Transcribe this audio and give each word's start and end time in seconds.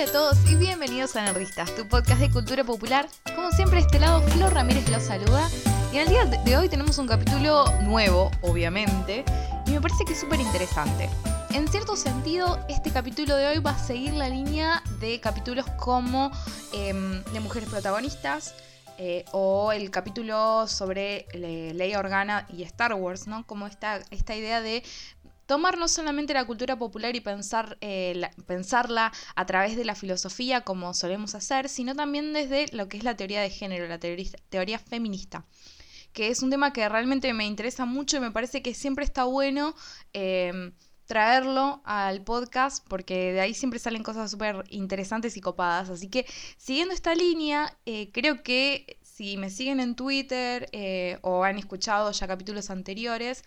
Hola 0.00 0.08
a 0.08 0.12
todos 0.14 0.50
y 0.50 0.54
bienvenidos 0.54 1.14
a 1.16 1.22
Nerdistas, 1.22 1.74
tu 1.76 1.86
podcast 1.86 2.22
de 2.22 2.30
cultura 2.30 2.64
popular. 2.64 3.06
Como 3.36 3.50
siempre, 3.50 3.80
este 3.80 3.98
lado 3.98 4.22
Flor 4.28 4.54
Ramírez 4.54 4.88
los 4.88 5.02
saluda. 5.02 5.46
Y 5.92 5.98
en 5.98 6.04
el 6.04 6.08
día 6.08 6.24
de 6.24 6.56
hoy 6.56 6.70
tenemos 6.70 6.96
un 6.96 7.06
capítulo 7.06 7.66
nuevo, 7.82 8.30
obviamente, 8.40 9.26
y 9.66 9.72
me 9.72 9.80
parece 9.82 10.06
que 10.06 10.14
es 10.14 10.20
súper 10.20 10.40
interesante. 10.40 11.10
En 11.52 11.68
cierto 11.68 11.96
sentido, 11.96 12.64
este 12.70 12.90
capítulo 12.90 13.36
de 13.36 13.48
hoy 13.48 13.58
va 13.58 13.72
a 13.72 13.78
seguir 13.78 14.14
la 14.14 14.30
línea 14.30 14.82
de 15.00 15.20
capítulos 15.20 15.66
como 15.76 16.30
em, 16.72 17.22
de 17.22 17.40
mujeres 17.40 17.68
protagonistas, 17.68 18.54
eh, 18.96 19.26
o 19.32 19.72
el 19.72 19.90
capítulo 19.90 20.66
sobre 20.66 21.26
Ley 21.32 21.94
Organa 21.94 22.46
y 22.48 22.62
Star 22.64 22.94
Wars, 22.94 23.26
¿no? 23.26 23.46
Como 23.46 23.66
esta, 23.66 24.00
esta 24.10 24.34
idea 24.34 24.62
de 24.62 24.82
tomar 25.50 25.76
no 25.78 25.88
solamente 25.88 26.32
la 26.32 26.44
cultura 26.44 26.78
popular 26.78 27.16
y 27.16 27.20
pensar, 27.20 27.76
eh, 27.80 28.22
pensarla 28.46 29.12
a 29.34 29.46
través 29.46 29.76
de 29.76 29.84
la 29.84 29.96
filosofía 29.96 30.60
como 30.60 30.94
solemos 30.94 31.34
hacer, 31.34 31.68
sino 31.68 31.96
también 31.96 32.32
desde 32.32 32.66
lo 32.70 32.88
que 32.88 32.98
es 32.98 33.02
la 33.02 33.16
teoría 33.16 33.40
de 33.40 33.50
género, 33.50 33.88
la 33.88 33.98
teoría, 33.98 34.78
feminista 34.78 35.44
que 36.12 36.28
es 36.28 36.44
un 36.44 36.50
tema 36.50 36.72
que 36.72 36.88
realmente 36.88 37.32
me 37.34 37.48
interesa 37.48 37.84
mucho 37.84 38.16
y 38.16 38.20
me 38.20 38.30
parece 38.30 38.62
que 38.62 38.74
siempre 38.74 39.04
está 39.04 39.24
bueno 39.24 39.74
em, 40.12 40.72
traerlo 41.06 41.82
al 41.84 42.22
podcast 42.22 42.86
porque 42.88 43.32
de 43.32 43.40
ahí 43.40 43.52
siempre 43.52 43.80
salen 43.80 44.04
cosas 44.04 44.30
súper 44.30 44.62
interesantes 44.68 45.36
y 45.36 45.40
copadas. 45.40 45.90
Así 45.90 46.08
que 46.08 46.26
siguiendo 46.58 46.94
esta 46.94 47.16
línea, 47.16 47.76
eh, 47.86 48.10
creo 48.12 48.44
que 48.44 48.98
si 49.02 49.36
me 49.36 49.50
siguen 49.50 49.80
en 49.80 49.96
Twitter 49.96 50.68
eh, 50.70 51.18
o 51.22 51.42
han 51.42 51.58
escuchado 51.58 52.12
ya 52.12 52.28
capítulos 52.28 52.70
anteriores, 52.70 53.42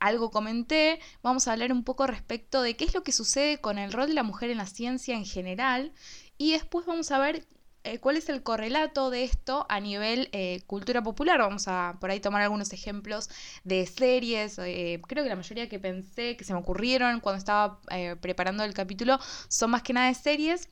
algo 0.00 0.30
comenté, 0.30 1.00
vamos 1.22 1.48
a 1.48 1.52
hablar 1.52 1.72
un 1.72 1.84
poco 1.84 2.06
respecto 2.06 2.62
de 2.62 2.76
qué 2.76 2.84
es 2.84 2.94
lo 2.94 3.02
que 3.02 3.12
sucede 3.12 3.60
con 3.60 3.78
el 3.78 3.92
rol 3.92 4.08
de 4.08 4.14
la 4.14 4.22
mujer 4.22 4.50
en 4.50 4.58
la 4.58 4.66
ciencia 4.66 5.16
en 5.16 5.24
general 5.24 5.92
y 6.36 6.52
después 6.52 6.86
vamos 6.86 7.10
a 7.10 7.18
ver 7.18 7.46
eh, 7.84 8.00
cuál 8.00 8.16
es 8.16 8.28
el 8.28 8.42
correlato 8.42 9.08
de 9.08 9.24
esto 9.24 9.64
a 9.68 9.80
nivel 9.80 10.28
eh, 10.32 10.60
cultura 10.66 11.02
popular. 11.02 11.38
Vamos 11.38 11.68
a 11.68 11.96
por 12.00 12.10
ahí 12.10 12.20
tomar 12.20 12.42
algunos 12.42 12.72
ejemplos 12.72 13.30
de 13.64 13.86
series. 13.86 14.58
Eh, 14.58 15.00
creo 15.06 15.24
que 15.24 15.30
la 15.30 15.36
mayoría 15.36 15.68
que 15.68 15.78
pensé, 15.78 16.36
que 16.36 16.44
se 16.44 16.52
me 16.52 16.58
ocurrieron 16.58 17.20
cuando 17.20 17.38
estaba 17.38 17.80
preparando 18.20 18.64
el 18.64 18.74
capítulo, 18.74 19.18
son 19.48 19.70
más 19.70 19.82
que 19.82 19.92
nada 19.92 20.08
de 20.08 20.14
series 20.14 20.68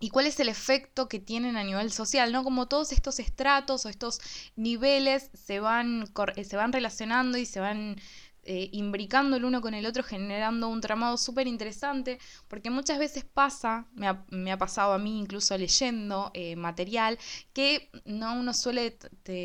y 0.00 0.08
cuál 0.08 0.26
es 0.26 0.40
el 0.40 0.48
efecto 0.48 1.08
que 1.08 1.18
tienen 1.18 1.58
a 1.58 1.64
nivel 1.64 1.92
social, 1.92 2.32
¿no? 2.32 2.42
Como 2.42 2.68
todos 2.68 2.90
estos 2.92 3.18
estratos 3.18 3.84
o 3.84 3.90
estos 3.90 4.20
niveles 4.56 5.30
se 5.34 5.60
van, 5.60 6.06
se 6.42 6.56
van 6.56 6.72
relacionando 6.72 7.36
y 7.36 7.44
se 7.44 7.60
van 7.60 8.00
eh, 8.44 8.68
imbricando 8.72 9.36
el 9.36 9.44
uno 9.44 9.60
con 9.60 9.74
el 9.74 9.86
otro, 9.86 10.02
generando 10.02 10.68
un 10.68 10.80
tramado 10.80 11.16
súper 11.16 11.46
interesante, 11.46 12.18
porque 12.48 12.70
muchas 12.70 12.98
veces 12.98 13.24
pasa, 13.24 13.86
me 13.94 14.52
ha, 14.52 14.58
pasado 14.58 14.92
a 14.92 14.98
mí 14.98 15.18
incluso 15.18 15.56
leyendo 15.56 16.30
eh, 16.34 16.56
material, 16.56 17.18
que 17.52 17.90
no 18.04 18.34
uno 18.34 18.54
suele 18.54 18.96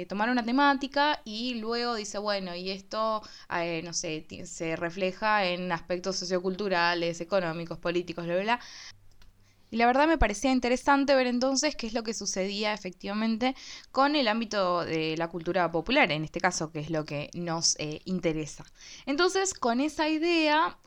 tomar 0.07 0.29
una 0.29 0.43
temática 0.43 1.21
y 1.25 1.55
luego 1.55 1.95
dice, 1.95 2.17
bueno, 2.17 2.55
y 2.55 2.69
esto, 2.69 3.21
eh, 3.49 3.81
no 3.83 3.93
sé, 3.93 4.25
se 4.45 4.75
refleja 4.75 5.45
en 5.45 5.71
aspectos 5.71 6.17
socioculturales, 6.17 7.21
económicos, 7.21 7.77
políticos, 7.77 8.25
bla, 8.25 8.41
bla, 8.41 8.59
y 9.71 9.77
la 9.77 9.85
verdad 9.85 10.07
me 10.07 10.17
parecía 10.17 10.51
interesante 10.51 11.15
ver 11.15 11.27
entonces 11.27 11.75
qué 11.75 11.87
es 11.87 11.93
lo 11.93 12.03
que 12.03 12.13
sucedía 12.13 12.73
efectivamente 12.73 13.55
con 13.91 14.15
el 14.15 14.27
ámbito 14.27 14.85
de 14.85 15.15
la 15.17 15.29
cultura 15.29 15.71
popular, 15.71 16.11
en 16.11 16.23
este 16.23 16.39
caso, 16.39 16.71
que 16.71 16.79
es 16.79 16.89
lo 16.89 17.05
que 17.05 17.29
nos 17.33 17.75
eh, 17.79 18.01
interesa. 18.05 18.65
Entonces, 19.05 19.53
con 19.53 19.79
esa 19.81 20.09
idea, 20.09 20.77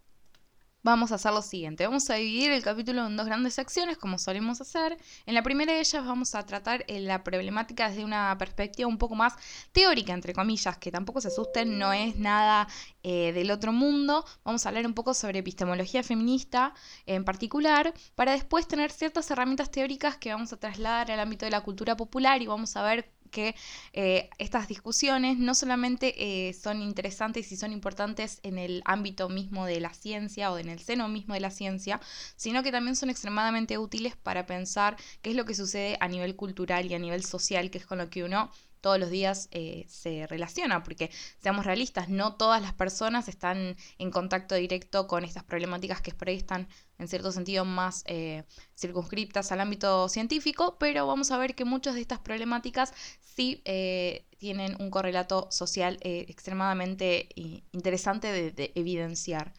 vamos 0.82 1.12
a 1.12 1.16
hacer 1.16 1.32
lo 1.32 1.42
siguiente. 1.42 1.86
Vamos 1.86 2.08
a 2.10 2.14
dividir 2.14 2.50
el 2.50 2.62
capítulo 2.62 3.06
en 3.06 3.16
dos 3.16 3.26
grandes 3.26 3.54
secciones, 3.54 3.98
como 3.98 4.18
solemos 4.18 4.60
hacer. 4.60 4.96
En 5.26 5.34
la 5.34 5.42
primera 5.42 5.72
de 5.72 5.80
ellas 5.80 6.04
vamos 6.04 6.34
a 6.34 6.44
tratar 6.44 6.84
eh, 6.88 7.00
la 7.00 7.24
problemática 7.24 7.88
desde 7.88 8.04
una 8.04 8.36
perspectiva 8.38 8.88
un 8.88 8.98
poco 8.98 9.14
más 9.14 9.34
teórica, 9.72 10.12
entre 10.12 10.32
comillas, 10.32 10.78
que 10.78 10.90
tampoco 10.90 11.20
se 11.20 11.28
asusten, 11.28 11.78
no 11.78 11.92
es 11.92 12.16
nada 12.16 12.68
eh, 13.02 13.32
del 13.32 13.50
otro 13.50 13.72
mundo. 13.72 14.24
Vamos 14.44 14.64
a 14.64 14.68
hablar 14.68 14.86
un 14.86 14.94
poco 14.94 15.14
sobre 15.14 15.40
epistemología 15.40 16.02
feminista 16.02 16.74
en 17.06 17.24
particular, 17.24 17.92
para 18.14 18.32
después 18.32 18.66
tener 18.68 18.90
ciertas 18.90 19.30
herramientas 19.30 19.70
teóricas 19.70 20.16
que 20.16 20.32
vamos 20.32 20.52
a 20.52 20.58
trasladar 20.58 21.10
al 21.10 21.20
ámbito 21.20 21.44
de 21.44 21.50
la 21.50 21.60
cultura 21.62 21.96
popular 21.96 22.40
y 22.42 22.46
vamos 22.46 22.76
a 22.76 22.82
ver 22.82 23.10
que 23.28 23.54
eh, 23.92 24.28
estas 24.38 24.68
discusiones 24.68 25.38
no 25.38 25.54
solamente 25.54 26.48
eh, 26.48 26.52
son 26.52 26.82
interesantes 26.82 27.50
y 27.52 27.56
son 27.56 27.72
importantes 27.72 28.40
en 28.42 28.58
el 28.58 28.82
ámbito 28.84 29.28
mismo 29.28 29.66
de 29.66 29.80
la 29.80 29.92
ciencia 29.92 30.50
o 30.52 30.58
en 30.58 30.68
el 30.68 30.80
seno 30.80 31.08
mismo 31.08 31.34
de 31.34 31.40
la 31.40 31.50
ciencia, 31.50 32.00
sino 32.36 32.62
que 32.62 32.72
también 32.72 32.96
son 32.96 33.10
extremadamente 33.10 33.78
útiles 33.78 34.16
para 34.16 34.46
pensar 34.46 34.96
qué 35.22 35.30
es 35.30 35.36
lo 35.36 35.44
que 35.44 35.54
sucede 35.54 35.96
a 36.00 36.08
nivel 36.08 36.36
cultural 36.36 36.86
y 36.86 36.94
a 36.94 36.98
nivel 36.98 37.24
social, 37.24 37.70
que 37.70 37.78
es 37.78 37.86
con 37.86 37.98
lo 37.98 38.10
que 38.10 38.24
uno 38.24 38.50
todos 38.80 38.98
los 38.98 39.10
días 39.10 39.48
eh, 39.50 39.84
se 39.88 40.26
relaciona, 40.26 40.82
porque 40.82 41.10
seamos 41.38 41.66
realistas, 41.66 42.08
no 42.08 42.34
todas 42.34 42.62
las 42.62 42.72
personas 42.72 43.28
están 43.28 43.76
en 43.98 44.10
contacto 44.10 44.54
directo 44.54 45.06
con 45.06 45.24
estas 45.24 45.44
problemáticas 45.44 46.00
que 46.00 46.12
por 46.12 46.28
ahí 46.28 46.36
están 46.36 46.68
en 46.98 47.08
cierto 47.08 47.32
sentido 47.32 47.64
más 47.64 48.02
eh, 48.06 48.44
circunscriptas 48.74 49.52
al 49.52 49.60
ámbito 49.60 50.08
científico, 50.08 50.76
pero 50.78 51.06
vamos 51.06 51.30
a 51.30 51.38
ver 51.38 51.54
que 51.54 51.64
muchas 51.64 51.94
de 51.94 52.00
estas 52.00 52.18
problemáticas 52.18 52.92
sí 53.20 53.62
eh, 53.64 54.26
tienen 54.38 54.76
un 54.80 54.90
correlato 54.90 55.48
social 55.50 55.98
extremadamente 56.00 57.28
interesante 57.72 58.52
de, 58.52 58.72
evidenciar. 58.74 59.52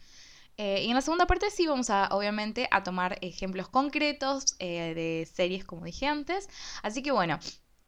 y 0.56 0.88
en 0.88 0.94
la 0.94 1.02
segunda 1.02 1.26
parte 1.26 1.50
sí 1.50 1.66
vamos 1.66 1.90
a, 1.90 2.08
obviamente, 2.12 2.68
a 2.70 2.82
tomar 2.82 3.18
ejemplos 3.20 3.68
concretos 3.68 4.56
de 4.58 5.28
series, 5.32 5.64
como 5.64 5.84
dije 5.84 6.06
antes. 6.06 6.48
Así 6.82 7.02
que 7.02 7.12
bueno, 7.12 7.38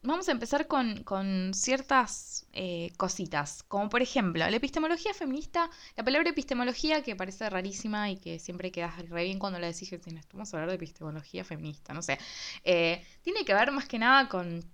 vamos 0.02 0.28
a 0.28 0.32
empezar 0.32 0.66
con, 0.66 1.52
ciertas 1.54 2.46
eh, 2.52 2.92
cositas, 2.96 3.62
como 3.64 3.88
por 3.88 4.02
ejemplo, 4.02 4.48
la 4.48 4.56
epistemología 4.56 5.14
feminista, 5.14 5.70
la 5.96 6.04
palabra 6.04 6.30
epistemología 6.30 7.02
que 7.02 7.16
parece 7.16 7.48
rarísima 7.48 8.10
y 8.10 8.16
que 8.16 8.38
siempre 8.38 8.72
queda 8.72 8.94
re 9.08 9.24
bien 9.24 9.38
cuando 9.38 9.58
la 9.58 9.68
decís 9.68 9.90
que 9.90 10.00
vamos 10.32 10.52
a 10.52 10.56
hablar 10.56 10.70
de 10.70 10.76
epistemología 10.76 11.44
feminista, 11.44 11.94
no 11.94 12.02
sé, 12.02 12.18
eh, 12.64 13.04
tiene 13.22 13.44
que 13.44 13.54
ver 13.54 13.70
más 13.70 13.86
que 13.86 13.98
nada 13.98 14.28
con, 14.28 14.64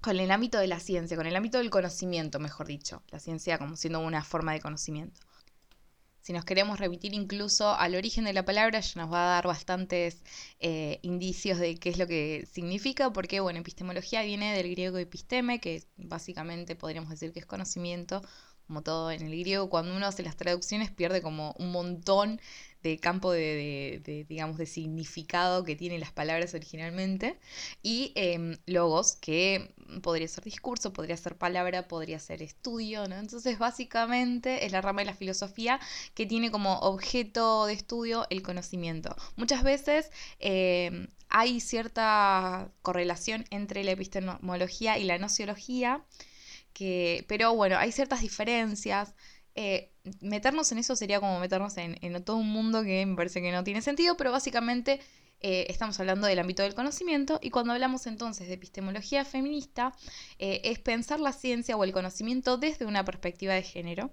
con 0.00 0.20
el 0.20 0.30
ámbito 0.30 0.58
de 0.58 0.68
la 0.68 0.80
ciencia, 0.80 1.16
con 1.16 1.26
el 1.26 1.36
ámbito 1.36 1.58
del 1.58 1.70
conocimiento, 1.70 2.38
mejor 2.38 2.66
dicho, 2.66 3.02
la 3.10 3.18
ciencia 3.18 3.58
como 3.58 3.76
siendo 3.76 4.00
una 4.00 4.22
forma 4.22 4.52
de 4.52 4.60
conocimiento 4.60 5.20
si 6.24 6.32
nos 6.32 6.46
queremos 6.46 6.80
remitir 6.80 7.12
incluso 7.12 7.74
al 7.74 7.94
origen 7.94 8.24
de 8.24 8.32
la 8.32 8.46
palabra, 8.46 8.80
ya 8.80 9.02
nos 9.02 9.12
va 9.12 9.26
a 9.26 9.34
dar 9.34 9.46
bastantes 9.46 10.22
eh, 10.58 10.98
indicios 11.02 11.58
de 11.58 11.76
qué 11.76 11.90
es 11.90 11.98
lo 11.98 12.06
que 12.06 12.48
significa, 12.50 13.12
porque, 13.12 13.40
bueno, 13.40 13.58
epistemología 13.58 14.22
viene 14.22 14.56
del 14.56 14.70
griego 14.70 14.96
episteme, 14.96 15.60
que 15.60 15.82
básicamente 15.98 16.76
podríamos 16.76 17.10
decir 17.10 17.34
que 17.34 17.40
es 17.40 17.46
conocimiento, 17.46 18.22
como 18.66 18.80
todo 18.80 19.10
en 19.10 19.20
el 19.20 19.38
griego, 19.38 19.68
cuando 19.68 19.94
uno 19.94 20.06
hace 20.06 20.22
las 20.22 20.36
traducciones 20.36 20.90
pierde 20.90 21.20
como 21.20 21.54
un 21.58 21.70
montón 21.70 22.40
de 22.84 22.98
campo 22.98 23.32
de, 23.32 24.24
digamos, 24.28 24.58
de 24.58 24.66
significado 24.66 25.64
que 25.64 25.74
tienen 25.74 26.00
las 26.00 26.12
palabras 26.12 26.54
originalmente, 26.54 27.38
y 27.82 28.12
em, 28.14 28.58
logos, 28.66 29.16
que 29.16 29.74
podría 30.02 30.28
ser 30.28 30.44
discurso, 30.44 30.92
podría 30.92 31.16
ser 31.16 31.36
palabra, 31.36 31.88
podría 31.88 32.18
ser 32.18 32.42
estudio, 32.42 33.08
¿no? 33.08 33.16
Entonces, 33.16 33.58
básicamente 33.58 34.66
es 34.66 34.72
la 34.72 34.82
rama 34.82 35.00
de 35.00 35.06
la 35.06 35.14
filosofía 35.14 35.80
que 36.14 36.26
tiene 36.26 36.50
como 36.50 36.78
objeto 36.80 37.66
de 37.66 37.72
estudio 37.72 38.26
el 38.30 38.42
conocimiento. 38.42 39.16
Muchas 39.36 39.62
veces 39.62 40.10
em, 40.38 41.08
hay 41.30 41.60
cierta 41.60 42.70
correlación 42.82 43.46
entre 43.50 43.82
la 43.84 43.92
epistemología 43.92 44.98
y 44.98 45.04
la 45.04 45.18
nociología, 45.18 46.04
que, 46.74 47.24
pero 47.28 47.54
bueno, 47.54 47.78
hay 47.78 47.92
ciertas 47.92 48.20
diferencias. 48.20 49.14
Eh, 49.54 49.92
meternos 50.20 50.72
en 50.72 50.78
eso 50.78 50.96
sería 50.96 51.20
como 51.20 51.38
meternos 51.38 51.76
en, 51.76 52.24
todo 52.24 52.36
un 52.36 52.48
mundo 52.48 52.82
que 52.82 53.06
me 53.06 53.14
parece 53.16 53.40
que 53.40 53.52
no 53.52 53.62
tiene 53.62 53.82
sentido, 53.82 54.16
pero 54.16 54.32
básicamente 54.32 55.00
eh, 55.40 55.66
estamos 55.68 55.98
hablando 56.00 56.26
del 56.26 56.38
ámbito 56.38 56.62
del 56.62 56.74
conocimiento 56.74 57.38
y 57.40 57.50
cuando 57.50 57.72
hablamos 57.72 58.06
entonces 58.06 58.48
de 58.48 58.54
epistemología 58.54 59.24
feminista 59.24 59.94
eh, 60.38 60.60
es 60.64 60.80
pensar 60.80 61.20
la 61.20 61.32
ciencia 61.32 61.76
o 61.76 61.84
el 61.84 61.92
conocimiento 61.92 62.56
desde 62.56 62.86
una 62.86 63.04
perspectiva 63.04 63.54
de 63.54 63.62
género. 63.62 64.10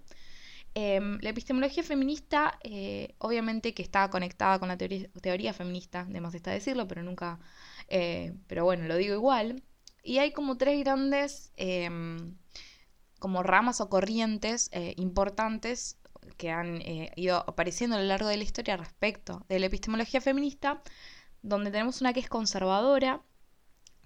Em, 0.74 1.20
la 1.22 1.32
epistemología 1.32 1.84
feminista, 1.84 2.58
obviamente 3.18 3.74
que 3.74 3.82
está 3.82 4.10
conectada 4.10 4.58
con 4.60 4.70
la 4.70 4.78
teoría, 4.78 5.10
teoría 5.22 5.54
feminista, 5.54 6.06
de 6.06 6.22
más 6.22 6.34
está 6.34 6.52
decirlo, 6.52 6.88
pero 6.88 7.04
nunca, 7.04 7.40
pero 8.48 8.64
bueno, 8.64 8.88
lo 8.88 8.96
digo 8.96 9.14
igual. 9.16 9.64
Y 10.04 10.20
hay 10.20 10.32
como 10.32 10.58
tres 10.58 10.80
grandes 10.80 11.52
em, 11.58 12.36
como 13.22 13.44
ramas 13.44 13.80
o 13.82 13.88
corrientes 13.88 14.68
eh, 14.74 14.96
importantes 14.98 15.96
que 16.38 16.50
han 16.50 16.82
eh, 16.82 17.12
ido 17.16 17.38
apareciendo 17.38 17.96
a 17.96 18.00
lo 18.00 18.06
largo 18.06 18.28
de 18.28 18.38
la 18.38 18.44
historia 18.44 18.76
respecto 18.76 19.46
de 19.48 19.60
la 19.60 19.68
epistemología 19.68 20.22
feminista, 20.22 20.82
donde 21.44 21.70
tenemos 21.70 22.02
una 22.02 22.14
que 22.14 22.20
es 22.20 22.28
conservadora, 22.28 23.22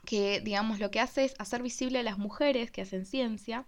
que 0.06 0.42
digamos 0.42 0.80
lo 0.80 0.92
que 0.92 1.00
hace 1.00 1.24
es 1.24 1.34
hacer 1.40 1.64
visible 1.64 2.00
a 2.00 2.04
las 2.04 2.18
mujeres 2.18 2.72
que 2.72 2.82
hacen 2.82 3.06
ciencia, 3.06 3.66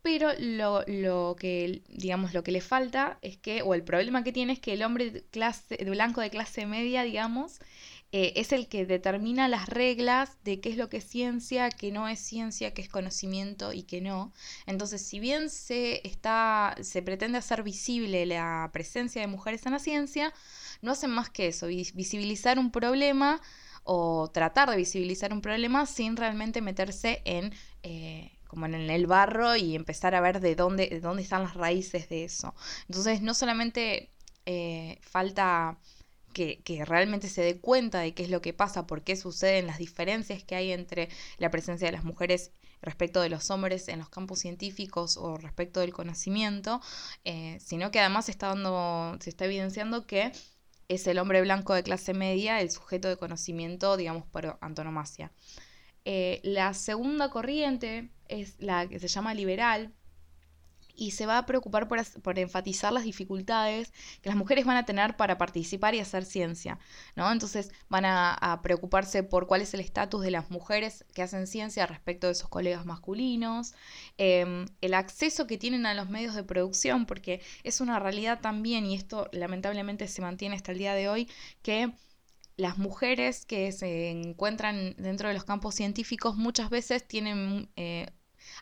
pero 0.00 0.30
lo, 0.38 0.82
lo, 0.86 1.36
que 1.38 1.82
digamos 1.88 2.32
lo 2.32 2.42
que 2.42 2.52
le 2.52 2.62
falta 2.62 3.18
es 3.20 3.36
que, 3.36 3.60
o 3.60 3.74
el 3.74 3.84
problema 3.84 4.24
que 4.24 4.32
tiene 4.32 4.54
es 4.54 4.60
que 4.60 4.72
el 4.72 4.82
hombre 4.82 5.24
clase, 5.30 5.76
blanco 5.84 6.22
de 6.22 6.30
clase 6.30 6.64
media, 6.64 7.02
digamos, 7.02 7.58
eh, 8.16 8.32
es 8.36 8.52
el 8.52 8.68
que 8.68 8.86
determina 8.86 9.48
las 9.48 9.68
reglas 9.68 10.38
de 10.44 10.60
qué 10.60 10.68
es 10.68 10.76
lo 10.76 10.88
que 10.88 10.98
es 10.98 11.04
ciencia, 11.04 11.68
qué 11.68 11.90
no 11.90 12.06
es 12.06 12.20
ciencia, 12.20 12.72
qué 12.72 12.80
es 12.80 12.88
conocimiento 12.88 13.72
y 13.72 13.82
qué 13.82 14.00
no. 14.00 14.32
Entonces, 14.66 15.04
si 15.04 15.18
bien 15.18 15.50
se, 15.50 16.00
está, 16.06 16.76
se 16.80 17.02
pretende 17.02 17.38
hacer 17.38 17.64
visible 17.64 18.24
la 18.24 18.70
presencia 18.72 19.20
de 19.20 19.26
mujeres 19.26 19.66
en 19.66 19.72
la 19.72 19.80
ciencia, 19.80 20.32
no 20.80 20.92
hacen 20.92 21.10
más 21.10 21.28
que 21.28 21.48
eso, 21.48 21.66
visibilizar 21.66 22.60
un 22.60 22.70
problema 22.70 23.40
o 23.82 24.30
tratar 24.32 24.70
de 24.70 24.76
visibilizar 24.76 25.32
un 25.32 25.40
problema 25.40 25.84
sin 25.84 26.16
realmente 26.16 26.60
meterse 26.60 27.20
en... 27.24 27.52
Eh, 27.82 28.30
como 28.46 28.66
en 28.66 28.74
el 28.74 29.08
barro 29.08 29.56
y 29.56 29.74
empezar 29.74 30.14
a 30.14 30.20
ver 30.20 30.38
de 30.38 30.54
dónde, 30.54 30.86
de 30.86 31.00
dónde 31.00 31.22
están 31.22 31.42
las 31.42 31.54
raíces 31.54 32.08
de 32.08 32.22
eso. 32.22 32.54
Entonces, 32.86 33.20
no 33.20 33.34
solamente 33.34 34.12
eh, 34.46 35.00
falta 35.00 35.76
que, 36.34 36.84
realmente 36.84 37.28
se 37.28 37.40
dé 37.40 37.58
cuenta 37.58 38.00
de 38.00 38.12
qué 38.12 38.24
es 38.24 38.30
lo 38.30 38.42
que 38.42 38.52
pasa, 38.52 38.86
por 38.86 39.02
qué 39.02 39.16
suceden 39.16 39.66
las 39.66 39.78
diferencias 39.78 40.44
que 40.44 40.54
hay 40.54 40.72
entre 40.72 41.08
la 41.38 41.50
presencia 41.50 41.88
de 41.88 41.92
las 41.92 42.04
mujeres 42.04 42.52
respecto 42.82 43.22
de 43.22 43.30
los 43.30 43.50
hombres 43.50 43.88
en 43.88 44.00
los 44.00 44.10
campos 44.10 44.40
científicos 44.40 45.16
o 45.16 45.38
respecto 45.38 45.80
del 45.80 45.94
conocimiento, 45.94 46.82
eh, 47.24 47.58
sino 47.64 47.90
que 47.90 48.00
además 48.00 48.28
está 48.28 48.48
dando, 48.48 49.16
se 49.20 49.30
está 49.30 49.46
evidenciando 49.46 50.06
que 50.06 50.32
es 50.88 51.06
el 51.06 51.18
hombre 51.18 51.40
blanco 51.40 51.72
de 51.72 51.82
clase 51.82 52.12
media 52.12 52.60
el 52.60 52.70
sujeto 52.70 53.08
de 53.08 53.16
conocimiento, 53.16 53.96
digamos, 53.96 54.26
por 54.26 54.58
antonomasia. 54.60 55.32
Eh, 56.04 56.40
la 56.42 56.74
segunda 56.74 57.30
corriente 57.30 58.10
es 58.28 58.56
la 58.58 58.86
que 58.86 58.98
se 58.98 59.08
llama 59.08 59.32
liberal 59.32 59.94
y 60.96 61.12
se 61.12 61.26
va 61.26 61.38
a 61.38 61.46
preocupar 61.46 61.88
por, 61.88 62.38
enfatizar 62.38 62.92
las 62.92 63.04
dificultades 63.04 63.92
que 64.22 64.28
las 64.28 64.36
mujeres 64.36 64.64
van 64.64 64.76
a 64.76 64.84
tener 64.84 65.16
para 65.16 65.38
participar 65.38 65.94
y 65.94 66.00
hacer 66.00 66.24
ciencia, 66.24 66.78
¿no? 67.16 67.30
Entonces 67.30 67.70
van 67.88 68.04
a, 68.04 68.60
preocuparse 68.62 69.22
por 69.22 69.46
cuál 69.46 69.62
es 69.62 69.74
el 69.74 69.80
estatus 69.80 70.22
de 70.22 70.30
las 70.30 70.50
mujeres 70.50 71.04
que 71.14 71.22
hacen 71.22 71.46
ciencia 71.46 71.86
respecto 71.86 72.28
de 72.28 72.34
sus 72.34 72.48
colegas 72.48 72.86
masculinos, 72.86 73.74
em, 74.18 74.66
el 74.80 74.94
acceso 74.94 75.46
que 75.46 75.58
tienen 75.58 75.86
a 75.86 75.94
los 75.94 76.08
medios 76.08 76.34
de 76.34 76.44
producción, 76.44 77.06
porque 77.06 77.40
es 77.64 77.80
una 77.80 77.98
realidad 77.98 78.40
también, 78.40 78.86
y 78.86 78.94
esto 78.94 79.28
lamentablemente 79.32 80.08
se 80.08 80.22
mantiene 80.22 80.56
hasta 80.56 80.72
el 80.72 80.78
día 80.78 80.94
de 80.94 81.08
hoy, 81.08 81.28
que 81.62 81.92
las 82.56 82.78
mujeres 82.78 83.46
que 83.46 83.72
se 83.72 84.10
encuentran 84.10 84.94
dentro 84.98 85.28
de 85.28 85.34
los 85.34 85.44
campos 85.44 85.74
científicos 85.74 86.36
muchas 86.36 86.70
veces 86.70 87.06
tienen 87.06 87.68
eh, 87.76 88.06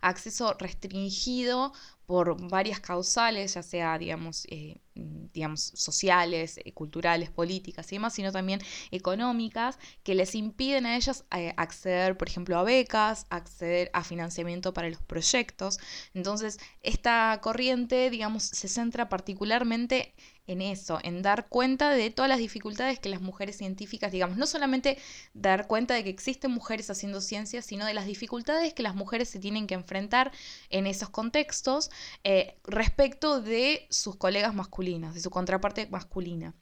acceso 0.00 0.55
restringido 0.58 1.73
por 2.12 2.37
varias 2.50 2.79
causales, 2.79 3.55
ya 3.55 3.62
sea, 3.62 3.97
digamos, 3.97 4.44
eh, 4.50 4.76
digamos 4.94 5.62
sociales, 5.75 6.61
eh, 6.62 6.70
culturales, 6.75 7.31
políticas 7.31 7.91
y 7.91 7.97
demás, 7.97 8.12
sino 8.12 8.31
también 8.31 8.61
económicas, 8.91 9.79
que 10.03 10.14
les 10.14 10.35
impiden 10.35 10.85
a 10.85 10.94
ellas 10.97 11.25
acceder, 11.56 12.19
por 12.19 12.29
ejemplo, 12.29 12.59
a 12.59 12.64
becas, 12.64 13.25
acceder 13.31 13.91
a 13.94 14.05
financiamiento 14.05 14.75
para 14.75 14.91
los 14.91 15.00
proyectos. 15.00 15.79
Entonces, 16.12 16.59
esta 16.82 17.41
corriente, 17.43 18.11
digamos, 18.11 18.43
se 18.43 18.69
centra 18.69 19.08
particularmente 19.08 20.15
en 20.47 20.61
eso, 20.61 20.99
en 21.03 21.23
dar 21.23 21.49
cuenta 21.49 21.91
de 21.91 22.11
todas 22.11 22.29
las 22.29 22.39
dificultades 22.39 22.99
que 22.99 23.09
las 23.09 23.21
mujeres 23.21 23.56
científicas, 23.56 24.11
digamos, 24.11 24.37
no 24.37 24.47
solamente 24.47 24.99
dar 25.35 25.67
cuenta 25.67 25.94
de 25.94 26.05
que 26.05 26.11
existen 26.11 26.50
mujeres 26.50 26.91
haciendo 26.91 27.21
ciencia, 27.21 27.62
sino 27.62 27.87
de 27.87 27.94
las 27.94 28.06
dificultades 28.06 28.75
que 28.75 28.83
las 28.83 28.94
mujeres 28.94 29.29
se 29.29 29.39
tienen 29.39 29.67
que 29.67 29.75
enfrentar 29.75 30.33
en 30.69 30.87
esos 30.87 31.11
contextos 31.11 31.91
eh, 32.25 32.56
respecto 32.65 33.41
de 33.41 33.87
sus 33.91 34.17
colegas 34.17 34.55
masculinos, 34.55 35.15
de 35.15 35.21
su 35.21 35.31
contraparte 35.31 35.87
masculina. 35.87 36.55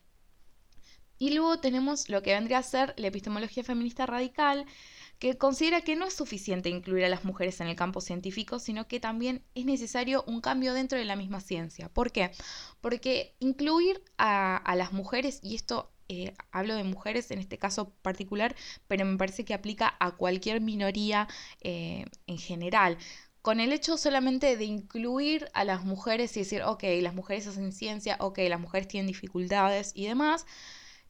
Y 1.18 1.34
luego 1.34 1.58
tenemos 1.60 2.08
lo 2.08 2.22
que 2.22 2.32
vendría 2.32 2.58
a 2.58 2.62
ser 2.62 2.94
la 2.96 3.08
epistemología 3.08 3.62
feminista 3.62 4.06
radical, 4.06 4.64
que 5.20 5.36
considera 5.36 5.82
que 5.82 5.96
no 5.96 6.06
es 6.06 6.14
suficiente 6.14 6.70
incluir 6.70 7.04
a 7.04 7.10
las 7.10 7.24
mujeres 7.26 7.60
en 7.60 7.66
el 7.66 7.76
campo 7.76 8.00
científico, 8.00 8.58
sino 8.58 8.88
que 8.88 9.00
también 9.00 9.44
es 9.54 9.66
necesario 9.66 10.24
un 10.26 10.40
cambio 10.40 10.72
dentro 10.72 10.98
de 10.98 11.04
la 11.04 11.14
misma 11.14 11.40
ciencia. 11.40 11.90
¿Por 11.90 12.10
qué? 12.10 12.30
Porque 12.80 13.36
incluir 13.38 14.02
a, 14.16 14.74
las 14.76 14.92
mujeres, 14.94 15.40
y 15.42 15.56
esto 15.56 15.92
eh, 16.08 16.32
hablo 16.52 16.74
de 16.74 16.84
mujeres 16.84 17.30
en 17.30 17.38
este 17.38 17.58
caso 17.58 17.90
particular, 18.00 18.56
pero 18.88 19.04
me 19.04 19.18
parece 19.18 19.44
que 19.44 19.52
aplica 19.52 19.94
a 20.00 20.12
cualquier 20.12 20.62
minoría 20.62 21.28
eh, 21.60 22.06
en 22.26 22.38
general. 22.38 22.96
Con 23.42 23.60
el 23.60 23.74
hecho 23.74 23.98
solamente 23.98 24.56
de 24.56 24.64
incluir 24.64 25.50
a 25.52 25.64
las 25.64 25.84
mujeres 25.84 26.34
y 26.38 26.40
decir, 26.40 26.62
ok, 26.62 26.84
las 27.02 27.14
mujeres 27.14 27.46
hacen 27.46 27.72
ciencia, 27.72 28.16
ok, 28.20 28.38
las 28.48 28.60
mujeres 28.60 28.88
tienen 28.88 29.06
dificultades 29.06 29.92
y 29.94 30.06
demás, 30.06 30.46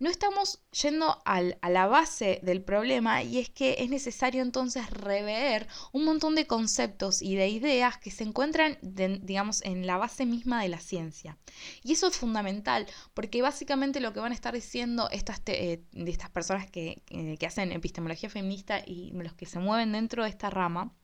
no 0.00 0.08
estamos 0.08 0.62
yendo 0.82 1.22
a 1.26 1.68
la 1.68 1.86
base 1.86 2.40
del 2.42 2.62
problema 2.62 3.22
y 3.22 3.38
es 3.38 3.50
que 3.50 3.76
es 3.80 3.90
necesario 3.90 4.40
entonces 4.40 4.88
rever 4.88 5.68
un 5.92 6.06
montón 6.06 6.34
de 6.34 6.46
conceptos 6.46 7.20
y 7.20 7.36
de 7.36 7.48
ideas 7.48 7.98
que 7.98 8.10
se 8.10 8.24
encuentran, 8.24 8.78
digamos, 8.80 9.62
en 9.62 9.86
la 9.86 9.98
base 9.98 10.24
misma 10.24 10.62
de 10.62 10.70
la 10.70 10.80
ciencia. 10.80 11.36
Y 11.84 11.92
eso 11.92 12.06
es 12.06 12.16
fundamental 12.16 12.86
porque 13.12 13.42
básicamente 13.42 14.00
lo 14.00 14.14
que 14.14 14.20
van 14.20 14.32
a 14.32 14.34
estar 14.34 14.54
diciendo 14.54 15.08
estas, 15.12 15.42
eh, 15.46 15.84
de 15.92 16.10
estas 16.10 16.30
personas 16.30 16.70
que, 16.70 17.02
eh, 17.10 17.36
que 17.38 17.46
hacen 17.46 17.70
epistemología 17.70 18.30
feminista 18.30 18.82
y 18.84 19.12
los 19.12 19.34
que 19.34 19.44
se 19.44 19.58
mueven 19.58 19.92
dentro 19.92 20.24
de 20.24 20.30
esta 20.30 20.48
rama, 20.48 20.94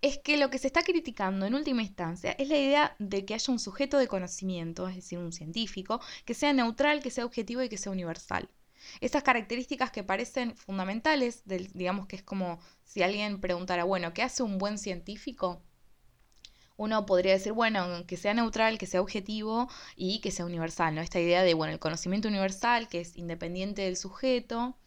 es 0.00 0.18
que 0.18 0.36
lo 0.36 0.50
que 0.50 0.58
se 0.58 0.68
está 0.68 0.82
criticando 0.82 1.46
en 1.46 1.54
última 1.54 1.82
instancia 1.82 2.32
es 2.32 2.48
la 2.48 2.56
idea 2.56 2.96
de 2.98 3.24
que 3.24 3.34
haya 3.34 3.52
un 3.52 3.58
sujeto 3.58 3.98
de 3.98 4.06
conocimiento, 4.06 4.88
es 4.88 4.96
decir, 4.96 5.18
un 5.18 5.32
científico, 5.32 6.00
que 6.24 6.34
sea 6.34 6.52
neutral, 6.52 7.02
que 7.02 7.10
sea 7.10 7.24
objetivo 7.24 7.62
y 7.62 7.68
que 7.68 7.78
sea 7.78 7.92
universal. 7.92 8.48
Esas 9.00 9.22
características 9.24 9.90
que 9.90 10.04
parecen 10.04 10.54
fundamentales, 10.56 11.44
del, 11.44 11.70
digamos 11.72 12.06
que 12.06 12.16
es 12.16 12.22
como 12.22 12.60
si 12.84 13.02
alguien 13.02 13.40
preguntara, 13.40 13.84
bueno, 13.84 14.14
¿qué 14.14 14.22
hace 14.22 14.42
un 14.42 14.58
buen 14.58 14.78
científico? 14.78 15.62
Uno 16.76 17.04
podría 17.04 17.32
decir, 17.32 17.52
bueno, 17.52 18.06
que 18.06 18.16
sea 18.16 18.34
neutral, 18.34 18.78
que 18.78 18.86
sea 18.86 19.00
objetivo 19.00 19.68
y 19.96 20.20
que 20.20 20.30
sea 20.30 20.46
universal, 20.46 20.94
¿no? 20.94 21.00
Esta 21.00 21.18
idea 21.18 21.42
de, 21.42 21.54
bueno, 21.54 21.72
el 21.72 21.80
conocimiento 21.80 22.28
universal, 22.28 22.86
que 22.88 23.00
es 23.00 23.16
independiente 23.16 23.82
del 23.82 23.96
sujeto, 23.96 24.78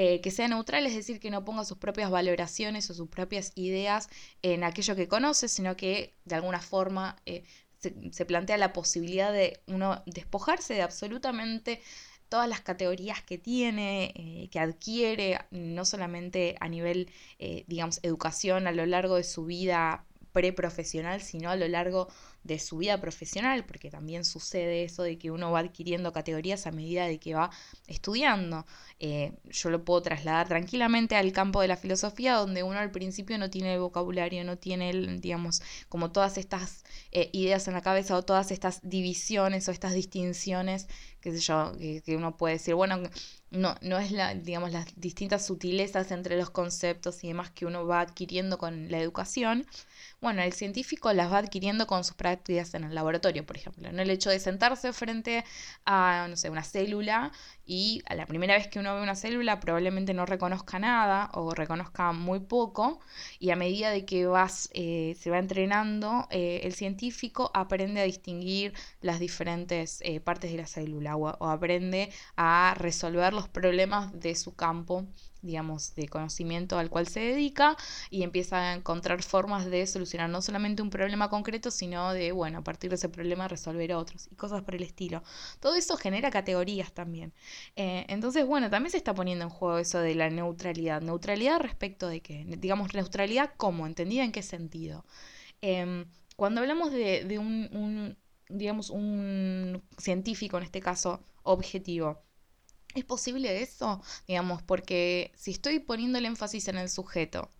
eh, 0.00 0.20
que 0.20 0.30
sea 0.30 0.46
neutral, 0.46 0.86
es 0.86 0.94
decir, 0.94 1.18
que 1.18 1.28
no 1.28 1.44
ponga 1.44 1.64
sus 1.64 1.76
propias 1.76 2.08
valoraciones 2.08 2.88
o 2.88 2.94
sus 2.94 3.08
propias 3.08 3.50
ideas 3.56 4.08
en 4.42 4.62
aquello 4.62 4.94
que 4.94 5.08
conoce, 5.08 5.48
sino 5.48 5.76
que 5.76 6.14
de 6.24 6.36
alguna 6.36 6.60
forma 6.60 7.16
eh, 7.26 7.42
se, 7.80 8.24
plantea 8.24 8.58
la 8.58 8.72
posibilidad 8.72 9.32
de 9.32 9.58
uno 9.66 10.04
despojarse 10.06 10.74
de 10.74 10.82
absolutamente 10.82 11.80
todas 12.28 12.48
las 12.48 12.60
categorías 12.60 13.24
que 13.24 13.38
tiene, 13.38 14.12
eh, 14.14 14.48
que 14.52 14.60
adquiere, 14.60 15.40
no 15.50 15.84
solamente 15.84 16.54
a 16.60 16.68
nivel, 16.68 17.10
digamos, 17.66 17.98
educación 18.04 18.68
a 18.68 18.72
lo 18.72 18.86
largo 18.86 19.16
de 19.16 19.24
su 19.24 19.46
vida 19.46 20.04
preprofesional, 20.32 21.22
sino 21.22 21.50
a 21.50 21.56
lo 21.56 21.66
largo 21.66 22.06
de 22.48 22.58
su 22.58 22.78
vida 22.78 22.98
profesional, 23.00 23.64
porque 23.66 23.90
también 23.90 24.24
sucede 24.24 24.82
eso 24.82 25.02
de 25.02 25.18
que 25.18 25.30
uno 25.30 25.52
va 25.52 25.60
adquiriendo 25.60 26.12
categorías 26.12 26.66
a 26.66 26.72
medida 26.72 27.06
de 27.06 27.20
que 27.20 27.34
va 27.34 27.50
estudiando. 27.86 28.66
Eh, 28.98 29.34
yo 29.44 29.70
lo 29.70 29.84
puedo 29.84 30.02
trasladar 30.02 30.48
tranquilamente 30.48 31.14
al 31.14 31.30
campo 31.32 31.60
de 31.60 31.68
la 31.68 31.76
filosofía, 31.76 32.34
donde 32.34 32.62
uno 32.62 32.78
al 32.78 32.90
principio 32.90 33.38
no 33.38 33.50
tiene 33.50 33.74
el 33.74 33.80
vocabulario, 33.80 34.42
no 34.44 34.56
tiene, 34.56 34.92
digamos, 35.18 35.62
como 35.88 36.10
todas 36.10 36.38
estas 36.38 36.84
eh, 37.12 37.28
ideas 37.32 37.68
en 37.68 37.74
la 37.74 37.82
cabeza 37.82 38.16
o 38.16 38.22
todas 38.24 38.50
estas 38.50 38.80
divisiones 38.82 39.68
o 39.68 39.70
estas 39.70 39.92
distinciones, 39.92 40.88
qué 41.20 41.38
yo, 41.38 41.72
que, 41.78 42.02
que 42.02 42.16
uno 42.16 42.36
puede 42.36 42.54
decir, 42.54 42.74
bueno, 42.74 42.98
no, 43.50 43.74
no 43.80 43.98
es 43.98 44.10
la, 44.12 44.34
digamos, 44.34 44.72
las 44.72 44.86
distintas 44.96 45.46
sutilezas 45.46 46.10
entre 46.10 46.36
los 46.36 46.50
conceptos 46.50 47.24
y 47.24 47.28
demás 47.28 47.50
que 47.50 47.66
uno 47.66 47.86
va 47.86 48.00
adquiriendo 48.00 48.58
con 48.58 48.90
la 48.90 48.98
educación. 48.98 49.66
Bueno, 50.20 50.42
el 50.42 50.52
científico 50.52 51.12
las 51.12 51.32
va 51.32 51.38
adquiriendo 51.38 51.86
con 51.86 52.04
sus 52.04 52.14
prácticas 52.14 52.37
en 52.46 52.84
el 52.84 52.94
laboratorio, 52.94 53.44
por 53.44 53.56
ejemplo. 53.56 53.90
¿no? 53.92 54.02
El 54.02 54.10
hecho 54.10 54.30
de 54.30 54.38
sentarse 54.38 54.92
frente 54.92 55.44
a, 55.84 56.26
no 56.28 56.36
sé, 56.36 56.50
una 56.50 56.62
célula 56.62 57.32
y 57.66 58.02
a 58.06 58.14
la 58.14 58.26
primera 58.26 58.54
vez 58.54 58.68
que 58.68 58.78
uno 58.78 58.94
ve 58.94 59.02
una 59.02 59.14
célula 59.14 59.60
probablemente 59.60 60.14
no 60.14 60.26
reconozca 60.26 60.78
nada 60.78 61.30
o 61.34 61.54
reconozca 61.54 62.12
muy 62.12 62.40
poco 62.40 63.00
y 63.38 63.50
a 63.50 63.56
medida 63.56 63.90
de 63.90 64.04
que 64.04 64.26
vas, 64.26 64.70
eh, 64.72 65.16
se 65.18 65.30
va 65.30 65.38
entrenando, 65.38 66.26
eh, 66.30 66.60
el 66.64 66.74
científico 66.74 67.50
aprende 67.54 68.00
a 68.00 68.04
distinguir 68.04 68.72
las 69.00 69.20
diferentes 69.20 70.00
eh, 70.02 70.20
partes 70.20 70.50
de 70.50 70.58
la 70.58 70.66
célula 70.66 71.16
o 71.16 71.46
aprende 71.46 72.10
a 72.36 72.74
resolver 72.78 73.32
los 73.32 73.48
problemas 73.48 74.18
de 74.18 74.34
su 74.34 74.54
campo 74.54 75.06
digamos, 75.42 75.94
de 75.94 76.08
conocimiento 76.08 76.78
al 76.78 76.90
cual 76.90 77.06
se 77.06 77.20
dedica 77.20 77.76
y 78.10 78.22
empieza 78.22 78.58
a 78.58 78.74
encontrar 78.74 79.22
formas 79.22 79.66
de 79.66 79.86
solucionar 79.86 80.28
no 80.30 80.42
solamente 80.42 80.82
un 80.82 80.90
problema 80.90 81.30
concreto, 81.30 81.70
sino 81.70 82.12
de, 82.12 82.32
bueno, 82.32 82.58
a 82.58 82.64
partir 82.64 82.90
de 82.90 82.96
ese 82.96 83.08
problema 83.08 83.48
resolver 83.48 83.92
otros 83.94 84.28
y 84.30 84.34
cosas 84.36 84.62
por 84.62 84.74
el 84.74 84.82
estilo. 84.82 85.22
Todo 85.60 85.74
eso 85.74 85.96
genera 85.96 86.30
categorías 86.30 86.92
también. 86.92 87.32
Eh, 87.76 88.04
entonces, 88.08 88.46
bueno, 88.46 88.70
también 88.70 88.90
se 88.90 88.96
está 88.98 89.14
poniendo 89.14 89.44
en 89.44 89.50
juego 89.50 89.78
eso 89.78 89.98
de 90.00 90.14
la 90.14 90.30
neutralidad. 90.30 91.02
Neutralidad 91.02 91.60
respecto 91.60 92.08
de 92.08 92.20
qué? 92.20 92.44
Digamos, 92.58 92.94
neutralidad 92.94 93.52
cómo, 93.56 93.86
entendida 93.86 94.24
en 94.24 94.32
qué 94.32 94.42
sentido. 94.42 95.04
Em, 95.60 96.06
cuando 96.36 96.60
hablamos 96.60 96.92
de, 96.92 97.24
de 97.24 97.38
un, 97.38 98.16
digamos, 98.48 98.90
un 98.90 99.82
científico, 99.98 100.58
en 100.58 100.64
este 100.64 100.80
caso, 100.80 101.20
objetivo, 101.42 102.22
¿Es 102.94 103.04
posible 103.04 103.62
eso? 103.62 104.02
Digamos, 104.26 104.62
porque 104.62 105.32
si 105.36 105.52
estoy 105.52 105.78
poniendo 105.78 106.18
el 106.18 106.26
énfasis 106.26 106.68
en 106.68 106.78
el 106.78 106.88
sujeto, 106.88 107.50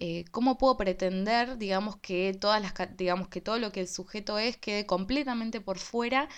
eh, 0.00 0.24
¿cómo 0.30 0.56
puedo 0.58 0.76
pretender, 0.78 1.58
digamos, 1.58 1.96
que 1.98 2.34
todas 2.34 2.62
las, 2.62 2.72
digamos, 2.96 3.28
que 3.28 3.42
todo 3.42 3.58
lo 3.58 3.72
que 3.72 3.80
el 3.80 3.88
sujeto 3.88 4.38
es 4.38 4.56
quede 4.56 4.86
completamente 4.86 5.60
por 5.60 5.78
fuera 5.78 6.28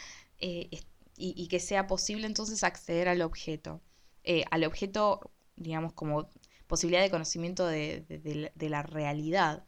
eh, 0.40 0.68
y, 1.16 1.46
que 1.48 1.60
sea 1.60 1.86
posible 1.86 2.26
entonces 2.26 2.64
acceder 2.64 3.08
al 3.08 3.22
objeto? 3.22 3.80
Eh, 4.24 4.44
al 4.50 4.64
objeto, 4.64 5.30
digamos, 5.56 5.92
como 5.92 6.28
posibilidad 6.66 7.02
de 7.02 7.10
conocimiento 7.10 7.66
de, 7.66 8.50
la 8.58 8.82
realidad. 8.82 9.64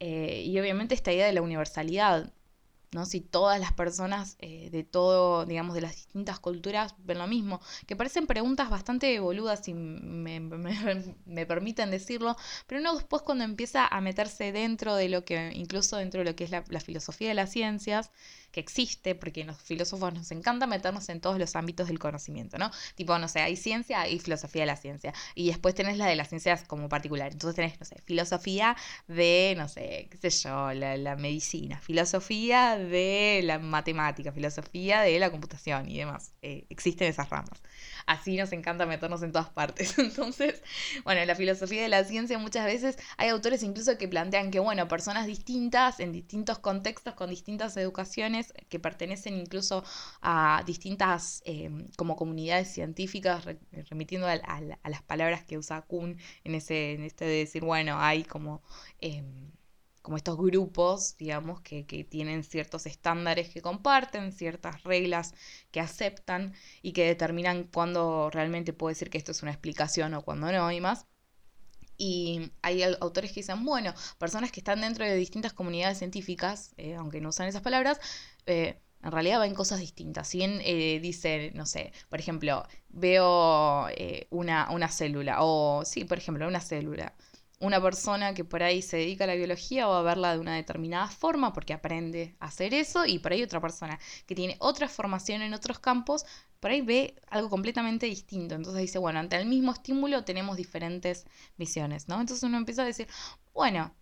y 0.00 0.58
obviamente 0.58 0.94
esta 0.94 1.12
idea 1.12 1.26
de 1.26 1.32
la 1.32 1.42
universalidad, 1.42 2.32
¿no? 2.92 3.06
Si 3.06 3.20
todas 3.20 3.60
las 3.60 3.72
personas 3.72 4.36
eh, 4.40 4.70
de 4.70 4.84
todo, 4.84 5.44
digamos, 5.46 5.74
de 5.74 5.82
las 5.82 5.94
distintas 5.94 6.40
culturas 6.40 6.94
ven 6.98 7.18
lo 7.18 7.26
mismo, 7.26 7.60
que 7.86 7.96
parecen 7.96 8.26
preguntas 8.26 8.70
bastante 8.70 9.18
boludas, 9.20 9.64
si 9.64 9.74
me, 9.74 10.40
me, 10.40 11.46
permiten 11.46 11.90
decirlo, 11.90 12.36
pero 12.66 12.80
uno 12.80 12.94
después 12.94 13.22
cuando 13.22 13.44
empieza 13.44 13.86
a 13.86 14.00
meterse 14.00 14.52
dentro 14.52 14.94
de 14.94 15.08
lo 15.08 15.24
que, 15.24 15.52
incluso 15.54 15.96
dentro 15.96 16.20
de 16.20 16.30
lo 16.30 16.36
que 16.36 16.44
es 16.44 16.50
la, 16.50 16.64
la 16.68 16.80
filosofía 16.80 17.28
de 17.28 17.34
las 17.34 17.50
ciencias, 17.50 18.10
que 18.50 18.60
existe, 18.60 19.14
porque 19.14 19.44
los 19.44 19.56
filósofos 19.56 20.12
nos 20.14 20.30
encanta 20.30 20.66
meternos 20.66 21.08
en 21.08 21.20
todos 21.20 21.38
los 21.38 21.56
ámbitos 21.56 21.88
del 21.88 21.98
conocimiento, 21.98 22.58
¿no? 22.58 22.70
Tipo, 22.94 23.18
no 23.18 23.28
sé, 23.28 23.40
hay 23.40 23.56
ciencia 23.56 24.08
y 24.08 24.18
filosofía 24.18 24.62
de 24.62 24.66
la 24.66 24.76
ciencia, 24.76 25.12
y 25.34 25.48
después 25.48 25.74
tenés 25.74 25.98
la 25.98 26.06
de 26.06 26.16
las 26.16 26.28
ciencias 26.28 26.64
como 26.64 26.88
particular, 26.88 27.32
entonces 27.32 27.56
tenés, 27.56 27.78
no 27.78 27.86
sé, 27.86 27.96
filosofía 28.04 28.76
de, 29.06 29.54
no 29.56 29.68
sé, 29.68 30.08
qué 30.10 30.30
sé 30.30 30.30
yo, 30.30 30.72
la, 30.72 31.16
medicina, 31.16 31.80
filosofía 31.80 32.78
de 32.78 33.40
la 33.44 33.58
matemática, 33.58 34.32
filosofía 34.32 35.00
de 35.00 35.18
la 35.18 35.30
computación 35.30 35.88
y 35.88 35.98
demás, 35.98 36.32
eh, 36.42 36.66
existen 36.68 37.08
esas 37.08 37.28
ramas 37.30 37.60
así 38.08 38.36
nos 38.36 38.52
encanta 38.52 38.86
meternos 38.86 39.22
en 39.22 39.32
todas 39.32 39.50
partes. 39.50 39.98
Entonces, 39.98 40.62
bueno, 41.04 41.20
en 41.20 41.28
la 41.28 41.34
filosofía 41.36 41.82
de 41.82 41.88
la 41.88 42.04
ciencia 42.04 42.38
muchas 42.38 42.64
veces 42.64 42.98
hay 43.18 43.28
autores 43.28 43.62
incluso 43.62 43.96
que 43.98 44.08
plantean 44.08 44.50
que, 44.50 44.58
bueno, 44.58 44.88
personas 44.88 45.26
distintas, 45.26 46.00
en 46.00 46.12
distintos 46.12 46.58
contextos, 46.58 47.14
con 47.14 47.30
distintas 47.30 47.76
educaciones, 47.76 48.37
que 48.68 48.78
pertenecen 48.78 49.34
incluso 49.34 49.84
a 50.22 50.62
distintas 50.66 51.42
em, 51.44 51.88
como 51.96 52.16
comunidades 52.16 52.68
científicas, 52.68 53.44
remitiendo 53.90 54.26
a, 54.26 54.60
las 54.88 55.02
palabras 55.02 55.44
que 55.44 55.58
usa 55.58 55.82
Kuhn 55.82 56.16
en, 56.44 56.54
ese, 56.54 56.94
en 56.94 57.04
este 57.04 57.24
de 57.24 57.38
decir, 57.38 57.64
bueno, 57.64 57.98
hay 58.00 58.24
como... 58.24 58.62
Em, 59.00 59.52
como 60.08 60.16
estos 60.16 60.38
grupos, 60.38 61.16
digamos, 61.18 61.60
que, 61.60 61.84
tienen 62.08 62.42
ciertos 62.42 62.86
estándares 62.86 63.50
que 63.50 63.60
comparten, 63.60 64.32
ciertas 64.32 64.82
reglas 64.82 65.34
que 65.70 65.80
aceptan 65.80 66.54
y 66.80 66.92
que 66.92 67.04
determinan 67.04 67.64
cuándo 67.64 68.30
realmente 68.30 68.72
puede 68.72 68.94
decir 68.94 69.10
que 69.10 69.18
esto 69.18 69.32
es 69.32 69.42
una 69.42 69.52
explicación 69.52 70.14
o 70.14 70.22
cuándo 70.22 70.50
no 70.50 70.72
y 70.72 70.80
más. 70.80 71.06
Y 71.98 72.52
hay 72.62 72.82
autores 73.00 73.32
que 73.32 73.40
dicen, 73.40 73.64
bueno, 73.64 73.92
personas 74.18 74.52
que 74.52 74.60
están 74.60 74.80
dentro 74.80 75.04
de 75.04 75.14
distintas 75.16 75.52
comunidades 75.52 75.98
científicas, 75.98 76.72
eh, 76.78 76.94
aunque 76.94 77.20
no 77.20 77.30
usan 77.30 77.48
esas 77.48 77.62
palabras, 77.62 78.00
eh, 78.46 78.80
en 79.02 79.12
realidad 79.12 79.40
ven 79.40 79.54
cosas 79.54 79.80
distintas. 79.80 80.28
Si 80.28 80.38
bien 80.38 80.60
eh, 80.64 81.00
dice, 81.00 81.50
no 81.54 81.66
sé, 81.66 81.92
por 82.08 82.20
ejemplo, 82.20 82.66
veo 82.88 83.88
una, 84.30 84.70
una 84.70 84.88
célula, 84.88 85.38
o 85.42 85.84
sí, 85.84 86.04
por 86.04 86.18
ejemplo, 86.18 86.46
una 86.46 86.60
célula 86.60 87.14
una 87.60 87.82
persona 87.82 88.34
que 88.34 88.44
por 88.44 88.62
ahí 88.62 88.82
se 88.82 88.98
dedica 88.98 89.24
a 89.24 89.26
la 89.26 89.34
biología 89.34 89.86
va 89.86 89.98
a 89.98 90.02
verla 90.02 90.32
de 90.32 90.38
una 90.38 90.54
determinada 90.54 91.08
forma 91.08 91.52
porque 91.52 91.72
aprende 91.72 92.36
a 92.38 92.46
hacer 92.46 92.72
eso 92.72 93.04
y 93.04 93.18
por 93.18 93.32
ahí 93.32 93.42
otra 93.42 93.60
persona 93.60 93.98
que 94.26 94.34
tiene 94.34 94.56
otra 94.60 94.88
formación 94.88 95.42
en 95.42 95.54
otros 95.54 95.78
campos, 95.80 96.24
por 96.60 96.70
ahí 96.70 96.82
ve 96.82 97.16
algo 97.28 97.50
completamente 97.50 98.06
distinto. 98.06 98.54
Entonces 98.54 98.80
dice, 98.82 98.98
bueno, 98.98 99.18
ante 99.18 99.36
el 99.36 99.46
mismo 99.46 99.72
estímulo 99.72 100.24
tenemos 100.24 100.56
diferentes 100.56 101.26
visiones, 101.56 102.08
¿no? 102.08 102.20
Entonces 102.20 102.42
uno 102.44 102.58
empieza 102.58 102.82
a 102.82 102.86
decir, 102.86 103.08
bueno, 103.52 103.92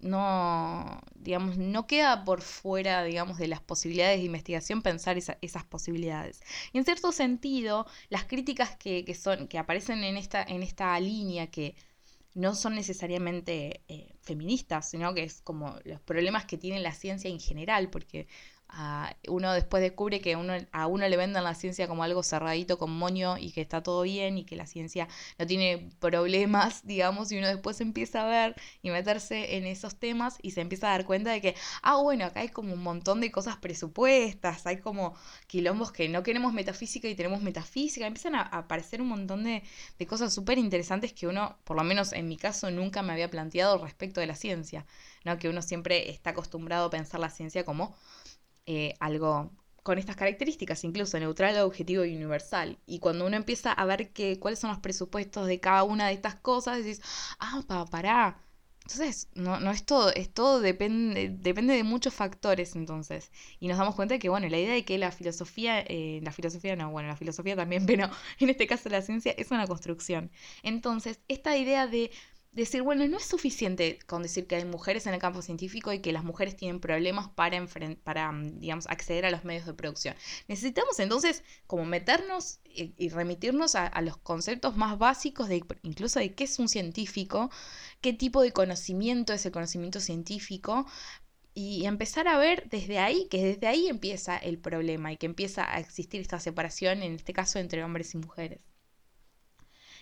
no, 0.00 1.00
digamos, 1.14 1.56
no 1.56 1.86
queda 1.86 2.24
por 2.24 2.42
fuera, 2.42 3.02
digamos, 3.04 3.38
de 3.38 3.48
las 3.48 3.60
posibilidades 3.60 4.18
de 4.18 4.26
investigación 4.26 4.82
pensar 4.82 5.16
esas 5.16 5.64
posibilidades. 5.64 6.40
Y 6.72 6.78
en 6.78 6.84
cierto 6.84 7.12
sentido, 7.12 7.86
las 8.10 8.24
críticas 8.24 8.76
que, 8.76 9.04
que, 9.04 9.14
son, 9.14 9.48
que 9.48 9.58
aparecen 9.58 10.04
en 10.04 10.16
esta, 10.16 10.42
en 10.42 10.62
esta 10.62 10.98
línea 11.00 11.46
que 11.50 11.74
no 12.34 12.54
son 12.54 12.74
necesariamente 12.74 13.82
eh, 13.88 14.12
feministas, 14.20 14.90
sino 14.90 15.14
que 15.14 15.22
es 15.24 15.40
como 15.40 15.78
los 15.84 16.00
problemas 16.00 16.44
que 16.44 16.58
tiene 16.58 16.80
la 16.80 16.92
ciencia 16.92 17.30
en 17.30 17.40
general, 17.40 17.90
porque 17.90 18.26
uno 19.28 19.52
después 19.52 19.82
descubre 19.82 20.20
que 20.20 20.36
uno, 20.36 20.54
a 20.72 20.86
uno 20.86 21.08
le 21.08 21.16
venden 21.16 21.44
la 21.44 21.54
ciencia 21.54 21.86
como 21.86 22.02
algo 22.02 22.22
cerradito 22.22 22.78
con 22.78 22.90
moño 22.90 23.38
y 23.38 23.52
que 23.52 23.60
está 23.60 23.82
todo 23.82 24.02
bien 24.02 24.38
y 24.38 24.44
que 24.44 24.56
la 24.56 24.66
ciencia 24.66 25.08
no 25.38 25.46
tiene 25.46 25.90
problemas, 26.00 26.82
digamos, 26.86 27.30
y 27.32 27.38
uno 27.38 27.46
después 27.46 27.80
empieza 27.80 28.24
a 28.24 28.26
ver 28.26 28.56
y 28.82 28.90
meterse 28.90 29.56
en 29.56 29.66
esos 29.66 29.96
temas 29.96 30.38
y 30.42 30.52
se 30.52 30.60
empieza 30.60 30.88
a 30.88 30.90
dar 30.90 31.04
cuenta 31.04 31.30
de 31.30 31.40
que, 31.40 31.54
ah, 31.82 31.96
bueno, 31.96 32.24
acá 32.24 32.40
hay 32.40 32.48
como 32.48 32.74
un 32.74 32.82
montón 32.82 33.20
de 33.20 33.30
cosas 33.30 33.56
presupuestas, 33.56 34.66
hay 34.66 34.78
como 34.78 35.14
quilombos 35.46 35.92
que 35.92 36.08
no 36.08 36.22
queremos 36.22 36.52
metafísica 36.52 37.08
y 37.08 37.14
tenemos 37.14 37.42
metafísica, 37.42 38.06
empiezan 38.06 38.34
a, 38.34 38.42
aparecer 38.42 39.00
un 39.00 39.08
montón 39.08 39.44
de, 39.44 39.62
de 39.98 40.06
cosas 40.06 40.34
súper 40.34 40.58
interesantes 40.58 41.12
que 41.12 41.26
uno, 41.26 41.58
por 41.64 41.76
lo 41.76 41.84
menos 41.84 42.12
en 42.12 42.28
mi 42.28 42.36
caso, 42.36 42.70
nunca 42.70 43.02
me 43.02 43.12
había 43.12 43.30
planteado 43.30 43.78
respecto 43.78 44.20
de 44.20 44.26
la 44.26 44.34
ciencia, 44.34 44.86
¿no? 45.24 45.38
Que 45.38 45.48
uno 45.48 45.62
siempre 45.62 46.10
está 46.10 46.30
acostumbrado 46.30 46.86
a 46.86 46.90
pensar 46.90 47.20
la 47.20 47.30
ciencia 47.30 47.64
como 47.64 47.96
eh, 48.66 48.94
algo 49.00 49.50
con 49.84 49.98
estas 49.98 50.16
características, 50.16 50.82
incluso 50.84 51.18
neutral, 51.20 51.58
objetivo 51.60 52.04
y 52.04 52.16
universal. 52.16 52.78
Y 52.86 53.00
cuando 53.00 53.26
uno 53.26 53.36
empieza 53.36 53.72
a 53.72 53.84
ver 53.84 54.12
que, 54.12 54.38
cuáles 54.40 54.58
son 54.58 54.70
los 54.70 54.78
presupuestos 54.78 55.46
de 55.46 55.60
cada 55.60 55.84
una 55.84 56.08
de 56.08 56.14
estas 56.14 56.36
cosas, 56.36 56.78
decís, 56.78 57.02
ah, 57.38 57.62
pa, 57.66 57.84
pará. 57.84 58.38
Entonces, 58.86 59.28
no, 59.34 59.60
no 59.60 59.70
es 59.70 59.84
todo, 59.84 60.12
es 60.14 60.32
todo 60.32 60.60
depende, 60.60 61.30
depende 61.30 61.74
de 61.74 61.84
muchos 61.84 62.14
factores 62.14 62.76
entonces. 62.76 63.30
Y 63.58 63.68
nos 63.68 63.78
damos 63.78 63.94
cuenta 63.94 64.18
que, 64.18 64.28
bueno, 64.28 64.48
la 64.48 64.58
idea 64.58 64.74
de 64.74 64.84
que 64.84 64.98
la 64.98 65.10
filosofía, 65.10 65.80
eh, 65.80 66.20
la 66.22 66.32
filosofía 66.32 66.76
no, 66.76 66.90
bueno, 66.90 67.08
la 67.08 67.16
filosofía 67.16 67.56
también, 67.56 67.86
pero 67.86 68.10
en 68.40 68.48
este 68.50 68.66
caso 68.66 68.88
la 68.90 69.02
ciencia 69.02 69.32
es 69.36 69.50
una 69.50 69.66
construcción. 69.66 70.30
Entonces, 70.62 71.20
esta 71.28 71.56
idea 71.56 71.86
de 71.86 72.10
decir, 72.54 72.82
bueno, 72.82 73.06
no 73.08 73.16
es 73.16 73.24
suficiente 73.24 73.98
con 74.06 74.22
decir 74.22 74.46
que 74.46 74.56
hay 74.56 74.64
mujeres 74.64 75.06
en 75.06 75.14
el 75.14 75.20
campo 75.20 75.42
científico 75.42 75.92
y 75.92 76.00
que 76.00 76.12
las 76.12 76.24
mujeres 76.24 76.56
tienen 76.56 76.80
problemas 76.80 77.28
para, 77.28 77.66
para 78.04 78.32
mm, 78.32 78.60
digamos, 78.60 78.86
acceder 78.86 79.26
a 79.26 79.30
los 79.30 79.44
medios 79.44 79.66
de 79.66 79.74
producción. 79.74 80.14
Necesitamos 80.48 80.98
entonces 81.00 81.42
como 81.66 81.84
meternos 81.84 82.60
y, 82.64 83.08
remitirnos 83.08 83.74
a, 83.74 84.00
los 84.00 84.16
conceptos 84.16 84.76
más 84.76 84.98
básicos 84.98 85.48
de 85.48 85.64
incluso 85.82 86.18
de 86.18 86.34
qué 86.34 86.44
es 86.44 86.58
un 86.58 86.68
científico, 86.68 87.50
qué 88.00 88.12
tipo 88.12 88.42
de 88.42 88.52
conocimiento 88.52 89.32
es 89.32 89.46
el 89.46 89.52
conocimiento 89.52 90.00
científico, 90.00 90.86
y 91.56 91.86
empezar 91.86 92.26
a 92.26 92.36
ver 92.36 92.68
desde 92.68 92.98
ahí, 92.98 93.28
que 93.30 93.44
desde 93.44 93.68
ahí 93.68 93.86
empieza 93.86 94.36
el 94.36 94.58
problema 94.58 95.12
y 95.12 95.16
que 95.16 95.26
empieza 95.26 95.72
a 95.72 95.78
existir 95.78 96.20
esta 96.20 96.40
separación, 96.40 97.04
en 97.04 97.14
este 97.14 97.32
caso 97.32 97.60
entre 97.60 97.84
hombres 97.84 98.12
y 98.14 98.18
mujeres. 98.18 98.60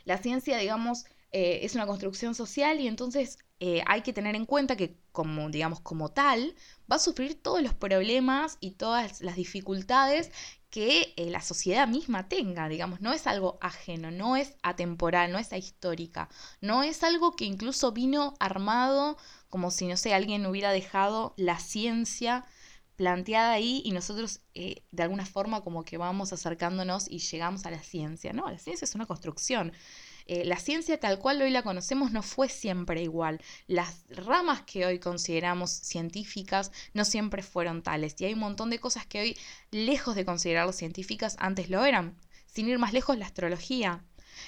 La 0.05 0.17
ciencia, 0.17 0.57
digamos, 0.57 1.05
eh, 1.33 1.61
es 1.63 1.75
una 1.75 1.87
construcción 1.87 2.35
social 2.35 2.79
y 2.79 2.87
entonces 2.87 3.39
eh, 3.59 3.83
hay 3.87 4.03
que 4.03 4.13
tener 4.13 4.37
en 4.37 4.45
cuenta 4.45 4.77
que 4.77 4.99
como, 5.13 5.49
digamos, 5.49 5.81
como 5.81 6.11
tal, 6.11 6.55
va 6.91 6.97
a 6.97 6.99
sufrir 6.99 7.41
todos 7.43 7.63
los 7.63 7.73
problemas 7.75 8.59
y 8.61 8.73
todas 8.73 9.23
las 9.23 9.37
dificultades 9.37 10.31
que 10.69 11.15
eh, 11.17 11.31
la 11.31 11.41
sociedad 11.41 11.89
misma 11.89 12.29
tenga, 12.29 12.69
digamos, 12.69 13.01
no 13.01 13.15
es 13.15 13.27
algo 13.27 13.59
ajeno, 13.63 14.11
no 14.11 14.37
es 14.37 14.57
atemporal, 14.63 15.33
no 15.33 15.39
es 15.39 15.53
ahistórica, 15.55 16.29
no 16.61 16.83
es 16.83 17.03
algo 17.03 17.35
que 17.35 17.47
incluso 17.47 17.93
vino 17.93 18.35
armado 18.39 19.17
como 19.49 19.71
si, 19.71 19.87
no 19.87 19.97
sé, 19.97 20.13
alguien 20.13 20.45
hubiera 20.47 20.71
dejado 20.71 21.35
la 21.39 21.59
ciencia 21.59 22.45
planteada 22.97 23.53
ahí 23.53 23.83
y 23.85 23.93
nosotros 23.93 24.41
de 24.55 25.03
alguna 25.03 25.27
forma 25.27 25.63
como 25.63 25.83
que 25.85 25.97
vamos 25.99 26.33
acercándonos 26.33 27.11
y 27.11 27.19
llegamos 27.19 27.65
a 27.67 27.71
la 27.71 27.83
ciencia, 27.83 28.33
¿no? 28.33 28.51
La 28.51 28.59
ciencia 28.59 28.85
es 28.85 28.95
una 28.95 29.07
construcción. 29.07 29.73
Eh, 30.27 30.45
la 30.45 30.57
ciencia 30.57 30.99
tal 30.99 31.19
cual 31.19 31.43
hoy 31.43 31.51
la 31.51 31.63
conocemos 31.63 32.13
no 32.13 32.23
fue 32.23 32.49
siempre 32.49 33.03
igual. 33.03 33.41
Las 33.67 34.05
ramas 34.09 34.63
que 34.63 34.87
hoy 34.87 34.99
consideramos 34.99 35.71
científicas 35.71 36.73
no 36.95 37.05
siempre 37.05 37.43
fueron 37.43 37.83
tales. 37.83 38.15
Y 38.19 38.27
hay 38.27 38.35
un 38.35 38.41
montón 38.41 38.71
de 38.71 38.79
cosas 38.79 39.07
que 39.07 39.21
hoy, 39.21 39.39
lejos 39.71 40.15
de 40.15 40.25
considerarlas 40.25 40.77
científicas, 40.77 41.37
antes 41.39 41.71
lo 41.71 41.85
eran. 41.85 42.17
Sin 42.47 42.69
ir 42.69 42.79
más 42.79 42.93
lejos, 42.93 43.19
la 43.19 43.27
astrología. 43.27 44.05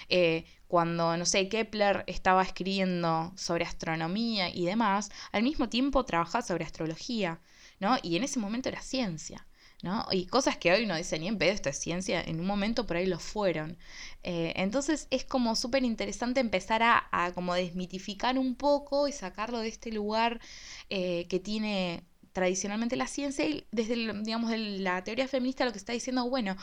Eh, 0.09 0.45
cuando, 0.69 1.17
no 1.17 1.25
sé, 1.27 1.49
Kepler 1.49 2.05
estaba 2.07 2.43
escribiendo 2.43 3.33
sobre 3.37 3.65
astronomía 3.65 4.49
y 4.55 4.65
demás, 4.65 5.11
al 5.33 5.43
mismo 5.43 5.69
tiempo 5.69 6.05
trabajaba 6.05 6.43
sobre 6.43 6.65
astrología, 6.65 7.41
¿no? 7.81 7.97
Y 8.03 8.17
en 8.17 8.25
ese 8.25 8.39
momento 8.39 8.69
era 8.69 8.83
ciencia. 8.83 9.47
¿No? 9.85 10.07
Y 10.11 10.25
cosas 10.25 10.57
que 10.57 10.73
hoy 10.73 10.87
no 10.87 10.97
dicen 10.97 11.21
ni 11.21 11.29
en 11.29 11.37
pedo, 11.37 11.53
esto 11.53 11.69
es 11.69 11.79
ciencia, 11.79 12.23
en 12.23 12.41
un 12.41 12.47
momento 12.47 12.87
por 12.87 12.97
ahí 12.97 13.05
lo 13.07 13.19
fueron. 13.19 13.77
Eh, 14.23 14.55
entonces 14.57 15.07
es 15.11 15.25
como 15.27 15.55
súper 15.57 15.85
interesante 15.85 16.41
empezar 16.41 16.83
a, 16.83 17.33
como 17.35 17.53
desmitificar 17.55 18.39
un 18.39 18.55
poco 18.55 19.09
y 19.09 19.13
sacarlo 19.13 19.59
de 19.59 19.69
este 19.69 19.93
lugar 19.93 20.41
eh, 20.89 21.27
que 21.29 21.39
tiene 21.39 22.03
tradicionalmente 22.33 22.97
la 22.97 23.07
ciencia 23.07 23.45
y 23.45 23.67
desde, 23.73 23.95
digamos, 24.23 24.51
la 24.57 25.05
teoría 25.05 25.29
feminista 25.29 25.67
lo 25.67 25.73
que 25.73 25.79
está 25.79 25.93
diciendo, 25.93 26.31
bueno, 26.31 26.57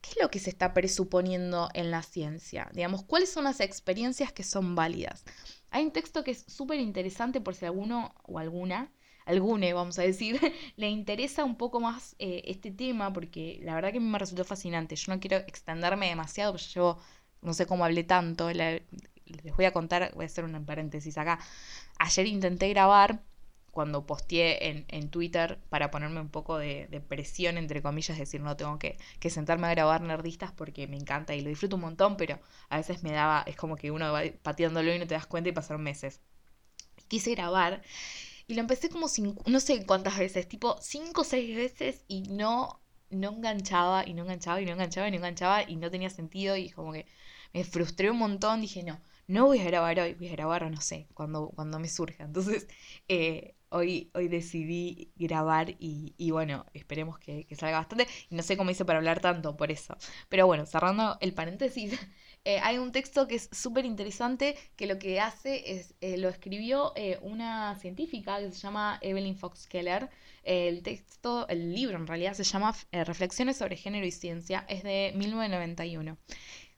¿qué 0.00 0.10
es 0.10 0.16
lo 0.22 0.30
que 0.30 0.38
se 0.38 0.50
está 0.50 0.72
presuponiendo 0.72 1.70
en 1.74 1.90
la 1.90 2.04
ciencia? 2.04 2.70
Digamos, 2.72 3.02
¿cuáles 3.02 3.32
son 3.32 3.44
las 3.44 3.58
experiencias 3.58 4.32
que 4.32 4.44
son 4.44 4.76
válidas? 4.76 5.24
Hay 5.70 5.82
un 5.84 5.90
texto 5.90 6.22
que 6.22 6.30
es 6.30 6.44
súper 6.46 6.78
interesante 6.78 7.40
por 7.40 7.56
si 7.56 7.64
alguno 7.64 8.14
o 8.22 8.38
alguna, 8.38 8.92
algune, 9.30 9.72
vamos 9.72 9.98
a 9.98 10.02
decir, 10.02 10.40
le 10.76 10.88
interesa 10.88 11.44
un 11.44 11.56
poco 11.56 11.80
más 11.80 12.16
eh, 12.18 12.42
este 12.46 12.70
tema, 12.70 13.12
porque 13.12 13.60
la 13.62 13.74
verdad 13.74 13.92
que 13.92 13.98
a 13.98 14.00
mí 14.00 14.06
me 14.06 14.18
resultó 14.18 14.44
fascinante. 14.44 14.96
Yo 14.96 15.12
no 15.12 15.20
quiero 15.20 15.38
extenderme 15.38 16.08
demasiado, 16.08 16.52
porque 16.52 16.66
yo 16.66 16.72
llevo, 16.74 16.98
no 17.42 17.54
sé 17.54 17.66
cómo 17.66 17.84
hablé 17.84 18.04
tanto, 18.04 18.50
les 18.50 18.82
voy 19.56 19.64
a 19.64 19.72
contar, 19.72 20.12
voy 20.14 20.24
a 20.24 20.26
hacer 20.26 20.44
un 20.44 20.64
paréntesis 20.64 21.16
acá. 21.18 21.38
Ayer 21.98 22.26
intenté 22.26 22.68
grabar 22.68 23.22
cuando 23.70 24.04
posteé 24.06 24.68
en, 24.68 24.84
en, 24.88 25.10
Twitter 25.10 25.58
para 25.68 25.90
ponerme 25.90 26.20
un 26.20 26.28
poco 26.28 26.58
de, 26.58 27.02
presión, 27.08 27.56
entre 27.56 27.82
comillas, 27.82 28.18
decir, 28.18 28.40
no 28.40 28.56
tengo 28.56 28.78
que, 28.78 28.98
que, 29.20 29.30
sentarme 29.30 29.68
a 29.68 29.70
grabar 29.70 30.00
nerdistas 30.02 30.52
porque 30.52 30.86
me 30.88 30.96
encanta 30.96 31.34
y 31.34 31.40
lo 31.40 31.48
disfruto 31.48 31.76
un 31.76 31.82
montón, 31.82 32.16
pero 32.16 32.40
a 32.68 32.76
veces 32.78 33.02
me 33.02 33.12
daba, 33.12 33.44
es 33.46 33.56
como 33.56 33.76
que 33.76 33.90
uno 33.90 34.12
va 34.12 34.22
pateándolo 34.42 34.92
y 34.92 34.98
no 34.98 35.06
te 35.06 35.14
das 35.14 35.26
cuenta 35.26 35.50
y 35.50 35.52
pasaron 35.52 35.82
meses. 35.82 36.20
Quise 37.08 37.34
grabar 37.34 37.82
y 38.50 38.54
lo 38.54 38.60
empecé 38.60 38.88
como 38.88 39.08
cinco, 39.08 39.42
no 39.46 39.60
sé 39.60 39.86
cuántas 39.86 40.18
veces, 40.18 40.48
tipo 40.48 40.76
cinco 40.80 41.20
o 41.20 41.24
seis 41.24 41.54
veces 41.54 42.04
y 42.08 42.22
no, 42.22 42.80
no 43.10 43.30
enganchaba 43.30 44.06
y 44.06 44.12
no 44.12 44.24
enganchaba 44.24 44.60
y 44.60 44.66
no 44.66 44.72
enganchaba 44.72 45.06
y 45.08 45.10
no 45.12 45.16
enganchaba 45.18 45.62
y 45.68 45.76
no 45.76 45.90
tenía 45.90 46.10
sentido 46.10 46.56
y 46.56 46.70
como 46.70 46.92
que 46.92 47.06
me 47.52 47.64
frustré 47.64 48.10
un 48.10 48.18
montón, 48.18 48.60
dije 48.60 48.82
no. 48.82 49.00
No 49.28 49.46
voy 49.46 49.60
a 49.60 49.64
grabar 49.64 50.00
hoy, 50.00 50.14
voy 50.14 50.28
a 50.28 50.32
grabar, 50.32 50.68
no 50.68 50.80
sé, 50.80 51.06
cuando, 51.14 51.50
cuando 51.50 51.78
me 51.78 51.88
surja. 51.88 52.24
Entonces, 52.24 52.66
eh, 53.06 53.54
hoy, 53.68 54.10
hoy 54.14 54.26
decidí 54.26 55.12
grabar 55.14 55.76
y, 55.78 56.30
bueno, 56.32 56.66
esperemos 56.74 57.18
que, 57.20 57.46
salga 57.56 57.78
bastante. 57.78 58.08
Y 58.28 58.34
no 58.34 58.42
sé 58.42 58.56
cómo 58.56 58.70
hice 58.70 58.84
para 58.84 58.98
hablar 58.98 59.20
tanto 59.20 59.56
por 59.56 59.70
eso. 59.70 59.96
Pero 60.28 60.46
bueno, 60.46 60.66
cerrando 60.66 61.16
el 61.20 61.32
paréntesis, 61.32 61.92
eh, 62.44 62.58
hay 62.62 62.78
un 62.78 62.90
texto 62.90 63.28
que 63.28 63.34
es 63.34 63.50
súper 63.52 63.84
interesante 63.84 64.56
que 64.76 64.86
lo 64.86 64.98
que 64.98 65.20
hace 65.20 65.72
es, 65.72 65.94
eh, 66.00 66.16
lo 66.16 66.30
escribió 66.30 66.92
eh, 66.96 67.18
una 67.20 67.76
científica 67.76 68.38
que 68.38 68.50
se 68.50 68.58
llama 68.58 68.98
Evelyn 69.02 69.36
Fox 69.36 69.66
Keller. 69.66 70.08
el 70.42 70.82
texto, 70.82 71.46
el 71.48 71.74
libro 71.74 71.98
en 71.98 72.06
realidad 72.06 72.32
se 72.32 72.44
llama 72.44 72.74
Reflexiones 72.92 73.58
sobre 73.58 73.76
género 73.76 74.06
y 74.06 74.10
ciencia, 74.10 74.64
es 74.68 74.82
de 74.82 75.12
1991 75.16 76.16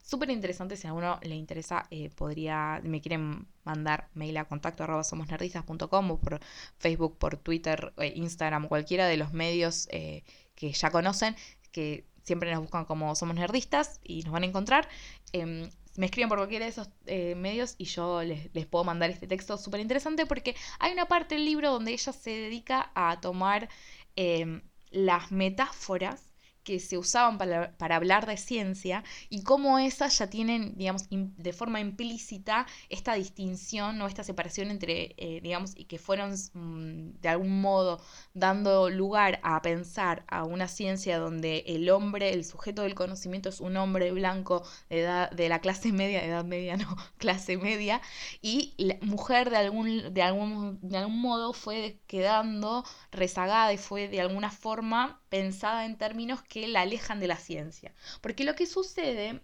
súper 0.03 0.31
interesante. 0.31 0.77
Si 0.77 0.87
a 0.89 0.93
uno 0.93 1.21
le 1.23 1.37
interesa, 1.37 1.89
podría, 2.17 2.81
me 2.83 3.01
quieren 3.01 3.47
mandar 3.65 4.09
mail 4.15 4.37
a 4.39 4.45
contacto 4.47 4.83
arroba 4.83 5.03
o 5.03 6.19
por 6.19 6.41
Facebook, 6.79 7.19
por 7.19 7.37
Twitter, 7.37 7.95
Instagram, 8.15 8.69
cualquiera 8.69 9.07
de 9.07 9.17
los 9.17 9.33
medios 9.33 9.87
que 9.87 10.73
ya 10.73 10.91
conocen, 10.91 11.37
que 11.71 12.05
siempre 12.23 12.53
nos 12.53 12.63
buscan 12.63 12.85
como 12.85 13.15
Somos 13.15 13.37
Nerdistas 13.37 14.01
y 14.03 14.23
nos 14.23 14.33
van 14.33 14.43
a 14.45 14.47
encontrar. 14.47 14.89
Em, 15.33 15.69
me 15.97 16.07
escriben 16.07 16.29
por 16.29 16.39
cualquiera 16.39 16.65
de 16.65 16.71
esos 16.71 16.89
medios 17.37 17.75
y 17.77 17.85
yo 17.85 18.23
les, 18.23 18.49
les, 18.55 18.67
puedo 18.67 18.85
mandar 18.85 19.11
este 19.11 19.27
texto 19.27 19.59
súper 19.59 19.81
interesante 19.81 20.25
porque 20.25 20.57
hay 20.79 20.93
una 20.93 21.07
parte 21.07 21.35
del 21.35 21.45
libro 21.45 21.71
donde 21.71 21.93
ella 21.93 22.13
se 22.13 22.31
dedica 22.31 22.91
a 22.95 23.21
tomar 23.21 23.69
em, 24.17 24.63
las 24.91 25.31
metáforas 25.33 26.32
que 26.65 26.81
se 26.81 26.99
usaban 26.99 27.39
para, 27.39 27.97
hablar 27.97 28.27
de 28.27 28.37
ciencia 28.37 29.05
y 29.29 29.43
cómo 29.43 29.79
esas 29.79 30.19
ya 30.19 30.29
tienen, 30.29 30.75
digamos, 30.77 31.07
de 31.11 31.53
forma 31.53 31.81
implícita 31.81 32.67
esta 32.89 33.15
distinción 33.15 34.01
o 34.01 34.07
esta 34.07 34.25
separación 34.25 34.71
entre, 34.71 35.15
eh, 35.17 35.41
digamos, 35.43 35.73
y 35.77 35.85
que 35.85 35.99
fueron 35.99 36.33
mm, 36.33 37.21
de 37.21 37.29
algún 37.29 37.61
modo 37.61 38.01
dando 38.35 38.91
lugar 38.91 39.41
a 39.43 39.61
pensar 39.63 40.25
a 40.29 40.45
una 40.45 40.69
ciencia 40.69 41.19
donde 41.19 41.65
el 41.67 41.91
hombre, 41.91 42.33
el 42.33 42.45
sujeto 42.45 42.83
del 42.83 42.95
conocimiento 42.95 43.49
es 43.49 43.61
un 43.61 43.77
hombre 43.77 44.13
blanco 44.13 44.63
de, 44.89 45.01
edad, 45.01 45.31
de 45.31 45.49
la 45.49 45.61
clase 45.61 45.93
media, 45.93 46.25
edad 46.25 46.45
media 46.45 46.77
no, 46.77 46.97
clase 47.19 47.57
media, 47.57 48.01
y 48.41 48.75
la 48.79 48.97
mujer 49.03 49.51
de 49.51 49.57
algún, 49.57 50.15
de 50.15 50.23
algún, 50.23 50.79
de 50.83 50.99
algún 50.99 51.21
modo 51.21 51.53
fue 51.53 52.01
quedando 52.07 52.85
rezagada 53.11 53.73
y 53.73 53.79
fue 53.79 54.09
de 54.09 54.21
alguna 54.21 54.51
forma 54.51 55.21
pensada 55.29 55.87
en 55.87 55.97
términos 55.97 56.43
que 56.53 56.69
la 56.69 56.83
alejan 56.83 57.19
de 57.19 57.29
la 57.29 57.39
ciencia. 57.39 57.95
Porque 58.21 58.45
lo 58.45 58.55
que 58.55 58.67
sucede 58.67 59.43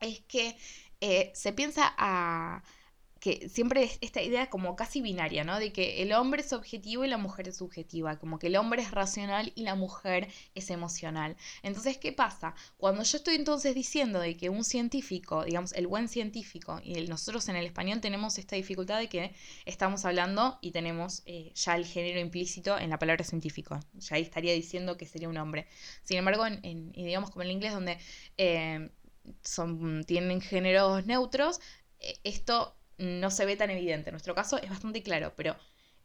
es 0.00 0.20
que 0.20 0.56
eh, 1.02 1.30
se 1.34 1.52
piensa 1.52 1.94
a, 1.98 2.62
que 3.26 3.48
siempre 3.48 3.82
es 3.82 3.98
esta 4.02 4.22
idea 4.22 4.48
como 4.48 4.76
casi 4.76 5.00
binaria, 5.00 5.42
¿no? 5.42 5.58
De 5.58 5.72
que 5.72 6.00
el 6.00 6.12
hombre 6.12 6.42
es 6.42 6.52
objetivo 6.52 7.04
y 7.04 7.08
la 7.08 7.16
mujer 7.16 7.48
es 7.48 7.56
subjetiva, 7.56 8.20
como 8.20 8.38
que 8.38 8.46
el 8.46 8.54
hombre 8.54 8.82
es 8.82 8.92
racional 8.92 9.50
y 9.56 9.62
la 9.64 9.74
mujer 9.74 10.28
es 10.54 10.70
emocional. 10.70 11.36
Entonces, 11.64 11.98
¿qué 11.98 12.12
pasa? 12.12 12.54
Cuando 12.76 13.02
yo 13.02 13.16
estoy 13.16 13.34
entonces 13.34 13.74
diciendo 13.74 14.20
de 14.20 14.36
que 14.36 14.48
un 14.48 14.62
científico, 14.62 15.44
digamos, 15.44 15.72
el 15.72 15.88
buen 15.88 16.06
científico, 16.08 16.80
y 16.84 16.92
nosotros 17.08 17.48
en 17.48 17.56
el 17.56 17.66
español 17.66 18.00
tenemos 18.00 18.38
esta 18.38 18.54
dificultad 18.54 19.00
de 19.00 19.08
que 19.08 19.34
estamos 19.64 20.04
hablando 20.04 20.60
y 20.60 20.70
tenemos 20.70 21.24
eh, 21.26 21.50
ya 21.56 21.74
el 21.74 21.84
género 21.84 22.20
implícito 22.20 22.78
en 22.78 22.90
la 22.90 22.98
palabra 23.00 23.24
científico, 23.24 23.80
ya 23.94 24.14
ahí 24.14 24.22
estaría 24.22 24.52
diciendo 24.52 24.96
que 24.96 25.04
sería 25.04 25.28
un 25.28 25.36
hombre. 25.36 25.66
Sin 26.04 26.16
embargo, 26.16 26.46
en, 26.46 26.92
digamos 26.92 27.30
como 27.30 27.42
en 27.42 27.48
el 27.48 27.54
inglés 27.56 27.72
donde... 27.72 27.98
Eh, 28.38 28.88
son, 29.42 30.04
tienen 30.04 30.40
géneros 30.40 31.04
neutros, 31.04 31.58
eh, 31.98 32.20
esto 32.22 32.76
no 32.98 33.30
se 33.30 33.46
ve 33.46 33.56
tan 33.56 33.70
evidente. 33.70 34.10
En 34.10 34.14
nuestro 34.14 34.34
caso 34.34 34.58
es 34.58 34.70
bastante 34.70 35.02
claro, 35.02 35.32
pero 35.36 35.56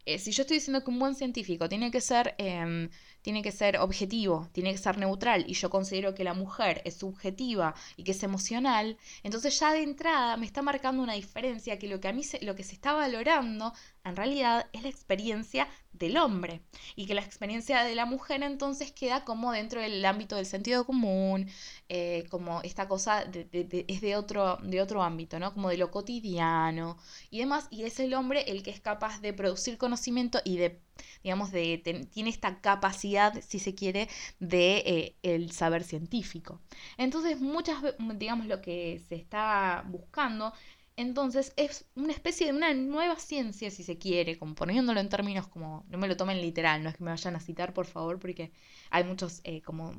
eh, 0.05 0.17
si 0.19 0.31
yo 0.31 0.41
estoy 0.41 0.57
diciendo 0.57 0.83
que 0.83 0.89
un 0.89 0.99
buen 0.99 1.15
científico 1.15 1.69
tiene 1.69 1.91
que 1.91 2.01
ser 2.01 2.35
em, 2.37 2.89
tiene 3.21 3.43
que 3.43 3.51
ser 3.51 3.77
objetivo, 3.77 4.49
tiene 4.51 4.71
que 4.71 4.77
ser 4.79 4.97
neutral, 4.97 5.45
y 5.47 5.53
yo 5.53 5.69
considero 5.69 6.15
que 6.15 6.23
la 6.23 6.33
mujer 6.33 6.81
es 6.85 6.95
subjetiva 6.97 7.75
y 7.97 8.03
que 8.03 8.11
es 8.11 8.23
emocional, 8.23 8.97
entonces 9.23 9.59
ya 9.59 9.73
de 9.73 9.83
entrada 9.83 10.37
me 10.37 10.45
está 10.47 10.61
marcando 10.63 11.03
una 11.03 11.13
diferencia 11.13 11.77
que 11.77 11.87
lo 11.87 11.99
que 11.99 12.07
a 12.07 12.13
mí 12.13 12.23
se, 12.23 12.43
lo 12.43 12.55
que 12.55 12.63
se 12.63 12.73
está 12.73 12.93
valorando 12.93 13.73
en 14.03 14.15
realidad 14.15 14.67
es 14.73 14.81
la 14.83 14.89
experiencia 14.89 15.67
del 16.01 16.17
hombre 16.17 16.61
y 16.95 17.05
que 17.05 17.13
la 17.13 17.21
experiencia 17.21 17.83
de 17.83 17.95
la 17.95 18.05
mujer 18.05 18.43
entonces 18.43 18.91
queda 18.91 19.23
como 19.23 19.51
dentro 19.51 19.79
del 19.79 20.03
ámbito 20.05 20.35
del 20.35 20.45
sentido 20.45 20.85
común, 20.85 21.47
eh, 21.89 22.25
como 22.29 22.61
esta 22.63 22.87
cosa 22.87 23.21
es 23.21 24.01
de 24.01 24.15
otro, 24.17 24.57
de 24.63 24.81
otro 24.81 25.03
ámbito, 25.03 25.39
¿no? 25.39 25.53
Como 25.53 25.69
de 25.69 25.77
lo 25.77 25.91
cotidiano 25.91 26.97
y 27.29 27.39
demás, 27.39 27.67
y 27.69 27.83
es 27.83 27.99
el 27.99 28.13
hombre 28.13 28.43
el 28.47 28.63
que 28.63 28.71
es 28.71 28.81
capaz 28.81 29.21
de 29.21 29.33
producir 29.33 29.77
conocimiento 29.77 30.39
y 30.43 30.57
de 30.57 30.81
digamos, 31.23 31.51
de, 31.51 31.81
tiene 32.11 32.29
esta 32.29 32.61
capacidad, 32.61 33.33
si 33.47 33.59
se 33.59 33.75
quiere, 33.75 34.07
de 34.39 34.77
eh, 34.85 35.15
el 35.23 35.51
saber 35.51 35.83
científico. 35.83 36.61
Entonces, 36.97 37.41
muchas, 37.41 37.77
digamos, 38.15 38.47
lo 38.47 38.61
que 38.61 39.01
se 39.07 39.15
está 39.15 39.83
buscando 39.87 40.53
entonces 41.01 41.53
es 41.57 41.85
una 41.95 42.13
especie 42.13 42.47
de 42.47 42.53
una 42.53 42.73
nueva 42.73 43.17
ciencia, 43.17 43.71
si 43.71 43.83
se 43.83 43.97
quiere, 43.97 44.37
como 44.37 44.55
poniéndolo 44.55 44.99
en 44.99 45.09
términos 45.09 45.47
como, 45.47 45.85
no 45.89 45.97
me 45.97 46.07
lo 46.07 46.17
tomen 46.17 46.41
literal, 46.41 46.83
no 46.83 46.89
es 46.89 46.97
que 46.97 47.03
me 47.03 47.11
vayan 47.11 47.35
a 47.35 47.39
citar, 47.39 47.73
por 47.73 47.85
favor, 47.85 48.19
porque 48.19 48.51
hay 48.89 49.03
muchos 49.03 49.41
eh, 49.43 49.61
como 49.61 49.93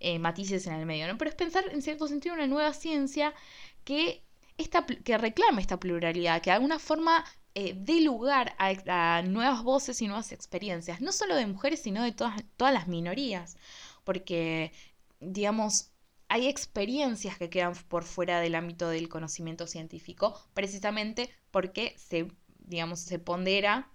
eh, 0.00 0.18
matices 0.18 0.66
en 0.66 0.74
el 0.74 0.86
medio, 0.86 1.08
¿no? 1.08 1.18
Pero 1.18 1.30
es 1.30 1.36
pensar 1.36 1.64
en 1.70 1.82
cierto 1.82 2.08
sentido 2.08 2.34
una 2.34 2.46
nueva 2.46 2.72
ciencia 2.72 3.34
que, 3.84 4.22
esta, 4.58 4.86
que 4.86 5.18
reclame 5.18 5.60
esta 5.62 5.80
pluralidad, 5.80 6.42
que 6.42 6.50
de 6.50 6.54
alguna 6.56 6.78
forma 6.78 7.24
eh, 7.54 7.74
dé 7.76 8.00
lugar 8.00 8.54
a, 8.58 9.22
nuevas 9.22 9.62
voces 9.62 10.02
y 10.02 10.06
nuevas 10.08 10.32
experiencias, 10.32 11.00
no 11.00 11.12
solo 11.12 11.36
de 11.36 11.46
mujeres, 11.46 11.80
sino 11.80 12.02
de 12.02 12.12
todas, 12.12 12.44
todas 12.56 12.74
las 12.74 12.88
minorías, 12.88 13.56
porque, 14.04 14.72
digamos, 15.20 15.93
hay 16.34 16.48
experiencias 16.48 17.38
que 17.38 17.48
quedan 17.48 17.74
por 17.86 18.02
fuera 18.02 18.40
del 18.40 18.56
ámbito 18.56 18.88
del 18.88 19.08
conocimiento 19.08 19.68
científico, 19.68 20.36
precisamente 20.52 21.30
porque 21.52 21.94
se, 21.96 22.26
digamos, 22.58 22.98
se 22.98 23.20
pondera 23.20 23.88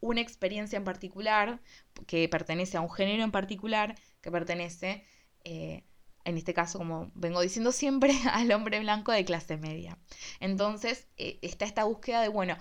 una 0.00 0.20
experiencia 0.20 0.76
en 0.76 0.84
particular 0.84 1.62
que 2.06 2.28
pertenece 2.28 2.76
a 2.76 2.82
un 2.82 2.90
género 2.90 3.24
en 3.24 3.30
particular, 3.30 3.94
que 4.20 4.30
pertenece, 4.30 5.04
eh, 5.44 5.84
en 6.26 6.36
este 6.36 6.52
caso, 6.52 6.76
como 6.76 7.10
vengo 7.14 7.40
diciendo 7.40 7.72
siempre, 7.72 8.12
al 8.30 8.52
hombre 8.52 8.78
blanco 8.80 9.12
de 9.12 9.24
clase 9.24 9.56
media. 9.56 9.96
Entonces, 10.38 11.06
eh, 11.16 11.38
está 11.40 11.64
esta 11.64 11.84
búsqueda 11.84 12.20
de, 12.20 12.28
bueno, 12.28 12.58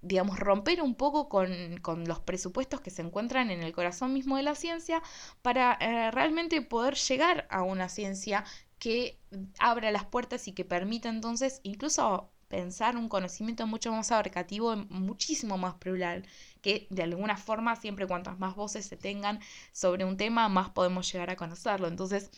digamos, 0.00 0.38
romper 0.38 0.80
un 0.80 0.94
poco 0.94 1.28
con, 1.28 1.76
con, 1.82 2.04
los 2.06 2.20
presupuestos 2.20 2.80
que 2.80 2.88
se 2.88 3.02
encuentran 3.02 3.50
en 3.50 3.62
el 3.62 3.74
corazón 3.74 4.14
mismo 4.14 4.38
de 4.38 4.42
la 4.42 4.54
ciencia 4.54 5.02
para 5.42 5.76
eh, 5.82 6.10
realmente 6.10 6.62
poder 6.62 6.94
llegar 6.94 7.46
a 7.50 7.62
una 7.62 7.90
ciencia 7.90 8.46
que 8.80 9.20
abra 9.60 9.92
las 9.92 10.06
puertas 10.06 10.48
y 10.48 10.52
que 10.52 10.64
permita 10.64 11.08
entonces 11.08 11.60
incluso 11.62 12.32
pensar 12.48 12.96
un 12.96 13.08
conocimiento 13.08 13.66
mucho 13.68 13.92
más 13.92 14.10
abarcativo, 14.10 14.74
muchísimo 14.88 15.56
más 15.58 15.74
plural, 15.74 16.26
que 16.62 16.88
de 16.90 17.04
alguna 17.04 17.36
forma 17.36 17.76
siempre 17.76 18.08
cuantas 18.08 18.40
más 18.40 18.56
voces 18.56 18.86
se 18.86 18.96
tengan 18.96 19.38
sobre 19.72 20.04
un 20.04 20.16
tema, 20.16 20.48
más 20.48 20.70
podemos 20.70 21.12
llegar 21.12 21.30
a 21.30 21.36
conocerlo. 21.36 21.86
Entonces, 21.86 22.30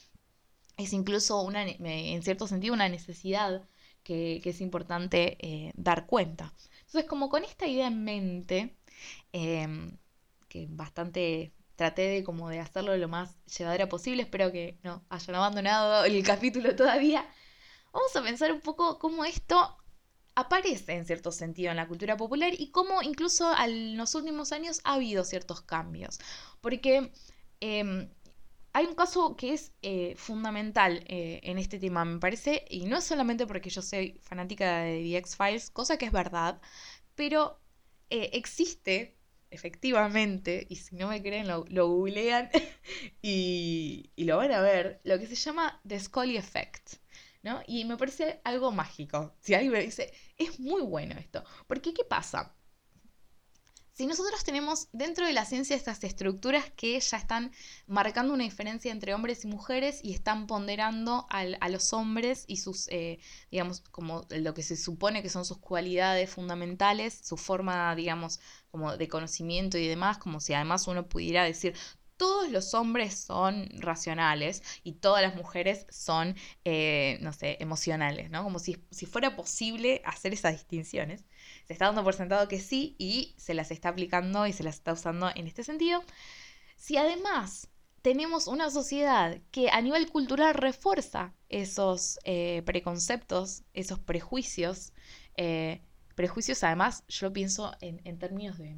es 0.77 0.93
incluso 0.93 1.41
una, 1.43 1.63
en 1.65 2.23
cierto 2.23 2.47
sentido 2.47 2.75
una 2.75 2.89
necesidad 2.89 3.63
que, 4.03 4.43
es 4.45 4.61
importante 4.61 5.39
eh, 5.41 5.73
dar 5.77 6.07
cuenta. 6.07 6.53
Entonces, 6.87 7.07
como 7.07 7.31
con 7.31 7.45
esta 7.45 7.67
idea 7.67 7.87
en 7.87 8.05
mente, 8.05 8.77
em, 9.33 9.97
que 10.49 10.67
bastante 10.69 11.53
traté 11.77 12.03
de 12.03 12.25
como 12.25 12.49
de 12.49 12.61
hacerlo 12.61 12.97
lo 12.97 13.09
más 13.09 13.37
llevadera 13.47 13.89
posible. 13.89 14.23
Espero 14.23 14.53
que 14.53 14.79
no 14.83 15.05
hayan 15.09 15.37
abandonado 15.37 16.05
el 16.05 16.23
capítulo 16.25 16.75
todavía. 16.77 17.27
Vamos 17.93 18.15
a 18.17 18.23
pensar 18.23 18.53
un 18.53 18.61
poco 18.61 18.99
cómo 18.99 19.25
esto 19.25 19.77
aparece 20.35 20.95
en 20.95 21.05
cierto 21.05 21.31
sentido 21.31 21.71
en 21.71 21.77
la 21.77 21.89
cultura 21.89 22.17
popular 22.17 22.53
y 22.57 22.71
cómo 22.71 23.03
incluso 23.03 23.53
en 23.59 23.97
los 23.97 24.15
últimos 24.15 24.53
años 24.53 24.81
ha 24.85 24.95
habido 24.95 25.25
ciertos 25.25 25.61
cambios. 25.61 26.19
Porque 26.61 27.13
em, 27.61 28.09
hay 28.73 28.87
un 28.87 28.95
caso 28.95 29.37
que 29.37 29.53
es 29.53 29.73
eh, 29.83 30.15
fundamental 30.17 31.05
eh, 31.07 31.41
en 31.43 31.59
este 31.59 31.79
tema, 31.79 32.05
me 32.05 32.19
parece, 32.19 32.65
y 32.71 32.87
no 32.87 32.97
es 32.99 33.05
solamente 33.05 33.47
porque 33.47 33.71
yo 33.71 33.83
soy 33.83 34.19
fanática 34.23 34.81
de 34.83 35.03
The 35.03 35.17
X-Files, 35.19 35.71
cosa 35.71 35.99
que 35.99 36.07
es 36.07 36.13
verdad, 36.13 36.61
pero 37.15 37.61
eh, 38.11 38.31
existe 38.35 39.19
efectivamente, 39.53 40.67
y 40.69 40.77
si 40.77 40.97
no 40.97 41.09
me 41.09 41.23
creen, 41.23 41.47
lo, 41.49 41.65
googlean 41.65 42.51
y, 43.23 44.11
y, 44.17 44.25
lo 44.25 44.39
van 44.39 44.53
a 44.53 44.61
ver, 44.61 45.01
lo 45.05 45.19
que 45.19 45.27
se 45.27 45.37
llama 45.37 45.81
The 45.87 46.01
Scully 46.01 46.37
Effect. 46.37 46.95
¿no? 47.43 47.61
Y 47.67 47.85
me 47.85 47.97
parece 47.97 48.41
algo 48.45 48.71
mágico. 48.71 49.35
Si 49.41 49.55
alguien 49.55 49.73
me 49.73 49.83
dice, 49.83 50.13
es 50.39 50.61
muy 50.61 50.83
bueno 50.83 51.17
esto. 51.19 51.45
Porque, 51.67 51.93
¿qué 51.93 52.05
pasa? 52.05 52.55
Si 53.95 54.07
nosotros 54.07 54.43
tenemos 54.43 54.89
dentro 54.93 55.27
de 55.27 55.35
la 55.35 55.45
ciencia 55.45 55.77
estas 55.77 56.03
estructuras 56.03 56.71
que 56.77 56.99
ya 56.99 57.19
están 57.19 57.53
marcando 57.87 58.33
una 58.33 58.45
diferencia 58.45 58.91
entre 58.91 59.13
hombres 59.13 59.45
y 59.45 59.49
mujeres 59.49 60.01
y 60.03 60.15
están 60.15 60.47
ponderando 60.47 61.27
a 61.29 61.69
los 61.69 61.93
hombres 61.93 62.45
y 62.47 62.57
sus, 62.57 62.89
eh, 62.89 63.19
digamos, 63.51 63.83
como 63.91 64.27
lo 64.31 64.55
que 64.55 64.63
se 64.63 64.79
supone 64.79 65.23
que 65.23 65.29
son 65.29 65.45
sus 65.45 65.59
cualidades 65.59 66.31
fundamentales, 66.31 67.21
su 67.23 67.37
forma, 67.37 67.95
digamos, 67.95 68.41
como 68.71 68.97
de 68.97 69.09
conocimiento 69.09 69.77
y 69.77 69.87
demás, 69.87 70.17
como 70.17 70.41
si 70.41 70.55
además 70.55 70.89
uno 70.89 71.07
pudiera 71.07 71.45
decir, 71.45 71.75
todos 72.17 72.51
los 72.51 72.73
hombres 72.75 73.19
son 73.19 73.69
racionales 73.79 74.63
y 74.85 74.93
todas 74.93 75.23
las 75.23 75.35
mujeres 75.35 75.87
son, 75.91 76.37
eh, 76.65 77.19
no 77.21 77.33
sé, 77.33 77.57
emocionales, 77.61 78.31
¿no? 78.31 78.43
Como 78.45 78.59
si, 78.59 78.83
si, 78.91 79.07
fuera 79.07 79.37
posible 79.37 80.01
hacer 80.05 80.33
esas 80.33 80.53
distinciones. 80.53 81.27
Se 81.67 81.73
está 81.73 81.87
dando 81.87 82.05
por 82.05 82.15
sentado 82.15 82.49
que 82.49 82.61
sí 82.61 82.95
y 82.99 83.35
se 83.37 83.55
las 83.55 83.71
está 83.71 83.91
aplicando 83.91 84.47
y 84.47 84.53
se 84.53 84.63
las 84.63 84.77
está 84.77 84.93
usando 84.93 85.31
en 85.35 85.47
este 85.47 85.65
sentido. 85.65 86.03
Si 86.77 86.97
además 86.97 87.69
tenemos 88.03 88.49
una 88.49 88.71
sociedad 88.71 89.39
que 89.51 89.71
a 89.71 89.81
nivel 89.81 90.11
cultural 90.11 90.55
refuerza 90.55 91.33
esos 91.49 92.19
eh, 92.25 92.63
preconceptos, 92.67 93.63
esos 93.75 94.01
prejuicios, 94.01 94.93
eh, 95.37 95.83
prejuicios 96.17 96.65
además, 96.65 97.05
yo 97.09 97.33
pienso 97.33 97.73
en, 97.81 98.01
en 98.05 98.19
términos 98.19 98.59
de 98.59 98.77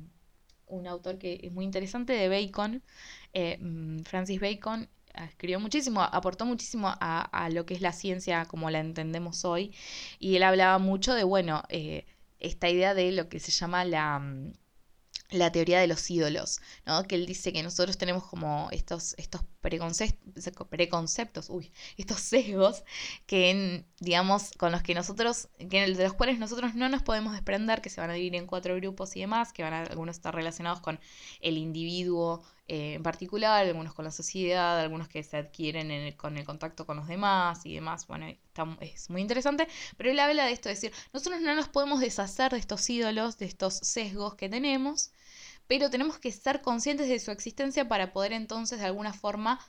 un 0.67 0.87
autor 0.87 1.19
que 1.19 1.41
es 1.43 1.53
muy 1.53 1.65
interesante 1.65 2.13
de 2.13 2.29
Bacon, 2.29 2.83
eh, 3.33 3.59
mm, 3.61 4.01
Francis 4.01 4.41
Bacon, 4.41 4.89
escribió 5.15 5.61
muchísimo, 5.61 6.03
aportó 6.03 6.45
muchísimo 6.45 6.93
a, 7.01 7.49
lo 7.53 7.67
que 7.67 7.75
es 7.75 7.81
la 7.81 7.93
ciencia 7.93 8.47
como 8.47 8.71
la 8.71 8.81
entendemos 8.81 9.45
hoy, 9.45 9.73
y 10.19 10.37
él 10.37 10.43
hablaba 10.43 10.79
mucho 10.79 11.15
de, 11.15 11.23
bueno, 11.25 11.63
esta 12.45 12.69
idea 12.69 12.95
de 12.95 13.13
lo 13.13 13.29
que 13.29 13.41
se 13.41 13.53
llama 13.53 13.85
la 13.85 14.19
mm, 14.19 14.53
la 15.31 15.51
teoría 15.53 15.81
de 15.81 15.87
los 15.87 16.11
ídolos, 16.11 16.61
¿no? 16.87 17.03
Que 17.05 17.17
él 17.17 17.27
dice 17.27 17.53
que 17.53 17.63
nosotros 17.63 17.99
tenemos 17.99 18.25
como 18.25 18.69
estos, 18.71 19.15
estos 19.19 19.43
preconceptos, 19.61 21.51
uy, 21.51 21.73
estos 21.97 22.21
sesgos 22.21 22.85
que, 23.27 23.85
digamos, 24.01 24.53
con 24.53 24.73
los 24.73 24.83
que 24.83 24.95
nosotros, 24.95 25.49
que 25.71 25.93
de 25.93 26.05
los 26.05 26.15
cuales 26.15 26.39
nosotros 26.39 26.75
no 26.75 26.89
nos 26.89 27.03
podemos 27.03 27.33
desprender, 27.33 27.81
que 27.81 27.91
se 27.91 28.01
van 28.01 28.11
a 28.11 28.15
dividir 28.15 28.37
en 28.37 28.47
cuatro 28.47 28.77
grupos 28.77 29.17
y 29.17 29.21
demás, 29.21 29.53
que 29.53 29.63
van 29.63 29.73
a 29.73 29.83
algunos 29.83 30.17
estar 30.17 30.35
relacionados 30.35 30.81
con 30.81 31.01
el 31.41 31.59
individuo 31.59 32.45
eh, 32.67 32.95
en 32.95 33.03
particular, 33.03 33.67
algunos 33.67 33.93
con 33.93 34.07
la 34.07 34.11
sociedad, 34.11 34.81
algunos 34.81 35.09
que 35.09 35.23
se 35.23 35.37
adquieren 35.37 36.13
con 36.17 36.39
el 36.39 36.45
contacto 36.45 36.87
con 36.87 36.97
los 36.97 37.07
demás 37.07 37.67
y 37.67 37.75
demás. 37.75 38.07
Bueno, 38.07 38.27
es 38.81 39.11
muy 39.11 39.21
interesante, 39.21 39.69
pero 39.97 40.11
él 40.11 40.19
habla 40.19 40.47
de 40.47 40.53
esto, 40.53 40.71
es 40.71 40.81
decir, 40.81 40.97
nosotros 41.13 41.43
no 41.43 41.55
nos 41.55 41.69
podemos 41.69 42.01
deshacer 42.01 42.53
de 42.53 42.59
estos 42.59 42.89
ídolos, 42.89 43.39
de 43.39 43.47
estos 43.47 43.75
sesgos 43.75 44.35
que 44.37 44.49
tenemos, 44.49 45.13
pero 45.67 45.91
tenemos 45.91 46.19
que 46.19 46.33
ser 46.33 46.63
conscientes 46.63 47.09
de 47.09 47.19
su 47.19 47.31
existencia 47.31 47.89
para 47.89 48.13
poder 48.13 48.33
entonces 48.33 48.79
de 48.79 48.87
alguna 48.87 49.13
forma 49.13 49.61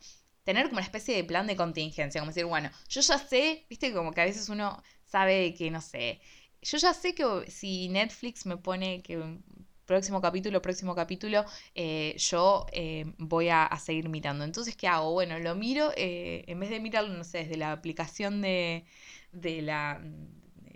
tener 0.45 0.67
como 0.67 0.77
una 0.77 0.85
especie 0.85 1.15
de 1.15 1.23
plan 1.23 1.47
de 1.47 1.55
contingencia, 1.55 2.21
como 2.21 2.31
decir, 2.31 2.45
bueno, 2.45 2.69
yo 2.87 3.01
ya 3.01 3.17
sé, 3.17 3.65
viste, 3.69 3.93
como 3.93 4.13
que 4.13 4.21
a 4.21 4.25
veces 4.25 4.47
uno 4.49 4.81
sabe 5.03 5.53
que, 5.53 5.71
no 5.71 5.81
sé, 5.81 6.21
yo 6.61 6.77
ya 6.77 6.93
sé 6.93 7.13
que 7.13 7.25
si 7.49 7.89
Netflix 7.89 8.45
me 8.45 8.57
pone 8.57 9.01
que 9.01 9.39
próximo 9.85 10.21
capítulo, 10.21 10.61
próximo 10.61 10.95
capítulo, 10.95 11.45
eh, 11.75 12.15
yo 12.17 12.65
eh, 12.71 13.05
voy 13.17 13.49
a, 13.49 13.69
seguir 13.79 14.09
mirando. 14.09 14.43
Entonces, 14.43 14.75
¿qué 14.75 14.87
hago? 14.87 15.11
Bueno, 15.13 15.39
lo 15.39 15.55
miro, 15.55 15.91
eh, 15.95 16.43
en 16.47 16.59
vez 16.59 16.69
de 16.69 16.79
mirarlo, 16.79 17.13
no 17.13 17.23
sé, 17.23 17.39
desde 17.39 17.57
la 17.57 17.71
aplicación 17.71 18.41
de, 18.41 18.85
de 19.31 19.61
la 19.61 20.01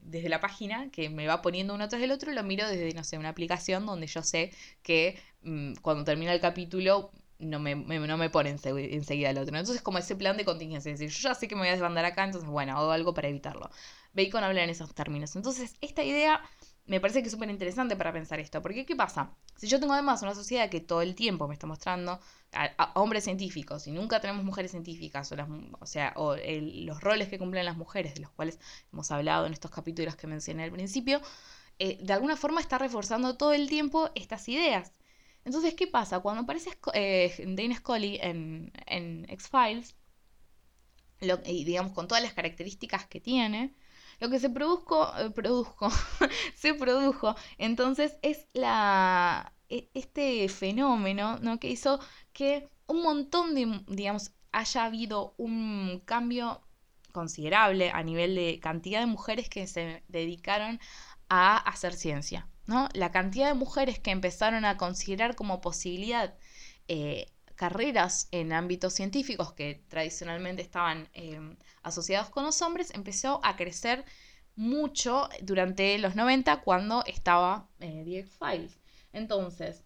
desde 0.03 0.29
la 0.29 0.39
página 0.39 0.89
que 0.91 1.09
me 1.09 1.27
va 1.27 1.41
poniendo 1.41 1.75
uno 1.75 1.87
tras 1.87 2.01
del 2.01 2.11
otro, 2.11 2.31
lo 2.31 2.43
miro 2.43 2.67
desde, 2.67 2.93
no 2.93 3.03
sé, 3.03 3.17
una 3.17 3.29
aplicación 3.29 3.85
donde 3.85 4.07
yo 4.07 4.23
sé 4.23 4.51
que 4.81 5.19
mm, 5.43 5.73
cuando 5.81 6.03
termina 6.03 6.33
el 6.33 6.41
capítulo 6.41 7.11
no 7.39 7.59
me, 7.59 7.75
no 7.75 8.17
me 8.17 8.29
pone 8.29 8.49
enseguida 8.49 9.29
el 9.29 9.37
otro. 9.37 9.55
Entonces, 9.57 9.81
como 9.81 9.97
ese 9.97 10.15
plan 10.15 10.35
de 10.35 10.45
contingencia, 10.45 10.91
es 10.91 10.99
decir, 10.99 11.15
yo 11.15 11.29
ya 11.29 11.35
sé 11.35 11.47
que 11.47 11.55
me 11.55 11.61
voy 11.61 11.69
a 11.69 11.71
desbandar 11.71 12.05
acá, 12.05 12.25
entonces, 12.25 12.49
bueno, 12.49 12.77
hago 12.77 12.91
algo 12.91 13.13
para 13.13 13.29
evitarlo. 13.29 13.69
Bacon 14.13 14.43
habla 14.43 14.63
en 14.63 14.69
esos 14.69 14.93
términos. 14.93 15.35
Entonces, 15.35 15.75
esta 15.79 16.03
idea 16.03 16.41
me 16.89 16.99
parece 16.99 17.21
que 17.21 17.27
es 17.27 17.31
súper 17.31 17.49
interesante 17.51 17.95
para 17.95 18.11
pensar 18.11 18.39
esto, 18.39 18.61
porque 18.63 18.83
¿qué 18.83 18.95
pasa? 18.95 19.31
Si 19.55 19.67
yo 19.67 19.79
tengo 19.79 19.93
además 19.93 20.23
una 20.23 20.33
sociedad 20.33 20.69
que 20.69 20.81
todo 20.81 21.03
el 21.03 21.13
tiempo 21.13 21.47
me 21.47 21.53
está 21.53 21.67
mostrando 21.67 22.19
a, 22.51 22.91
hombres 22.95 23.25
científicos 23.25 23.85
y 23.85 23.91
nunca 23.91 24.19
tenemos 24.19 24.43
mujeres 24.43 24.71
científicas, 24.71 25.31
o, 25.31 25.85
sea, 25.85 26.13
o 26.15 26.35
los 26.35 26.99
roles 27.01 27.27
que 27.27 27.37
cumplen 27.37 27.65
las 27.65 27.77
mujeres, 27.77 28.15
de 28.15 28.21
los 28.21 28.31
cuales 28.31 28.59
hemos 28.91 29.11
hablado 29.11 29.45
en 29.45 29.53
estos 29.53 29.69
capítulos 29.69 30.15
que 30.15 30.25
mencioné 30.25 30.63
al 30.63 30.71
principio, 30.71 31.21
eh, 31.77 31.99
de 32.01 32.13
alguna 32.13 32.35
forma 32.35 32.59
está 32.59 32.79
reforzando 32.79 33.37
todo 33.37 33.53
el 33.53 33.69
tiempo 33.69 34.09
estas 34.15 34.49
ideas. 34.49 34.91
Entonces, 35.45 35.75
¿qué 35.75 35.85
pasa? 35.87 36.19
Cuando 36.21 36.41
aparece 36.41 36.71
eh, 36.93 37.45
Dana 37.47 37.75
Scully 37.75 38.17
en, 38.21 38.71
en 38.87 39.29
X-Files, 39.29 39.95
y 41.21 41.63
digamos 41.65 41.91
con 41.91 42.07
todas 42.07 42.23
las 42.23 42.33
características 42.33 43.05
que 43.07 43.21
tiene, 43.21 43.75
lo 44.19 44.29
que 44.29 44.39
se 44.39 44.49
produjo, 44.49 45.11
eh, 45.17 45.29
produjo 45.29 45.89
se 46.55 46.73
produjo, 46.73 47.35
entonces 47.57 48.17
es 48.21 48.47
la, 48.53 49.53
e, 49.69 49.89
este 49.93 50.47
fenómeno 50.49 51.39
¿no? 51.39 51.59
que 51.59 51.69
hizo 51.69 51.99
que 52.33 52.69
un 52.87 53.03
montón 53.03 53.55
de, 53.55 53.83
digamos, 53.87 54.31
haya 54.51 54.85
habido 54.85 55.35
un 55.37 56.01
cambio 56.05 56.61
considerable 57.11 57.91
a 57.91 58.03
nivel 58.03 58.35
de 58.35 58.59
cantidad 58.59 58.99
de 58.99 59.05
mujeres 59.05 59.49
que 59.49 59.67
se 59.67 60.03
dedicaron 60.07 60.79
a 61.29 61.57
hacer 61.57 61.93
ciencia, 61.93 62.47
¿no? 62.65 62.89
La 62.93 63.11
cantidad 63.11 63.47
de 63.47 63.53
mujeres 63.53 63.99
que 63.99 64.11
empezaron 64.11 64.65
a 64.65 64.77
considerar 64.77 65.35
como 65.35 65.61
posibilidad 65.61 66.35
eh, 66.87 67.27
carreras 67.59 68.29
en 68.31 68.53
ámbitos 68.53 68.93
científicos 68.93 69.51
que 69.51 69.83
tradicionalmente 69.89 70.61
estaban 70.61 71.09
em, 71.11 71.57
asociados 71.83 72.29
con 72.29 72.45
los 72.45 72.61
hombres 72.61 72.89
empezó 72.93 73.41
a 73.43 73.57
crecer 73.57 74.05
mucho 74.55 75.27
durante 75.41 75.97
los 75.97 76.15
90 76.15 76.61
cuando 76.61 77.03
estaba 77.05 77.67
eh, 77.81 78.03
The 78.05 78.19
X-Files. 78.19 78.79
Entonces, 79.11 79.83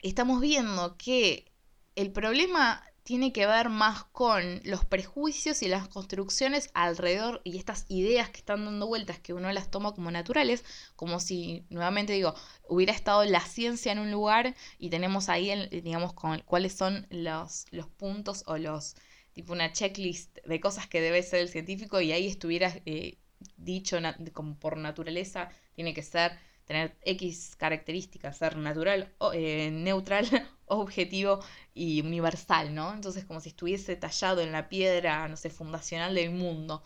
estamos 0.00 0.40
viendo 0.40 0.96
que 0.96 1.52
el 1.96 2.12
problema 2.12 2.82
tiene 3.02 3.32
que 3.32 3.46
ver 3.46 3.68
más 3.68 4.04
con 4.04 4.60
los 4.64 4.84
prejuicios 4.84 5.62
y 5.62 5.68
las 5.68 5.88
construcciones 5.88 6.70
alrededor 6.74 7.40
y 7.44 7.58
estas 7.58 7.84
ideas 7.88 8.30
que 8.30 8.38
están 8.38 8.64
dando 8.64 8.86
vueltas 8.86 9.18
que 9.18 9.32
uno 9.32 9.50
las 9.52 9.70
toma 9.70 9.92
como 9.92 10.10
naturales, 10.10 10.64
como 10.94 11.18
si, 11.18 11.64
nuevamente 11.68 12.12
digo, 12.12 12.34
hubiera 12.68 12.92
estado 12.92 13.24
la 13.24 13.40
ciencia 13.40 13.92
en 13.92 13.98
un 13.98 14.10
lugar 14.10 14.54
y 14.78 14.90
tenemos 14.90 15.28
ahí, 15.28 15.68
digamos, 15.82 16.12
con, 16.12 16.40
cuáles 16.40 16.74
son 16.74 17.06
los, 17.10 17.66
los 17.70 17.88
puntos 17.88 18.44
o 18.46 18.56
los, 18.56 18.94
tipo 19.32 19.52
una 19.52 19.72
checklist 19.72 20.38
de 20.44 20.60
cosas 20.60 20.86
que 20.86 21.00
debe 21.00 21.22
ser 21.22 21.40
el 21.40 21.48
científico 21.48 22.00
y 22.00 22.12
ahí 22.12 22.28
estuviera 22.28 22.72
eh, 22.86 23.18
dicho 23.56 23.98
como 24.32 24.58
por 24.58 24.76
naturaleza, 24.76 25.48
tiene 25.74 25.94
que 25.94 26.02
ser 26.02 26.38
tener 26.72 26.96
X 27.02 27.54
características, 27.56 28.38
ser 28.38 28.56
natural, 28.56 29.12
eh, 29.34 29.70
neutral, 29.70 30.26
objetivo 30.66 31.40
y 31.74 32.00
universal, 32.00 32.74
¿no? 32.74 32.94
Entonces 32.94 33.26
como 33.26 33.40
si 33.40 33.50
estuviese 33.50 33.94
tallado 33.96 34.40
en 34.40 34.52
la 34.52 34.70
piedra, 34.70 35.28
no 35.28 35.36
sé, 35.36 35.50
fundacional 35.50 36.14
del 36.14 36.30
mundo. 36.30 36.82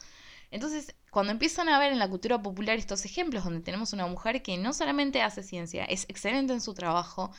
Entonces, 0.50 0.94
cuando 1.10 1.32
empiezan 1.32 1.68
a 1.68 1.78
ver 1.78 1.92
en 1.92 2.00
la 2.00 2.10
cultura 2.10 2.42
popular 2.42 2.78
estos 2.78 3.04
ejemplos 3.04 3.44
donde 3.44 3.60
tenemos 3.60 3.92
una 3.92 4.06
mujer 4.06 4.42
que 4.42 4.56
no 4.58 4.72
solamente 4.72 5.22
hace 5.22 5.42
ciencia, 5.44 5.84
es 5.84 6.04
excelente 6.08 6.52
en 6.52 6.60
su 6.60 6.74
trabajo, 6.74 7.30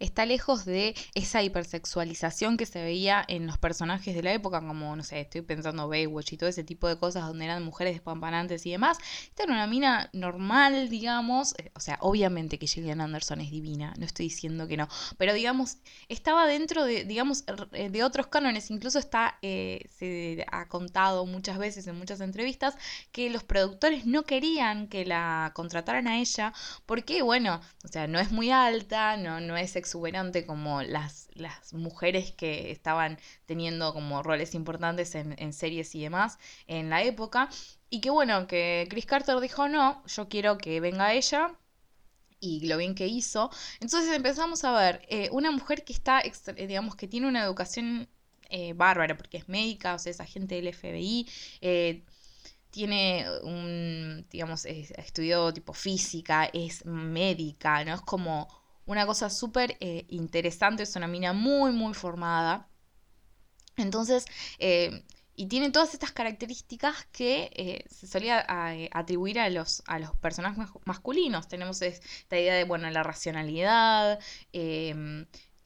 está 0.00 0.26
lejos 0.26 0.64
de 0.64 0.94
esa 1.14 1.42
hipersexualización 1.42 2.56
que 2.56 2.66
se 2.66 2.82
veía 2.82 3.24
en 3.28 3.46
los 3.46 3.58
personajes 3.58 4.14
de 4.14 4.22
la 4.22 4.32
época, 4.32 4.60
como, 4.60 4.96
no 4.96 5.04
sé, 5.04 5.20
estoy 5.20 5.42
pensando 5.42 5.88
Baywatch 5.88 6.32
y 6.32 6.36
todo 6.36 6.48
ese 6.48 6.64
tipo 6.64 6.88
de 6.88 6.98
cosas 6.98 7.26
donde 7.26 7.44
eran 7.44 7.62
mujeres 7.62 7.94
despampanantes 7.94 8.66
y 8.66 8.72
demás. 8.72 8.98
Esta 9.24 9.44
era 9.44 9.52
una 9.52 9.66
mina 9.66 10.10
normal, 10.12 10.88
digamos. 10.88 11.54
Eh, 11.58 11.70
o 11.74 11.80
sea, 11.80 11.98
obviamente 12.00 12.58
que 12.58 12.66
Gillian 12.66 13.00
Anderson 13.00 13.40
es 13.40 13.50
divina, 13.50 13.94
no 13.98 14.06
estoy 14.06 14.26
diciendo 14.26 14.66
que 14.66 14.76
no. 14.76 14.88
Pero, 15.18 15.34
digamos, 15.34 15.78
estaba 16.08 16.46
dentro 16.46 16.84
de, 16.84 17.04
digamos, 17.04 17.44
eh, 17.72 17.90
de 17.90 18.02
otros 18.02 18.26
cánones. 18.28 18.70
Incluso 18.70 18.98
está, 18.98 19.38
eh, 19.42 19.84
se 19.98 20.46
ha 20.50 20.66
contado 20.68 21.26
muchas 21.26 21.58
veces 21.58 21.86
en 21.86 21.96
muchas 21.96 22.20
entrevistas 22.20 22.74
que 23.12 23.30
los 23.30 23.44
productores 23.44 24.06
no 24.06 24.24
querían 24.24 24.88
que 24.88 25.04
la 25.04 25.52
contrataran 25.54 26.08
a 26.08 26.18
ella 26.18 26.52
porque, 26.86 27.22
bueno, 27.22 27.60
o 27.84 27.88
sea, 27.88 28.06
no 28.06 28.18
es 28.18 28.30
muy 28.32 28.50
alta, 28.50 29.16
no, 29.16 29.40
no 29.40 29.56
es 29.56 29.76
exuberante 29.90 30.46
como 30.46 30.82
las, 30.82 31.28
las 31.34 31.74
mujeres 31.74 32.30
que 32.32 32.70
estaban 32.70 33.18
teniendo 33.46 33.92
como 33.92 34.22
roles 34.22 34.54
importantes 34.54 35.16
en, 35.16 35.52
series 35.52 35.94
y 35.96 36.02
demás 36.02 36.38
en 36.68 36.90
la 36.90 37.02
época. 37.02 37.48
Y 37.90 38.00
que 38.00 38.10
bueno, 38.10 38.46
que 38.46 38.86
Chris 38.88 39.06
Carter 39.06 39.40
dijo, 39.40 39.68
no, 39.68 40.04
yo 40.06 40.28
quiero 40.28 40.58
que 40.58 40.80
venga 40.80 41.12
ella 41.12 41.58
y 42.38 42.66
lo 42.68 42.76
bien 42.76 42.94
que 42.94 43.08
hizo. 43.08 43.50
Entonces 43.80 44.14
empezamos 44.14 44.62
a 44.64 44.72
ver 44.72 45.02
eh, 45.08 45.28
una 45.32 45.50
mujer 45.50 45.84
que 45.84 45.92
está, 45.92 46.20
eh, 46.20 46.66
digamos, 46.68 46.94
que 46.94 47.08
tiene 47.08 47.26
una 47.26 47.42
educación 47.42 48.08
eh, 48.48 48.72
bárbara, 48.74 49.16
porque 49.16 49.38
es 49.38 49.48
médica, 49.48 49.94
o 49.94 49.98
sea, 49.98 50.10
es 50.10 50.20
agente 50.20 50.54
del 50.54 50.72
FBI, 50.72 51.26
tiene 52.70 53.26
un, 53.42 54.24
digamos, 54.30 54.64
estudió 54.64 55.52
tipo 55.52 55.72
física, 55.72 56.48
es 56.52 56.84
médica, 56.86 57.84
¿no? 57.84 57.94
Es 57.94 58.00
como 58.02 58.59
una 58.90 59.06
cosa 59.06 59.30
súper 59.30 59.76
interesante, 60.08 60.82
es 60.82 60.96
una 60.96 61.06
mina 61.06 61.32
muy, 61.32 61.72
muy 61.72 61.94
formada. 61.94 62.68
Entonces, 63.76 64.26
y 65.40 65.46
tiene 65.46 65.70
todas 65.70 65.94
estas 65.94 66.12
características 66.12 67.06
que 67.12 67.50
eh, 67.54 67.84
se 67.88 68.06
solía 68.06 68.44
eh, 68.74 68.90
atribuir 68.92 69.40
a 69.40 69.48
los, 69.48 69.82
a 69.86 69.98
los 69.98 70.14
personajes 70.16 70.68
masculinos. 70.84 71.48
Tenemos 71.48 71.80
esta 71.80 72.38
idea 72.38 72.54
de, 72.54 72.64
bueno, 72.64 72.90
la 72.90 73.02
racionalidad, 73.02 74.18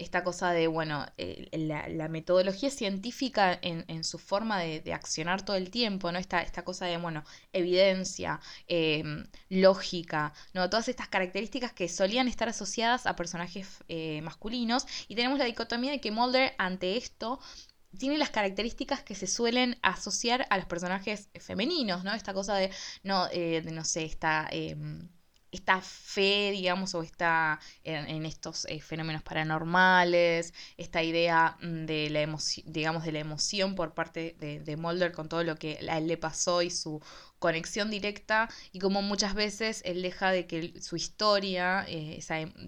esta 0.04 0.22
cosa 0.22 0.52
de, 0.52 0.66
bueno, 0.66 1.06
la, 1.52 2.08
metodología 2.08 2.70
científica 2.70 3.58
en, 3.62 4.04
su 4.04 4.18
forma 4.18 4.60
de, 4.60 4.92
accionar 4.92 5.44
todo 5.44 5.56
el 5.56 5.70
tiempo, 5.70 6.12
¿no? 6.12 6.18
Esta, 6.18 6.42
esta 6.42 6.62
cosa 6.62 6.86
de, 6.86 6.96
bueno, 6.98 7.24
evidencia, 7.52 8.40
em, 8.68 9.26
lógica, 9.48 10.32
¿no? 10.52 10.68
Todas 10.70 10.88
estas 10.88 11.08
características 11.08 11.72
que 11.72 11.88
solían 11.88 12.28
estar 12.28 12.48
asociadas 12.48 13.06
a 13.06 13.16
personajes 13.16 13.82
eh, 13.88 14.20
masculinos. 14.22 14.86
Y 15.08 15.16
tenemos 15.16 15.38
la 15.38 15.46
dicotomía 15.46 15.90
de 15.92 16.00
que 16.00 16.10
Mulder, 16.10 16.54
ante 16.58 16.96
esto, 16.96 17.40
tiene 17.98 18.18
las 18.18 18.30
características 18.30 19.02
que 19.02 19.14
se 19.14 19.26
suelen 19.26 19.78
asociar 19.82 20.46
a 20.50 20.56
los 20.58 20.66
personajes 20.66 21.28
femeninos, 21.40 22.04
¿no? 22.04 22.12
Esta 22.12 22.34
cosa 22.34 22.56
de, 22.56 22.70
no, 23.02 23.28
eh, 23.32 23.62
de, 23.62 23.70
no 23.72 23.84
sé, 23.84 24.04
esta, 24.04 24.48
em, 24.50 25.08
esta 25.54 25.80
fe, 25.80 26.50
digamos, 26.52 26.94
o 26.94 27.02
esta 27.02 27.60
en, 27.84 28.26
estos 28.26 28.66
eh, 28.66 28.80
fenómenos 28.80 29.22
paranormales, 29.22 30.52
esta 30.76 31.02
idea 31.02 31.56
mm, 31.62 31.86
de 31.86 32.10
la 32.10 32.22
emoción, 32.22 32.66
digamos, 32.72 33.04
de 33.04 33.12
la 33.12 33.20
emoción 33.20 33.74
por 33.74 33.94
parte 33.94 34.36
de, 34.38 34.60
de 34.60 34.76
Mulder 34.76 35.12
con 35.12 35.28
todo 35.28 35.44
lo 35.44 35.56
que 35.56 35.78
a 35.88 35.98
él 35.98 36.08
le 36.08 36.16
pasó 36.16 36.62
y 36.62 36.70
su 36.70 37.00
conexión 37.44 37.90
directa 37.90 38.48
y 38.72 38.78
como 38.78 39.02
muchas 39.02 39.34
veces 39.34 39.82
él 39.84 40.00
deja 40.00 40.30
de 40.30 40.46
que 40.46 40.80
su 40.80 40.96
historia, 40.96 41.84
eh, 41.88 42.18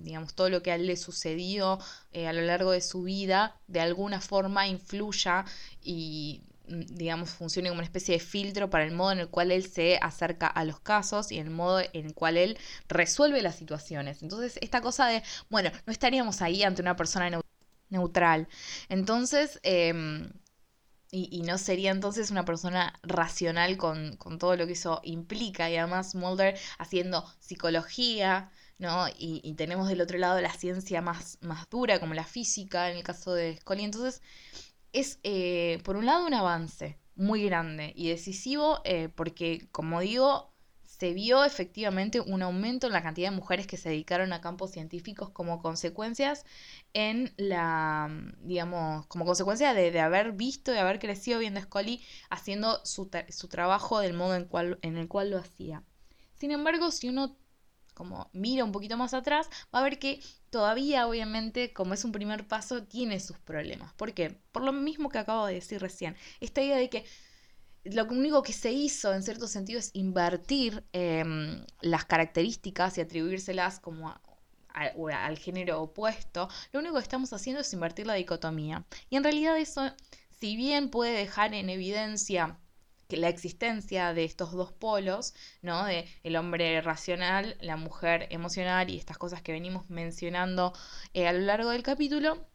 digamos, 0.03 0.35
todo 0.35 0.51
lo 0.51 0.62
que 0.62 0.70
a 0.70 0.75
él 0.75 0.87
le 0.87 0.99
sucedió 0.99 1.79
eh, 2.12 2.29
a 2.29 2.35
lo 2.35 2.42
largo 2.42 2.72
de 2.72 2.83
su 2.83 3.03
vida, 3.03 3.59
de 3.68 3.81
alguna 3.81 4.20
forma 4.20 4.68
influya 4.68 5.46
y 5.83 6.42
digamos, 6.68 7.31
funcione 7.31 7.68
como 7.68 7.79
una 7.79 7.87
especie 7.87 8.14
de 8.14 8.20
filtro 8.20 8.70
para 8.70 8.85
el 8.85 8.92
modo 8.92 9.12
en 9.12 9.20
el 9.20 9.29
cual 9.29 9.52
él 9.52 9.66
se 9.66 9.98
acerca 10.02 10.46
a 10.46 10.64
los 10.64 10.81
casos 10.81 11.33
y 11.33 11.38
el 11.38 11.50
modo 11.50 11.81
en 11.81 12.07
el 12.07 12.14
cual 12.14 12.37
él 12.37 12.59
resuelve 12.88 13.42
las 13.42 13.57
situaciones. 13.57 14.22
Entonces, 14.22 14.59
esta 14.61 14.81
cosa 14.81 15.07
de, 15.09 15.22
bueno, 15.50 15.70
no 15.87 15.92
estaríamos 15.92 16.42
ahí 16.42 16.62
ante 16.62 16.83
una 16.83 16.96
persona 16.96 17.40
neutral. 17.90 18.48
Entonces, 18.88 19.61
em, 19.62 20.31
y, 21.11 21.42
no 21.42 21.57
sería 21.59 21.92
entonces 21.92 22.31
una 22.31 22.44
persona 22.44 22.92
racional 23.02 23.76
con, 23.76 24.18
todo 24.38 24.57
lo 24.57 24.66
que 24.66 24.72
eso 24.74 25.00
implica. 25.05 25.70
Y 25.70 25.76
además 25.76 26.14
Mulder 26.14 26.59
haciendo 26.79 27.24
psicología, 27.40 28.50
¿no? 28.79 29.07
Y, 29.18 29.55
tenemos 29.55 29.88
del 29.88 30.00
otro 30.00 30.18
lado 30.18 30.40
la 30.40 30.52
ciencia 30.52 31.00
más, 31.00 31.38
más 31.40 31.68
dura, 31.70 32.00
como 32.00 32.14
la 32.14 32.24
física, 32.24 32.90
en 32.90 32.98
el 32.98 33.02
caso 33.05 33.33
de 33.35 33.57
Scully. 33.59 33.85
Entonces, 33.85 34.22
es 34.96 35.20
eh, 35.24 35.80
por 35.85 35.96
un 35.96 36.06
lado 36.06 36.26
un 36.26 36.32
avance 36.32 36.98
muy 37.16 37.44
grande 37.44 37.92
y 37.94 38.09
decisivo, 38.09 38.80
eh, 38.85 39.11
porque, 39.14 39.68
como 39.70 40.00
digo, 40.00 40.54
se 40.85 41.12
vio 41.12 41.44
efectivamente 41.44 42.20
un 42.20 42.40
aumento 42.40 42.87
en 42.87 42.94
la 42.94 43.02
cantidad 43.02 43.30
de 43.30 43.37
mujeres 43.37 43.66
que 43.66 43.76
se 43.76 43.90
dedicaron 43.90 44.32
a 44.32 44.40
campos 44.40 44.70
científicos 44.70 45.28
como 45.30 45.61
consecuencias 45.61 46.46
en 46.94 47.35
la, 47.37 48.09
digamos, 48.40 49.06
como 49.06 49.26
consecuencia 49.26 49.74
de, 49.74 50.00
haber 50.00 50.32
visto 50.32 50.72
y 50.72 50.78
haber 50.78 50.98
crecido 50.98 51.40
viendo 51.40 51.61
Scully 51.61 52.02
haciendo 52.30 52.80
su, 52.87 53.09
trabajo 53.50 54.00
del 54.00 54.14
modo 54.14 54.35
en, 54.35 54.46
cual, 54.46 54.78
en 54.80 54.96
el 54.96 55.09
cual 55.09 55.30
lo 55.30 55.38
hacía. 55.38 55.82
Sin 56.37 56.52
embargo, 56.52 56.90
si 56.90 57.11
uno 57.11 57.37
como 57.96 58.28
mira 58.35 58.62
un 58.62 58.72
poquito 58.72 58.98
más 58.98 59.14
atrás, 59.14 59.48
va 59.74 59.80
a 59.80 59.82
ver 59.82 59.98
que 59.98 60.20
todavía, 60.57 61.07
obviamente, 61.07 61.75
como 61.75 61.92
es 61.92 62.03
un 62.03 62.12
primer 62.12 62.49
paso, 62.49 62.83
tiene 62.83 63.21
sus 63.21 63.38
problemas. 63.38 63.92
¿Por 63.92 64.14
qué? 64.14 64.40
Por 64.53 64.62
lo 64.62 64.73
mismo 64.73 65.11
que 65.11 65.19
acabo 65.19 65.45
de 65.45 65.53
decir 65.53 65.83
recién. 65.83 66.16
Esta 66.40 66.62
idea 66.62 66.79
de 66.79 66.88
que 66.88 67.05
lo 67.85 68.07
único 68.07 68.42
que 68.42 68.55
se 68.55 68.73
hizo 68.73 69.12
en 69.12 69.23
cierto 69.23 69.49
sentido 69.49 69.79
es 69.79 69.90
invertir 69.92 70.83
em, 70.95 71.62
las 71.83 72.07
características 72.07 72.97
y 72.97 73.03
atribuírselas 73.03 73.81
como 73.81 74.14
al 74.73 75.38
género 75.38 75.83
opuesto, 75.83 76.49
lo 76.73 76.81
único 76.81 76.95
que 76.95 77.03
estamos 77.03 77.35
haciendo 77.35 77.61
es 77.61 77.71
invertir 77.75 78.07
la 78.07 78.14
dicotomía. 78.14 78.87
Y 79.11 79.16
en 79.16 79.25
realidad 79.25 79.59
eso, 79.59 79.92
si 80.40 80.57
bien 80.57 80.88
puede 80.88 81.12
dejar 81.12 81.53
en 81.53 81.69
evidencia 81.69 82.59
la 83.09 83.29
existencia 83.29 84.12
de 84.14 84.25
estos 84.25 84.53
dos 84.53 84.73
polos, 84.73 85.35
¿no? 85.62 85.85
De 85.85 86.09
el 86.25 86.37
hombre 86.37 86.81
racional, 86.81 87.57
la 87.61 87.77
mujer 87.77 88.27
emocional 88.31 88.90
y 88.90 88.99
estas 88.99 89.19
cosas 89.19 89.42
que 89.42 89.53
venimos 89.53 89.88
mencionando 89.90 90.73
eh, 91.14 91.29
a 91.29 91.33
lo 91.33 91.40
largo 91.40 91.71
del 91.71 91.83
capítulo, 91.83 92.47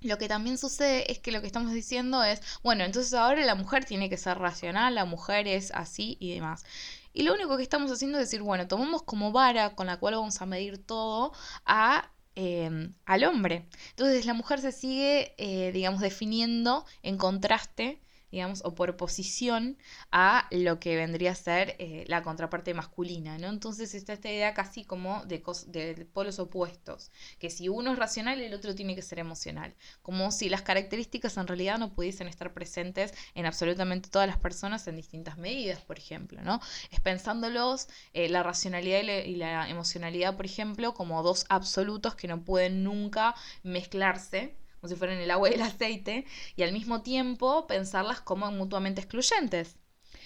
lo 0.00 0.18
que 0.18 0.28
también 0.28 0.58
sucede 0.58 1.10
es 1.10 1.18
que 1.18 1.32
lo 1.32 1.40
que 1.40 1.48
estamos 1.48 1.72
diciendo 1.72 2.22
es, 2.22 2.40
bueno, 2.62 2.84
entonces 2.84 3.14
ahora 3.14 3.44
la 3.44 3.54
mujer 3.56 3.84
tiene 3.84 4.08
que 4.08 4.16
ser 4.16 4.38
racional, 4.38 4.94
la 4.94 5.04
mujer 5.04 5.48
es 5.48 5.72
así 5.72 6.16
y 6.20 6.34
demás. 6.34 6.64
Y 7.12 7.22
lo 7.22 7.34
único 7.34 7.56
que 7.56 7.64
estamos 7.64 7.90
haciendo 7.90 8.18
es 8.18 8.26
decir, 8.26 8.42
bueno, 8.42 8.68
tomamos 8.68 9.02
como 9.02 9.32
vara 9.32 9.74
con 9.74 9.88
la 9.88 9.96
cual 9.98 10.14
vamos 10.14 10.40
a 10.40 10.46
medir 10.46 10.78
todo 10.78 11.32
a 11.66 12.10
em, 12.36 12.94
al 13.06 13.24
hombre. 13.24 13.66
Entonces 13.90 14.24
la 14.26 14.34
mujer 14.34 14.60
se 14.60 14.70
sigue, 14.72 15.34
eh, 15.38 15.72
digamos, 15.72 16.00
definiendo 16.00 16.86
en 17.02 17.18
contraste 17.18 18.00
digamos, 18.30 18.62
o 18.64 18.74
por 18.74 18.90
oposición 18.90 19.78
a 20.10 20.46
lo 20.50 20.80
que 20.80 20.96
vendría 20.96 21.32
a 21.32 21.34
ser 21.34 21.76
eh, 21.78 22.04
la 22.08 22.22
contraparte 22.22 22.74
masculina, 22.74 23.38
¿no? 23.38 23.48
Entonces 23.48 23.94
está 23.94 24.12
esta 24.12 24.30
idea 24.30 24.54
casi 24.54 24.84
como 24.84 25.24
de, 25.24 25.42
de, 25.68 26.04
polos 26.06 26.38
opuestos, 26.38 27.10
que 27.38 27.50
si 27.50 27.68
uno 27.68 27.92
es 27.92 27.98
racional, 27.98 28.40
el 28.40 28.54
otro 28.54 28.74
tiene 28.74 28.94
que 28.94 29.02
ser 29.02 29.18
emocional, 29.18 29.74
como 30.02 30.30
si 30.30 30.48
las 30.48 30.62
características 30.62 31.36
en 31.36 31.46
realidad 31.46 31.78
no 31.78 31.92
pudiesen 31.92 32.28
estar 32.28 32.52
presentes 32.52 33.14
en 33.34 33.46
absolutamente 33.46 34.10
todas 34.10 34.28
las 34.28 34.38
personas 34.38 34.86
en 34.88 34.96
distintas 34.96 35.38
medidas, 35.38 35.80
por 35.80 35.98
ejemplo, 35.98 36.42
¿no? 36.42 36.60
Es 36.90 37.00
pensándolos 37.00 37.88
eh, 38.12 38.28
la 38.28 38.42
racionalidad 38.42 39.02
y 39.02 39.36
la 39.36 39.68
emocionalidad, 39.68 40.36
por 40.36 40.46
ejemplo, 40.46 40.94
como 40.94 41.22
dos 41.22 41.46
absolutos 41.48 42.14
que 42.14 42.28
no 42.28 42.42
pueden 42.44 42.84
nunca 42.84 43.34
mezclarse 43.62 44.54
como 44.80 44.88
si 44.88 44.96
fueran 44.96 45.18
el 45.18 45.30
agua 45.30 45.50
y 45.50 45.54
el 45.54 45.62
aceite, 45.62 46.24
y 46.56 46.62
al 46.62 46.72
mismo 46.72 47.02
tiempo 47.02 47.66
pensarlas 47.66 48.20
como 48.20 48.50
mutuamente 48.52 49.00
excluyentes. 49.00 49.76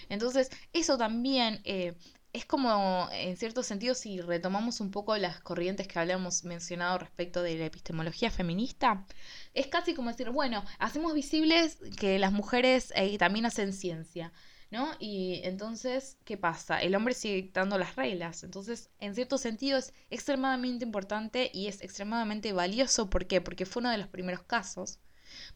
Entonces, 0.09 0.51
eso 0.73 0.99
también 0.99 1.61
eh, 1.65 1.95
es 2.33 2.47
como, 2.47 3.09
en 3.13 3.37
cierto 3.37 3.63
sentido, 3.63 3.95
si 3.95 4.21
retomamos 4.21 4.81
un 4.81 4.91
poco 4.91 5.17
las 5.19 5.41
corrientes 5.41 5.87
que 5.87 5.99
habíamos 5.99 6.45
mencionado 6.45 6.99
respecto 6.99 7.43
de 7.43 7.57
la 7.57 7.67
epistemología 7.67 8.31
feminista, 8.31 9.07
es 9.55 9.67
casi 9.67 9.95
como 9.95 10.11
decir, 10.11 10.31
bueno, 10.31 10.65
hacemos 10.79 11.13
visibles 11.15 11.79
que 11.99 12.19
las 12.19 12.33
mujeres 12.33 12.93
eh, 12.97 13.19
también 13.19 13.45
hacen 13.47 13.73
ciencia. 13.73 14.33
¿No? 14.73 14.91
Y 14.99 15.43
entonces, 15.45 16.17
¿qué 16.25 16.39
pasa? 16.39 16.81
El 16.81 16.95
hombre 16.95 17.13
sigue 17.13 17.35
dictando 17.35 17.77
las 17.77 17.95
reglas. 17.95 18.43
Entonces, 18.43 18.89
en 19.01 19.15
cierto 19.15 19.37
sentido, 19.37 19.77
es 19.79 19.93
extremadamente 20.09 20.83
importante 20.83 21.51
y 21.53 21.67
es 21.67 21.83
extremadamente 21.83 22.55
valioso. 22.55 23.11
¿Por 23.11 23.27
qué? 23.27 23.43
Porque 23.43 23.67
fue 23.67 23.81
uno 23.81 23.91
de 23.91 23.99
los 23.99 24.09
primeros 24.09 24.43
casos. 24.45 24.99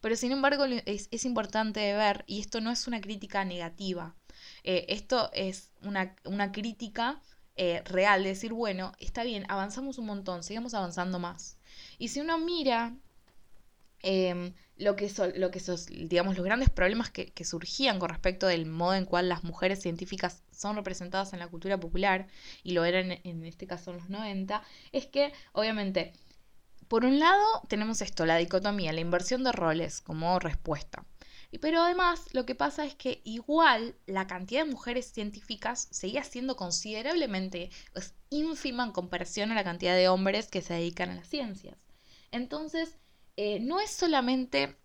Pero 0.03 0.17
sin 0.17 0.33
embargo, 0.33 0.67
es, 0.67 1.25
importante 1.25 1.95
ver, 1.95 2.25
y 2.27 2.41
esto 2.41 2.61
no 2.61 2.71
es 2.71 2.87
una 2.87 3.01
crítica 3.01 3.45
negativa, 3.45 4.15
eh, 4.65 4.85
esto 4.89 5.31
es 5.33 5.71
una, 5.83 6.15
crítica 6.53 7.21
eh, 7.57 7.83
real, 7.87 8.23
de 8.23 8.31
decir, 8.31 8.53
bueno, 8.53 8.93
está 8.99 9.23
bien, 9.25 9.45
avanzamos 9.49 9.99
un 9.99 10.07
montón, 10.07 10.43
sigamos 10.43 10.75
avanzando 10.75 11.19
más. 11.19 11.59
Y 11.99 12.09
si 12.09 12.21
uno 12.21 12.39
mira 12.39 12.95
em, 14.03 14.55
lo 14.77 14.95
que 14.95 15.09
son, 15.09 15.33
lo 15.37 15.51
que 15.51 15.61
son, 15.61 15.79
digamos, 15.89 16.37
los 16.37 16.45
grandes 16.45 16.71
problemas 16.71 17.11
que, 17.11 17.33
surgían 17.45 17.99
con 17.99 18.11
respecto 18.11 18.47
del 18.47 18.67
modo 18.67 18.95
en 18.95 19.07
cual 19.07 19.29
las 19.29 19.45
mujeres 19.45 19.81
científicas 19.81 20.43
son 20.51 20.77
representadas 20.77 21.33
en 21.33 21.39
la 21.39 21.49
cultura 21.49 21.79
popular, 21.81 22.27
y 22.63 22.73
lo 22.73 22.85
eran 22.85 23.19
en 23.25 23.45
este 23.45 23.67
caso 23.67 23.91
en 23.91 23.99
los 23.99 24.11
90, 24.11 24.63
es 24.93 25.07
que, 25.07 25.33
obviamente, 25.53 26.13
por 26.89 27.05
un 27.05 27.19
lado 27.19 27.43
tenemos 27.69 28.03
esto, 28.03 28.27
la 28.27 28.37
dicotomía, 28.37 28.93
la 28.93 29.01
inversión 29.01 29.45
de 29.45 29.53
roles 29.53 30.01
como 30.01 30.39
respuesta. 30.39 31.05
Pero 31.61 31.81
además 31.81 32.35
lo 32.35 32.45
que 32.45 32.55
pasa 32.55 32.85
es 32.85 32.95
que 32.95 33.23
igual 33.25 33.95
la 34.07 34.27
cantidad 34.27 34.65
de 34.65 34.71
mujeres 34.71 35.07
científicas 35.07 35.89
seguía 35.91 36.23
siendo 36.23 36.57
considerablemente 36.57 37.71
pues, 37.93 38.15
ínfima 38.31 38.85
en 38.85 38.93
comparación 38.93 39.53
a 39.53 39.55
la 39.55 39.65
cantidad 39.65 39.97
de 39.97 40.09
hombres 40.09 40.49
que 40.49 40.61
se 40.61 40.75
dedican 40.75 41.11
a 41.11 41.15
las 41.15 41.29
ciencias. 41.29 41.79
Entonces, 42.31 42.99
eh, 43.37 43.61
no 43.61 43.81
es 43.81 43.91
solamente 43.91 44.77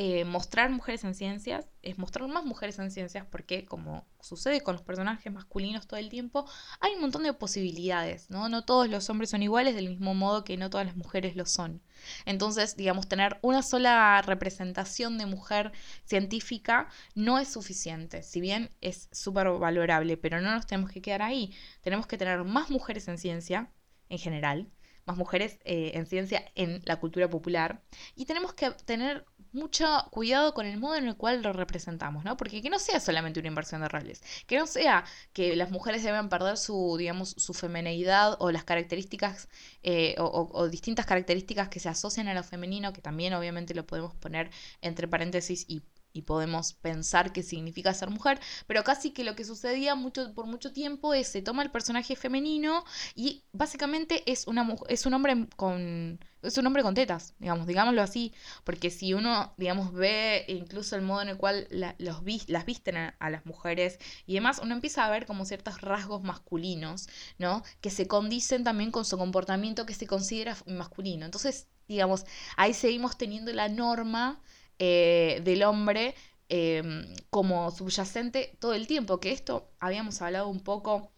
eh, 0.00 0.24
mostrar 0.24 0.70
mujeres 0.70 1.02
en 1.02 1.12
ciencias, 1.12 1.68
es 1.82 1.98
mostrar 1.98 2.28
más 2.28 2.44
mujeres 2.44 2.78
en 2.78 2.92
ciencias 2.92 3.26
porque 3.26 3.64
como 3.64 4.06
sucede 4.20 4.60
con 4.60 4.74
los 4.74 4.82
personajes 4.82 5.32
masculinos 5.32 5.88
todo 5.88 5.98
el 5.98 6.08
tiempo, 6.08 6.48
hay 6.78 6.94
un 6.94 7.00
montón 7.00 7.24
de 7.24 7.32
posibilidades, 7.32 8.30
¿no? 8.30 8.48
No 8.48 8.64
todos 8.64 8.88
los 8.88 9.10
hombres 9.10 9.30
son 9.30 9.42
iguales 9.42 9.74
del 9.74 9.88
mismo 9.88 10.14
modo 10.14 10.44
que 10.44 10.56
no 10.56 10.70
todas 10.70 10.86
las 10.86 10.94
mujeres 10.94 11.34
lo 11.34 11.46
son. 11.46 11.82
Entonces, 12.26 12.76
digamos, 12.76 13.08
tener 13.08 13.38
una 13.42 13.64
sola 13.64 14.22
representación 14.22 15.18
de 15.18 15.26
mujer 15.26 15.72
científica 16.04 16.88
no 17.16 17.40
es 17.40 17.48
suficiente, 17.52 18.22
si 18.22 18.40
bien 18.40 18.70
es 18.80 19.08
súper 19.10 19.48
valorable, 19.50 20.16
pero 20.16 20.40
no 20.40 20.52
nos 20.54 20.66
tenemos 20.68 20.92
que 20.92 21.02
quedar 21.02 21.22
ahí, 21.22 21.52
tenemos 21.82 22.06
que 22.06 22.18
tener 22.18 22.44
más 22.44 22.70
mujeres 22.70 23.08
en 23.08 23.18
ciencia 23.18 23.72
en 24.08 24.18
general, 24.18 24.70
más 25.08 25.16
mujeres 25.16 25.58
eh, 25.64 25.92
en 25.94 26.06
ciencia 26.06 26.44
en 26.54 26.82
la 26.84 27.00
cultura 27.00 27.28
popular. 27.28 27.82
Y 28.14 28.26
tenemos 28.26 28.52
que 28.52 28.70
tener 28.84 29.24
mucho 29.52 29.86
cuidado 30.10 30.52
con 30.52 30.66
el 30.66 30.78
modo 30.78 30.96
en 30.96 31.08
el 31.08 31.16
cual 31.16 31.42
lo 31.42 31.52
representamos, 31.52 32.24
¿no? 32.24 32.36
Porque 32.36 32.60
que 32.60 32.70
no 32.70 32.78
sea 32.78 33.00
solamente 33.00 33.40
una 33.40 33.48
inversión 33.48 33.80
de 33.80 33.88
roles, 33.88 34.22
que 34.46 34.58
no 34.58 34.66
sea 34.66 35.04
que 35.32 35.56
las 35.56 35.70
mujeres 35.70 36.04
deben 36.04 36.28
perder 36.28 36.58
su, 36.58 36.96
digamos, 36.98 37.30
su 37.30 37.54
femeneidad 37.54 38.36
o 38.38 38.50
las 38.50 38.64
características 38.64 39.48
eh, 39.82 40.14
o, 40.18 40.68
distintas 40.68 41.06
características 41.06 41.68
que 41.68 41.80
se 41.80 41.88
asocian 41.88 42.28
a 42.28 42.34
lo 42.34 42.42
femenino, 42.42 42.92
que 42.92 43.00
también 43.00 43.32
obviamente 43.32 43.74
lo 43.74 43.86
podemos 43.86 44.14
poner 44.14 44.50
entre 44.82 45.08
paréntesis 45.08 45.64
y 45.68 45.82
y 46.18 46.22
podemos 46.22 46.72
pensar 46.72 47.32
qué 47.32 47.42
significa 47.44 47.94
ser 47.94 48.10
mujer, 48.10 48.40
pero 48.66 48.82
casi 48.82 49.12
que 49.12 49.22
lo 49.22 49.36
que 49.36 49.44
sucedía 49.44 49.94
mucho, 49.94 50.34
por 50.34 50.46
mucho 50.46 50.72
tiempo 50.72 51.14
es 51.14 51.28
se 51.28 51.42
toma 51.42 51.62
el 51.62 51.70
personaje 51.70 52.16
femenino 52.16 52.84
y 53.14 53.44
básicamente 53.52 54.24
es, 54.30 54.48
una, 54.48 54.76
es 54.88 55.06
un 55.06 55.14
hombre 55.14 55.46
con 55.56 56.18
es 56.42 56.56
un 56.56 56.66
hombre 56.66 56.84
con 56.84 56.94
tetas, 56.94 57.34
digamos, 57.40 57.66
digámoslo 57.66 58.00
así, 58.00 58.32
porque 58.62 58.90
si 58.90 59.12
uno, 59.12 59.52
digamos, 59.56 59.92
ve 59.92 60.44
incluso 60.46 60.94
el 60.94 61.02
modo 61.02 61.22
en 61.22 61.30
el 61.30 61.36
cual 61.36 61.66
las 61.70 62.64
visten 62.64 62.96
a, 62.96 63.16
a, 63.18 63.28
las 63.28 63.44
mujeres 63.44 63.98
y 64.24 64.34
demás, 64.34 64.60
uno 64.62 64.72
empieza 64.74 65.04
a 65.04 65.10
ver 65.10 65.26
como 65.26 65.44
ciertos 65.44 65.80
rasgos 65.80 66.22
masculinos, 66.22 67.08
¿no? 67.38 67.64
Que 67.80 67.90
se 67.90 68.06
condicen 68.06 68.62
también 68.62 68.92
con 68.92 69.04
su 69.04 69.18
comportamiento 69.18 69.84
que 69.84 69.94
se 69.94 70.06
considera 70.06 70.56
masculino. 70.66 71.24
Entonces, 71.24 71.66
digamos, 71.88 72.24
ahí 72.56 72.72
seguimos 72.72 73.18
teniendo 73.18 73.52
la 73.52 73.68
norma 73.68 74.40
eh, 74.78 75.40
del 75.44 75.62
hombre 75.64 76.14
em, 76.48 77.06
como 77.30 77.70
subyacente 77.70 78.56
todo 78.60 78.74
el 78.74 78.86
tiempo, 78.86 79.20
que 79.20 79.32
esto 79.32 79.70
habíamos 79.80 80.22
hablado 80.22 80.48
un 80.48 80.60
poco 80.60 81.10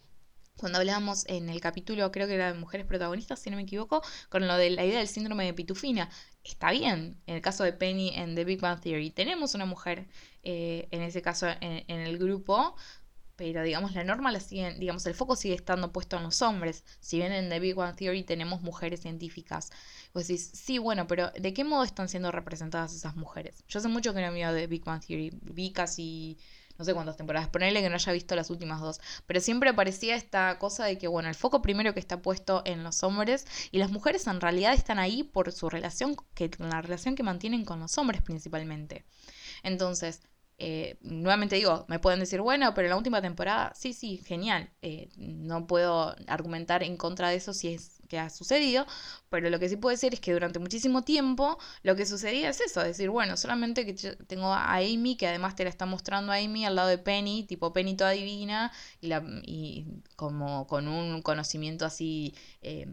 cuando 0.60 0.78
hablábamos 0.78 1.24
en 1.26 1.48
el 1.48 1.60
capítulo, 1.60 2.12
creo 2.12 2.26
que 2.28 2.34
era 2.34 2.52
de 2.52 2.58
mujeres 2.58 2.86
protagonistas, 2.86 3.40
si 3.40 3.48
no 3.48 3.56
me 3.56 3.62
equivoco, 3.62 4.02
con 4.28 4.46
lo 4.46 4.56
de 4.56 4.68
la 4.70 4.84
idea 4.84 4.98
del 4.98 5.08
síndrome 5.08 5.46
de 5.46 5.54
pitufina. 5.54 6.10
Está 6.44 6.70
bien, 6.70 7.18
en 7.26 7.36
el 7.36 7.40
caso 7.40 7.64
de 7.64 7.72
Penny 7.72 8.12
en 8.14 8.34
The 8.34 8.44
Big 8.44 8.60
Bang 8.60 8.78
Theory, 8.80 9.10
tenemos 9.10 9.54
una 9.54 9.64
mujer, 9.64 10.06
eh, 10.42 10.86
en 10.90 11.00
ese 11.02 11.22
caso 11.22 11.48
en, 11.48 11.84
en, 11.88 12.00
el 12.00 12.18
grupo, 12.18 12.76
pero 13.40 13.62
digamos 13.62 13.94
la 13.94 14.04
norma 14.04 14.30
la 14.30 14.38
siguen, 14.38 14.78
digamos 14.78 15.06
el 15.06 15.14
foco 15.14 15.34
sigue 15.34 15.54
estando 15.54 15.94
puesto 15.94 16.18
en 16.18 16.24
los 16.24 16.42
hombres. 16.42 16.84
Si 17.00 17.16
bien 17.16 17.32
en 17.32 17.48
The 17.48 17.58
Big 17.58 17.78
One 17.78 17.94
Theory 17.94 18.22
tenemos 18.22 18.60
mujeres 18.60 19.00
científicas, 19.00 19.70
pues 20.12 20.28
decís, 20.28 20.50
sí, 20.52 20.76
bueno, 20.76 21.06
pero 21.06 21.30
¿de 21.30 21.54
qué 21.54 21.64
modo 21.64 21.82
están 21.84 22.10
siendo 22.10 22.30
representadas 22.30 22.94
esas 22.94 23.16
mujeres? 23.16 23.64
Yo 23.66 23.78
hace 23.78 23.88
mucho 23.88 24.12
que 24.12 24.20
no 24.20 24.30
miro 24.30 24.52
The 24.52 24.66
Big 24.66 24.86
One 24.86 25.00
Theory, 25.00 25.30
vi 25.40 25.72
casi 25.72 26.36
no 26.76 26.84
sé 26.84 26.92
cuántas 26.92 27.16
temporadas, 27.16 27.48
ponerle 27.48 27.80
que 27.80 27.88
no 27.88 27.94
haya 27.94 28.12
visto 28.12 28.36
las 28.36 28.50
últimas 28.50 28.80
dos, 28.82 29.00
pero 29.24 29.40
siempre 29.40 29.70
aparecía 29.70 30.16
esta 30.16 30.58
cosa 30.58 30.84
de 30.84 30.98
que, 30.98 31.08
bueno, 31.08 31.30
el 31.30 31.34
foco 31.34 31.62
primero 31.62 31.94
que 31.94 32.00
está 32.00 32.20
puesto 32.20 32.60
en 32.66 32.84
los 32.84 33.02
hombres 33.02 33.46
y 33.70 33.78
las 33.78 33.90
mujeres 33.90 34.26
en 34.26 34.40
realidad 34.40 34.74
están 34.74 34.98
ahí 34.98 35.22
por 35.22 35.50
su 35.52 35.70
relación, 35.70 36.14
que 36.34 36.50
la 36.58 36.82
relación 36.82 37.16
que 37.16 37.22
mantienen 37.22 37.64
con 37.64 37.80
los 37.80 37.96
hombres 37.96 38.20
principalmente. 38.20 39.06
Entonces, 39.62 40.20
eh, 40.62 40.98
nuevamente 41.00 41.56
digo, 41.56 41.86
me 41.88 41.98
pueden 41.98 42.20
decir, 42.20 42.42
bueno, 42.42 42.74
pero 42.74 42.86
en 42.86 42.90
la 42.90 42.96
última 42.98 43.22
temporada, 43.22 43.72
sí, 43.74 43.94
sí, 43.94 44.18
genial. 44.18 44.70
Eh, 44.82 45.08
no 45.16 45.66
puedo 45.66 46.14
argumentar 46.26 46.82
en 46.82 46.98
contra 46.98 47.30
de 47.30 47.36
eso 47.36 47.54
si 47.54 47.68
es 47.68 48.00
que 48.08 48.18
ha 48.18 48.28
sucedido, 48.28 48.86
pero 49.30 49.48
lo 49.48 49.58
que 49.58 49.70
sí 49.70 49.76
puedo 49.76 49.92
decir 49.92 50.12
es 50.12 50.20
que 50.20 50.32
durante 50.34 50.58
muchísimo 50.58 51.02
tiempo 51.02 51.58
lo 51.82 51.96
que 51.96 52.04
sucedía 52.04 52.50
es 52.50 52.60
eso, 52.60 52.82
decir, 52.82 53.08
bueno, 53.08 53.38
solamente 53.38 53.86
que 53.86 53.94
tengo 54.26 54.52
a 54.52 54.74
Amy, 54.76 55.16
que 55.16 55.28
además 55.28 55.56
te 55.56 55.64
la 55.64 55.70
está 55.70 55.86
mostrando 55.86 56.32
a 56.32 56.36
Amy 56.36 56.66
al 56.66 56.76
lado 56.76 56.88
de 56.88 56.98
Penny, 56.98 57.44
tipo 57.44 57.72
Penny 57.72 57.96
toda 57.96 58.10
divina, 58.10 58.70
y, 59.00 59.06
la, 59.06 59.24
y 59.42 59.86
como 60.16 60.66
con 60.66 60.88
un 60.88 61.22
conocimiento 61.22 61.86
así... 61.86 62.34
Eh, 62.62 62.86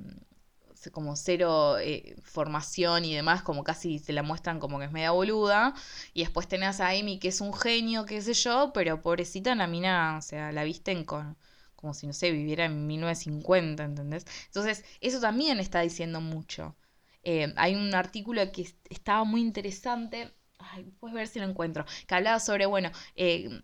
como 0.91 1.15
cero 1.15 1.77
eh, 1.79 2.15
formación 2.23 3.05
y 3.05 3.13
demás, 3.15 3.41
como 3.43 3.63
casi 3.63 3.99
se 3.99 4.13
la 4.13 4.23
muestran 4.23 4.59
como 4.59 4.79
que 4.79 4.85
es 4.85 4.91
media 4.91 5.11
boluda. 5.11 5.73
Y 6.13 6.21
después 6.21 6.47
tenés 6.47 6.79
a 6.79 6.89
Amy 6.89 7.19
que 7.19 7.29
es 7.29 7.41
un 7.41 7.53
genio, 7.53 8.05
qué 8.05 8.21
sé 8.21 8.33
yo, 8.33 8.71
pero 8.73 9.01
pobrecita 9.01 9.55
la 9.55 9.67
mina, 9.67 10.17
o 10.17 10.21
sea, 10.21 10.51
la 10.51 10.63
visten 10.63 11.03
con, 11.05 11.37
como 11.75 11.93
si, 11.93 12.07
no 12.07 12.13
sé, 12.13 12.31
viviera 12.31 12.65
en 12.65 12.87
1950, 12.87 13.83
¿entendés? 13.83 14.25
Entonces, 14.47 14.83
eso 15.01 15.19
también 15.19 15.59
está 15.59 15.81
diciendo 15.81 16.21
mucho. 16.21 16.75
Eh, 17.23 17.53
hay 17.57 17.75
un 17.75 17.93
artículo 17.93 18.51
que 18.51 18.67
estaba 18.89 19.23
muy 19.23 19.41
interesante, 19.41 20.33
ay, 20.59 20.91
puedes 20.99 21.15
ver 21.15 21.27
si 21.27 21.39
lo 21.39 21.45
encuentro, 21.45 21.85
que 22.07 22.15
hablaba 22.15 22.39
sobre, 22.39 22.65
bueno, 22.65 22.91
eh, 23.15 23.61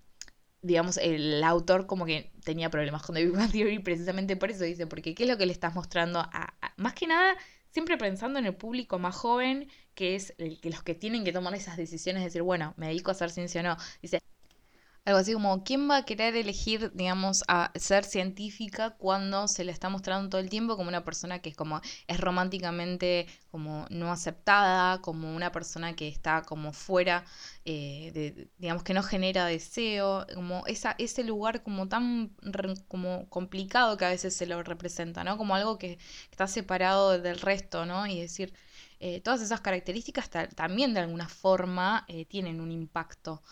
digamos, 0.63 0.97
el 0.97 1.43
autor 1.43 1.85
como 1.87 2.05
que 2.05 2.31
tenía 2.43 2.69
problemas 2.71 3.03
con 3.03 3.15
The 3.15 3.25
Big 3.25 3.35
Bang 3.35 3.51
Theory 3.51 3.79
precisamente 3.79 4.35
por 4.37 4.51
eso 4.51 4.63
dice, 4.63 4.87
porque 4.87 5.13
¿qué 5.15 5.23
es 5.23 5.29
lo 5.29 5.37
que 5.37 5.45
le 5.45 5.53
estás 5.53 5.75
mostrando? 5.75 6.19
A, 6.21 6.55
más 6.77 6.93
que 6.93 7.07
nada, 7.07 7.35
siempre 7.71 7.97
pensando 7.97 8.39
en 8.39 8.45
el 8.45 8.55
público 8.55 8.99
más 8.99 9.15
joven, 9.15 9.69
que 9.95 10.15
es 10.15 10.33
el, 10.39 10.59
que 10.61 10.69
los 10.71 10.83
que 10.83 10.95
tienen 10.95 11.23
que 11.23 11.33
tomar 11.33 11.53
esas 11.55 11.77
decisiones, 11.77 12.21
de 12.21 12.25
decir, 12.25 12.41
bueno, 12.43 12.73
me 12.77 12.87
dedico 12.87 13.11
a 13.11 13.13
hacer 13.13 13.29
ciencia 13.31 13.61
o 13.61 13.63
no. 13.63 13.77
Dice, 14.01 14.21
algo 15.05 15.19
así 15.19 15.33
como, 15.33 15.63
¿quién 15.65 15.89
va 15.89 15.97
a 15.97 16.05
querer 16.05 16.35
elegir, 16.37 16.91
digamos, 16.93 17.43
a 17.49 17.71
ser 17.75 18.05
científica 18.05 18.91
cuando 18.91 19.49
se 19.49 19.65
le 19.65 19.71
está 19.73 19.89
mostrando 19.89 20.29
todo 20.29 20.39
el 20.39 20.49
tiempo 20.49 20.77
como 20.77 20.87
una 20.87 21.03
persona 21.03 21.39
que 21.39 21.49
es 21.49 21.57
como, 21.57 21.81
es 22.07 22.19
románticamente 22.21 23.27
como 23.51 23.85
no 23.89 24.11
aceptada, 24.13 25.01
como 25.01 25.35
una 25.35 25.51
persona 25.51 25.93
que 25.95 26.07
está 26.07 26.43
como 26.43 26.71
fuera, 26.71 27.25
eh, 27.65 28.47
digamos, 28.57 28.83
que 28.83 28.93
no 28.93 29.03
genera 29.03 29.45
deseo, 29.45 30.25
como 30.33 30.65
esa, 30.67 30.95
ese 30.97 31.23
lugar 31.25 31.63
como 31.63 31.89
tan 31.89 32.29
como 32.87 33.27
complicado 33.29 33.97
que 33.97 34.05
a 34.05 34.09
veces 34.09 34.35
se 34.35 34.45
lo 34.45 34.63
representa, 34.63 35.23
¿no? 35.25 35.37
Como 35.37 35.55
algo 35.55 35.77
que 35.77 35.97
está 36.31 36.47
separado 36.47 37.19
del 37.19 37.39
resto, 37.41 37.85
¿no? 37.85 38.07
Y 38.07 38.21
decir, 38.21 38.53
eh, 38.99 39.19
todas 39.19 39.41
esas 39.41 39.59
características 39.59 40.29
también 40.55 40.93
de 40.93 41.01
alguna 41.01 41.27
forma 41.27 42.05
eh, 42.07 42.25
tienen 42.25 42.61
un 42.61 42.71
impacto 42.71 43.43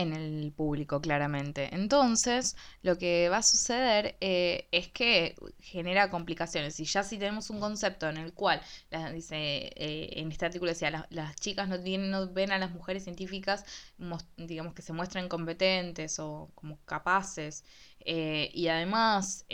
en 0.00 0.12
el 0.12 0.52
público, 0.52 1.00
claramente. 1.00 1.74
Entonces, 1.74 2.56
lo 2.82 2.98
que 2.98 3.28
va 3.28 3.38
a 3.38 3.42
suceder 3.42 4.16
eh, 4.20 4.68
es 4.72 4.88
que 4.88 5.36
genera 5.60 6.10
complicaciones. 6.10 6.80
Y 6.80 6.84
ya 6.84 7.02
si 7.02 7.18
tenemos 7.18 7.50
un 7.50 7.60
concepto 7.60 8.08
en 8.08 8.16
el 8.16 8.32
cual, 8.32 8.60
dice, 9.14 9.36
eh, 9.76 10.20
en 10.20 10.32
este 10.32 10.46
artículo 10.46 10.70
decía, 10.70 11.06
las, 11.10 11.36
chicas 11.36 11.68
no, 11.68 11.80
tienen, 11.80 12.10
no 12.10 12.28
ven 12.32 12.52
a 12.52 12.58
las 12.58 12.72
mujeres 12.72 13.04
científicas, 13.04 13.64
digamos, 14.36 14.74
que 14.74 14.82
se 14.82 14.92
muestran 14.92 15.28
competentes 15.28 16.18
o 16.18 16.50
como 16.54 16.78
capaces. 16.84 17.64
Eh, 18.00 18.50
y 18.54 18.68
además 18.68 19.44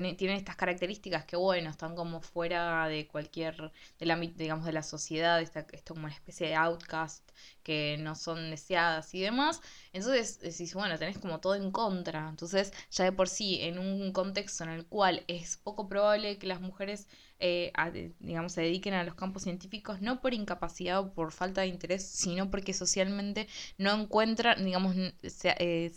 tienen, 0.00 0.36
estas 0.36 0.56
características 0.56 1.24
que, 1.24 1.36
bueno, 1.36 1.70
están 1.70 1.94
como 1.96 2.20
fuera 2.20 2.86
de 2.88 3.06
cualquier, 3.06 3.72
del 3.98 4.10
ámbito, 4.10 4.38
digamos, 4.38 4.66
de 4.66 4.72
la 4.72 4.82
sociedad, 4.82 5.40
está, 5.40 5.66
esto 5.72 5.94
como 5.94 6.06
una 6.06 6.14
especie 6.14 6.48
de 6.48 6.54
outcast, 6.54 7.28
que 7.62 7.96
no 7.98 8.14
son 8.14 8.50
deseadas 8.50 9.14
y 9.14 9.20
demás. 9.20 9.60
Entonces 9.92 10.38
decís, 10.40 10.74
bueno, 10.74 10.98
tenés 10.98 11.18
como 11.18 11.40
todo 11.40 11.54
en 11.54 11.70
contra. 11.70 12.28
Entonces, 12.28 12.72
ya 12.90 13.04
de 13.04 13.12
por 13.12 13.28
sí, 13.28 13.60
en 13.62 13.78
un 13.78 14.12
contexto 14.12 14.64
en 14.64 14.70
el 14.70 14.86
cual 14.86 15.24
es 15.28 15.56
poco 15.56 15.88
probable 15.88 16.38
que 16.38 16.46
las 16.46 16.60
mujeres, 16.60 17.08
eh, 17.38 17.72
digamos, 18.20 18.52
se 18.52 18.62
dediquen 18.62 18.94
a 18.94 19.04
los 19.04 19.14
campos 19.14 19.42
científicos, 19.42 20.00
no 20.00 20.20
por 20.20 20.34
incapacidad 20.34 21.00
o 21.00 21.12
por 21.12 21.32
falta 21.32 21.62
de 21.62 21.68
interés, 21.68 22.06
sino 22.06 22.50
porque 22.50 22.72
socialmente 22.72 23.48
no 23.78 23.92
encuentran, 24.00 24.64
digamos, 24.64 24.94
se, 25.22 25.92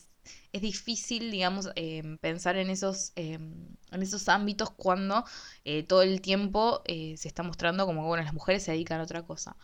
es 0.52 0.62
difícil, 0.62 1.32
digamos, 1.32 1.70
em, 1.76 2.18
pensar 2.18 2.58
en 2.58 2.70
esos, 2.70 3.12
em, 3.16 3.68
en 3.92 4.02
esos 4.02 4.30
ámbitos 4.30 4.72
cuando 4.72 5.24
eh, 5.66 5.84
todo 5.84 6.02
el 6.02 6.22
tiempo 6.22 6.82
eh, 6.86 7.16
se 7.18 7.28
está 7.28 7.44
mostrando 7.44 7.86
como 7.86 8.02
que, 8.02 8.08
bueno, 8.08 8.24
las 8.24 8.34
mujeres 8.34 8.64
se 8.64 8.72
dedican 8.72 9.00
a 9.00 9.04
otra 9.04 9.24
cosa. 9.24 9.56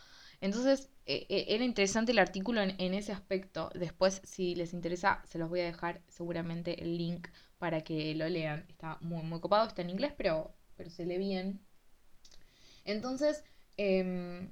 Entonces, 0.42 0.90
e, 1.06 1.26
e, 1.30 1.56
era 1.56 1.64
interesante 1.64 2.12
el 2.12 2.20
artículo 2.20 2.62
en, 2.62 2.76
en, 2.80 2.94
ese 2.94 3.12
aspecto. 3.12 3.70
Después, 3.76 4.22
si 4.24 4.56
les 4.56 4.74
interesa, 4.74 5.22
se 5.26 5.40
los 5.40 5.50
voy 5.50 5.62
a 5.62 5.66
dejar 5.66 6.02
seguramente 6.08 6.84
el 6.84 6.98
link 6.98 7.30
para 7.58 7.82
que 7.82 8.14
lo 8.16 8.28
lean. 8.30 8.66
Está 8.70 8.98
muy, 9.02 9.24
muy 9.24 9.40
copado, 9.40 9.68
está 9.68 9.82
en 9.82 9.90
inglés, 9.92 10.14
pero, 10.18 10.56
pero 10.76 10.90
se 10.90 11.06
lee 11.06 11.18
bien. 11.18 11.62
Entonces, 12.86 13.44
eh, 13.78 14.50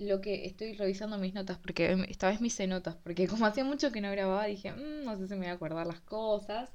lo 0.00 0.20
que 0.20 0.46
estoy 0.46 0.72
revisando 0.74 1.18
mis 1.18 1.34
notas, 1.34 1.58
porque 1.58 2.06
esta 2.08 2.28
vez 2.28 2.40
me 2.40 2.48
hice 2.48 2.66
notas, 2.66 2.96
porque 2.96 3.28
como 3.28 3.46
hacía 3.46 3.64
mucho 3.64 3.92
que 3.92 4.00
no 4.00 4.10
grababa, 4.10 4.46
dije, 4.46 4.72
mm, 4.72 5.04
no 5.04 5.16
sé 5.16 5.28
si 5.28 5.34
me 5.34 5.40
voy 5.40 5.48
a 5.48 5.52
acordar 5.52 5.86
las 5.86 6.00
cosas. 6.00 6.70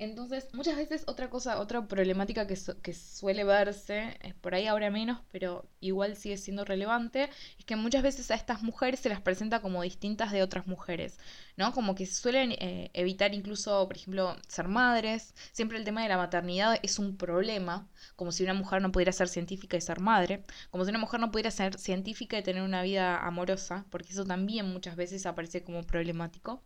Entonces, 0.00 0.48
muchas 0.54 0.76
veces 0.76 1.04
otra 1.08 1.28
cosa, 1.28 1.60
otra 1.60 1.86
problemática 1.86 2.46
que, 2.46 2.56
que 2.82 2.94
suele 2.94 3.44
verse, 3.44 4.16
es 4.22 4.32
por 4.34 4.54
ahí 4.54 4.66
ahora 4.66 4.90
menos, 4.90 5.20
pero 5.30 5.68
igual 5.80 6.16
sigue 6.16 6.38
siendo 6.38 6.64
relevante, 6.64 7.28
es 7.58 7.66
que 7.66 7.76
muchas 7.76 8.02
veces 8.02 8.30
a 8.30 8.34
estas 8.34 8.62
mujeres 8.62 9.00
se 9.00 9.10
las 9.10 9.20
presenta 9.20 9.60
como 9.60 9.82
distintas 9.82 10.32
de 10.32 10.42
otras 10.42 10.66
mujeres, 10.66 11.18
¿no? 11.58 11.72
Como 11.74 11.94
que 11.94 12.06
suelen 12.06 12.52
eh, 12.52 12.90
evitar 12.94 13.34
incluso, 13.34 13.86
por 13.88 13.96
ejemplo, 13.96 14.36
ser 14.48 14.68
madres. 14.68 15.34
Siempre 15.52 15.76
el 15.76 15.84
tema 15.84 16.02
de 16.02 16.08
la 16.08 16.16
maternidad 16.16 16.78
es 16.82 16.98
un 16.98 17.18
problema, 17.18 17.86
como 18.16 18.32
si 18.32 18.42
una 18.42 18.54
mujer 18.54 18.80
no 18.80 18.92
pudiera 18.92 19.12
ser 19.12 19.28
científica 19.28 19.76
y 19.76 19.82
ser 19.82 20.00
madre, 20.00 20.44
como 20.70 20.84
si 20.84 20.90
una 20.90 20.98
mujer 20.98 21.20
no 21.20 21.30
pudiera 21.30 21.50
ser 21.50 21.78
científica 21.78 22.38
y 22.38 22.42
tener 22.42 22.62
una 22.62 22.82
vida 22.82 23.18
amorosa, 23.26 23.84
porque 23.90 24.12
eso 24.12 24.24
también 24.24 24.72
muchas 24.72 24.96
veces 24.96 25.26
aparece 25.26 25.62
como 25.62 25.82
problemático. 25.84 26.62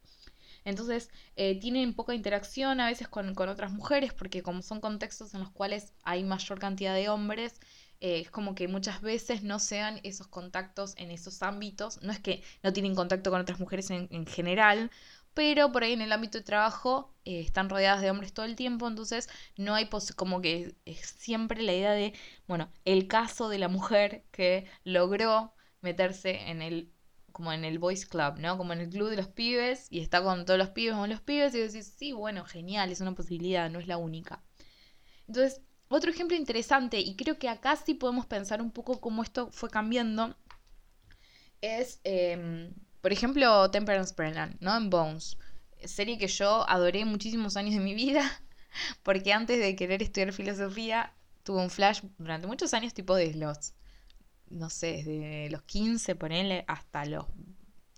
Entonces, 0.65 1.11
eh, 1.37 1.59
tienen 1.61 1.95
poca 1.95 2.15
interacción 2.15 2.81
a 2.81 2.87
veces 2.87 3.09
con, 3.09 3.37
otras 3.39 3.73
mujeres, 3.73 4.13
porque 4.15 4.43
como 4.43 4.63
son 4.63 4.81
contextos 4.81 5.35
en 5.35 5.41
los 5.41 5.51
cuales 5.51 5.93
hay 6.03 6.25
mayor 6.25 6.59
cantidad 6.59 6.95
de 6.95 7.09
hombres, 7.09 7.61
eh, 8.01 8.21
es 8.21 8.31
como 8.31 8.55
que 8.55 8.69
muchas 8.69 9.01
veces 9.03 9.43
no 9.43 9.59
sean 9.59 10.01
esos 10.03 10.27
contactos 10.29 10.95
en 10.97 11.11
esos 11.11 11.43
ámbitos. 11.43 12.03
No 12.03 12.13
es 12.13 12.21
que 12.21 12.43
no 12.63 12.73
tienen 12.73 12.95
contacto 12.95 13.31
con 13.31 13.41
otras 13.41 13.61
mujeres 13.61 13.91
en, 13.91 14.27
general, 14.27 14.91
pero 15.35 15.73
por 15.73 15.85
ahí 15.85 15.93
en 15.93 16.03
el 16.03 16.13
ámbito 16.13 16.39
de 16.39 16.45
trabajo 16.45 17.13
eh, 17.25 17.41
están 17.41 17.69
rodeadas 17.69 18.01
de 18.03 18.11
hombres 18.11 18.33
todo 18.33 18.47
el 18.47 18.57
tiempo, 18.57 18.89
entonces 18.89 19.29
no 19.57 19.75
hay 19.75 19.89
como 20.17 20.41
que 20.41 20.75
es 20.85 21.01
siempre 21.19 21.63
la 21.63 21.73
idea 21.75 21.93
de, 21.93 22.15
bueno, 22.47 22.71
el 22.85 23.09
caso 23.09 23.49
de 23.49 23.59
la 23.59 23.69
mujer 23.69 24.25
que 24.31 24.67
logró 24.85 25.55
meterse 25.83 26.49
en 26.51 26.63
el 26.63 26.94
como 27.35 27.53
en 27.53 27.65
el 27.65 27.81
Boys 27.81 28.07
Club, 28.07 28.39
¿no? 28.39 28.57
Como 28.57 28.75
en 28.75 28.81
el 28.81 28.89
club 28.89 29.11
de 29.11 29.17
los 29.17 29.27
pibes 29.27 29.89
y 29.91 29.99
está 29.99 30.23
con 30.23 30.45
todos 30.47 30.57
los 30.57 30.69
pibes, 30.71 30.95
con 30.95 31.11
los 31.11 31.21
pibes 31.21 31.53
y 31.57 31.59
decís, 31.59 31.93
sí, 31.99 32.13
bueno, 32.13 32.45
genial, 32.45 32.93
es 32.93 33.01
una 33.01 33.13
posibilidad, 33.13 33.69
no 33.69 33.81
es 33.81 33.89
la 33.89 33.97
única. 33.97 34.41
Entonces, 35.27 35.61
otro 35.89 36.13
ejemplo 36.13 36.37
interesante, 36.37 37.01
y 37.01 37.17
creo 37.17 37.37
que 37.37 37.49
acá 37.49 37.75
sí 37.75 37.95
podemos 37.95 38.25
pensar 38.27 38.63
un 38.63 38.71
poco 38.71 39.01
cómo 39.01 39.25
esto 39.25 39.51
fue 39.51 39.69
cambiando, 39.69 40.37
es, 41.61 42.01
em, 42.05 42.73
por 43.01 43.13
ejemplo, 43.13 43.69
Temperance 43.69 44.15
Brennan, 44.17 44.57
¿no? 44.61 44.77
En 44.77 44.89
Bones. 44.89 45.37
Serie 45.85 46.19
que 46.19 46.29
yo 46.29 46.65
adoré 46.71 47.05
muchísimos 47.05 47.57
años 47.57 47.75
de 47.75 47.81
mi 47.81 47.95
vida, 47.95 48.23
porque 49.03 49.33
antes 49.33 49.59
de 49.59 49.75
querer 49.75 50.05
estudiar 50.05 50.33
filosofía, 50.33 51.13
tuve 51.43 51.61
un 51.61 51.71
flash 51.71 52.03
durante 52.17 52.47
muchos 52.47 52.73
años 52.75 52.95
tipo 52.95 53.17
de 53.17 53.35
los 53.35 53.75
no 54.51 54.71
sé, 54.71 55.03
desde 55.05 55.51
los 55.51 55.63
15, 55.63 56.15
ponele, 56.17 56.65
hasta 56.69 57.05
los 57.07 57.27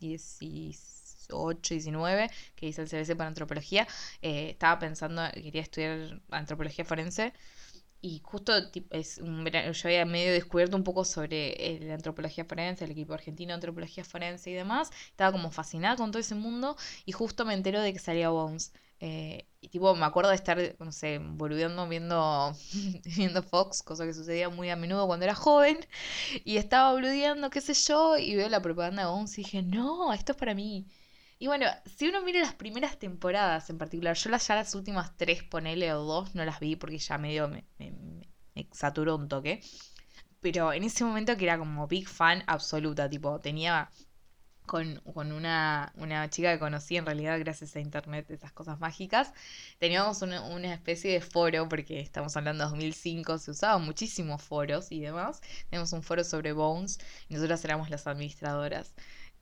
18, 0.01 1.75
19, 1.75 2.31
que 2.55 2.67
hice 2.67 2.83
el 2.83 2.89
CBC 2.89 3.17
para 3.17 3.29
antropología, 3.29 3.87
eh, 4.23 4.51
estaba 4.51 4.79
pensando, 4.79 5.23
quería 5.35 5.63
estudiar 5.63 6.21
antropología 6.31 6.85
forense. 6.85 7.33
Y 8.01 8.21
justo 8.25 8.53
es 8.91 9.17
yo 9.19 9.89
había 9.89 10.05
medio 10.07 10.33
descubierto 10.33 10.77
un 10.77 10.85
poco 10.85 11.05
sobre 11.05 11.77
eh, 11.77 11.81
la 11.81 11.95
antropología 11.95 12.45
forense, 12.45 12.85
el 12.85 12.91
equipo 12.93 13.15
argentino 13.15 13.49
de 13.51 13.55
antropología 13.55 14.05
forense 14.05 14.51
y 14.51 14.55
demás. 14.55 14.91
Estaba 15.11 15.33
como 15.33 15.51
fascinada 15.51 15.97
con 15.97 16.11
todo 16.13 16.21
ese 16.21 16.35
mundo 16.35 16.77
y 17.05 17.13
justo 17.13 17.45
me 17.45 17.55
entero 17.55 17.81
de 17.81 17.93
que 17.93 17.99
salía 17.99 18.29
Bones. 18.31 18.73
Eh, 19.01 19.47
y 19.61 19.69
tipo, 19.69 19.95
me 19.95 20.07
acuerdo 20.07 20.31
de 20.31 20.37
estar, 20.37 20.59
no 20.79 20.93
sé, 20.93 21.19
boludeando 21.21 21.87
viendo, 21.89 22.53
viendo 23.17 23.43
Fox, 23.43 23.83
cosa 23.83 24.07
que 24.07 24.15
sucedía 24.15 24.49
muy 24.49 24.71
a 24.71 24.77
menudo 24.77 25.07
cuando 25.07 25.25
era 25.25 25.35
joven. 25.35 25.79
Y 26.45 26.57
estaba 26.59 26.93
boludeando, 26.93 27.51
qué 27.51 27.61
sé 27.61 27.75
yo, 27.75 28.17
y 28.19 28.37
veo 28.37 28.49
la 28.49 28.63
propaganda 28.63 29.03
de 29.05 29.09
Bones 29.11 29.39
y 29.39 29.43
dije, 29.43 29.63
no, 29.63 30.13
esto 30.13 30.33
es 30.33 30.39
para 30.39 30.55
mí. 30.55 30.87
Y 31.39 31.49
bueno, 31.49 31.67
si 31.97 32.09
uno 32.09 32.23
mira 32.23 32.41
las 32.41 32.55
primeras 32.55 32.99
temporadas 32.99 33.69
en 33.71 33.79
particular, 33.79 34.17
yo 34.17 34.31
las 34.31 34.47
ya 34.49 34.55
las 34.57 34.75
últimas 34.75 35.17
tres, 35.17 35.43
ponele 35.45 35.93
o 35.93 36.03
dos, 36.05 36.35
no 36.35 36.45
las 36.45 36.61
vi 36.61 36.77
porque 36.77 36.99
ya 36.99 37.19
medio 37.19 37.49
me, 37.49 37.65
me, 37.79 37.93
me 38.55 38.69
saturó 38.73 39.17
un 39.17 39.29
toque. 39.29 39.61
Pero 40.41 40.73
en 40.73 40.85
ese 40.85 41.05
momento 41.05 41.37
que 41.37 41.45
era 41.45 41.59
como 41.59 41.87
big 41.89 42.09
fan 42.09 42.43
absoluta, 42.47 43.09
tipo, 43.11 43.41
tenía 43.41 43.91
con, 44.67 45.01
una, 45.15 45.93
chica 46.31 46.53
que 46.53 46.59
conocí 46.59 46.97
en 46.97 47.07
realidad 47.07 47.39
gracias 47.39 47.77
a 47.77 47.81
internet, 47.81 48.31
esas 48.31 48.53
cosas 48.53 48.81
mágicas. 48.81 49.33
Teníamos 49.79 50.23
una, 50.23 50.43
una, 50.43 50.75
especie 50.75 51.13
de 51.13 51.21
foro, 51.21 51.69
porque 51.69 52.01
estamos 52.01 52.37
hablando 52.37 52.65
de 52.65 52.71
2005, 52.71 53.39
se 53.39 53.51
usaban 53.53 53.85
muchísimos 53.85 54.43
foros 54.43 54.93
y 54.93 55.01
demás. 55.01 55.41
Teníamos 55.71 55.93
un 55.93 56.03
foro 56.03 56.25
sobre 56.25 56.53
Bones 56.53 56.99
y 57.29 57.35
nosotras 57.35 57.65
éramos 57.65 57.91
las 57.91 58.07
administradoras. 58.07 58.93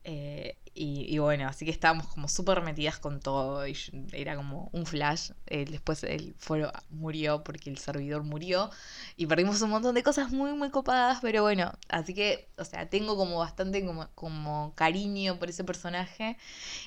Eh, 0.05 0.59
y, 0.77 1.19
bueno, 1.19 1.47
así 1.47 1.65
que 1.65 1.71
estábamos 1.71 2.09
como 2.09 2.27
súper 2.29 2.61
metidas 2.63 2.99
con 2.99 3.21
todo. 3.21 3.67
Y 3.67 3.77
era 4.13 4.37
como 4.37 4.71
un 4.73 4.87
flash. 4.87 5.31
Eh, 5.47 5.65
después 5.67 6.03
el 6.05 6.35
foro 6.39 6.73
murió 6.91 7.45
porque 7.45 7.71
el 7.71 7.79
servidor 7.79 8.25
murió. 8.25 8.71
Y 9.17 9.27
perdimos 9.27 9.63
un 9.63 9.71
montón 9.71 9.95
de 9.95 10.03
cosas 10.03 10.33
muy, 10.33 10.53
muy 10.53 10.71
copadas. 10.71 11.19
Pero 11.23 11.43
bueno, 11.43 11.73
así 11.89 12.15
que, 12.15 12.49
o 12.59 12.65
sea, 12.65 12.89
tengo 12.91 13.17
como 13.17 13.39
bastante 13.39 13.85
como, 13.87 14.09
como 14.15 14.75
cariño 14.75 15.39
por 15.39 15.49
ese 15.51 15.65
personaje. 15.65 16.37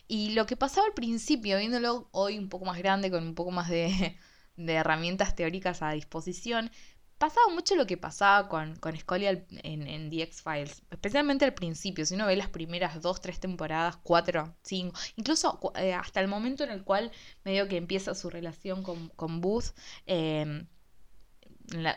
Y 0.08 0.32
lo 0.32 0.46
que 0.46 0.58
pasaba 0.58 0.88
al 0.88 0.94
principio, 0.94 1.58
viéndolo 1.58 2.10
hoy 2.12 2.38
un 2.38 2.50
poco 2.50 2.66
más 2.66 2.78
grande, 2.78 3.12
con 3.12 3.24
un 3.24 3.36
poco 3.36 3.52
más 3.52 3.70
de, 3.70 4.18
de 4.58 4.74
herramientas 4.74 5.36
teóricas 5.36 5.82
a 5.82 5.92
disposición, 5.92 6.72
pasaba 7.18 7.54
mucho 7.54 7.76
lo 7.76 7.86
que 7.86 7.98
pasaba 7.98 8.48
con, 8.48 8.76
con 8.76 8.96
Scully 8.98 9.26
en, 9.28 9.88
en 9.88 10.10
The 10.10 10.24
X-Files, 10.24 10.84
especialmente 10.92 11.46
al 11.46 11.54
principio, 11.54 12.06
si 12.06 12.16
uno 12.16 12.28
ve 12.28 12.36
las 12.36 12.50
primeras 12.50 13.02
dos, 13.02 13.22
tres 13.22 13.40
temporadas, 13.40 13.98
cuatro, 14.04 14.56
cinco, 14.64 14.98
incluso 15.16 15.60
eh, 15.76 15.94
hasta 15.94 16.20
el 16.22 16.28
momento 16.28 16.64
en 16.64 16.72
el 16.72 16.84
cual 16.84 17.12
medio 17.44 17.68
que 17.68 17.78
empieza 17.78 18.16
su 18.16 18.30
relación 18.30 18.84
con, 18.84 19.10
con 19.10 19.42
Booth, 19.42 19.74
em, 20.06 20.68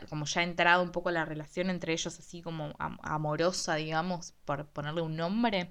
como 0.08 0.24
ya 0.24 0.40
ha 0.40 0.44
entrado 0.44 0.82
un 0.82 0.90
poco 0.90 1.10
la 1.10 1.24
relación 1.24 1.70
entre 1.70 1.92
ellos 1.92 2.18
así 2.18 2.42
como 2.42 2.74
amorosa, 2.78 3.76
digamos, 3.76 4.34
por 4.44 4.66
ponerle 4.66 5.02
un 5.02 5.16
nombre, 5.16 5.70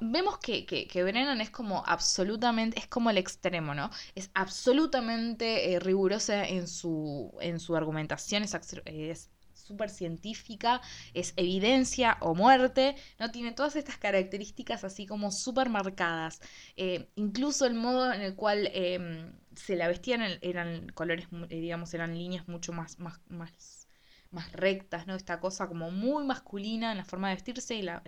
vemos 0.00 0.38
que, 0.38 0.66
que, 0.66 1.02
Brennan 1.02 1.40
es 1.40 1.50
como 1.50 1.84
absolutamente, 1.86 2.78
es 2.78 2.86
como 2.88 3.10
el 3.10 3.18
extremo, 3.18 3.74
¿no? 3.74 3.90
Es 4.14 4.30
absolutamente 4.34 5.72
eh, 5.72 5.80
rigurosa 5.80 6.46
en 6.46 6.66
su, 6.66 7.36
en 7.40 7.60
su 7.60 7.76
argumentación, 7.76 8.42
es, 8.42 9.30
súper 9.52 9.90
científica, 9.90 10.80
es 11.12 11.34
evidencia 11.36 12.16
o 12.20 12.34
muerte, 12.34 12.96
¿no? 13.18 13.30
Tiene 13.30 13.52
todas 13.52 13.76
estas 13.76 13.98
características 13.98 14.82
así 14.82 15.06
como 15.06 15.30
súper 15.30 15.68
marcadas. 15.68 16.40
Eh, 16.76 17.10
incluso 17.16 17.66
el 17.66 17.74
modo 17.74 18.12
en 18.12 18.22
el 18.22 18.34
cual 18.34 18.70
em, 18.72 19.32
se 19.54 19.76
la 19.76 19.88
vestían 19.88 20.22
eran 20.40 20.88
colores, 20.94 21.26
eh, 21.50 21.60
digamos, 21.60 21.92
eran 21.92 22.16
líneas 22.16 22.48
mucho 22.48 22.72
más, 22.72 22.98
más, 22.98 23.20
más 23.28 23.86
más 24.30 24.52
rectas, 24.52 25.06
¿no? 25.06 25.14
Esta 25.14 25.40
cosa 25.40 25.68
como 25.68 25.90
muy 25.90 26.22
masculina 26.24 26.92
en 26.92 26.98
la 26.98 27.04
forma 27.04 27.28
de 27.30 27.36
vestirse 27.36 27.76
y 27.76 27.82
la, 27.82 28.02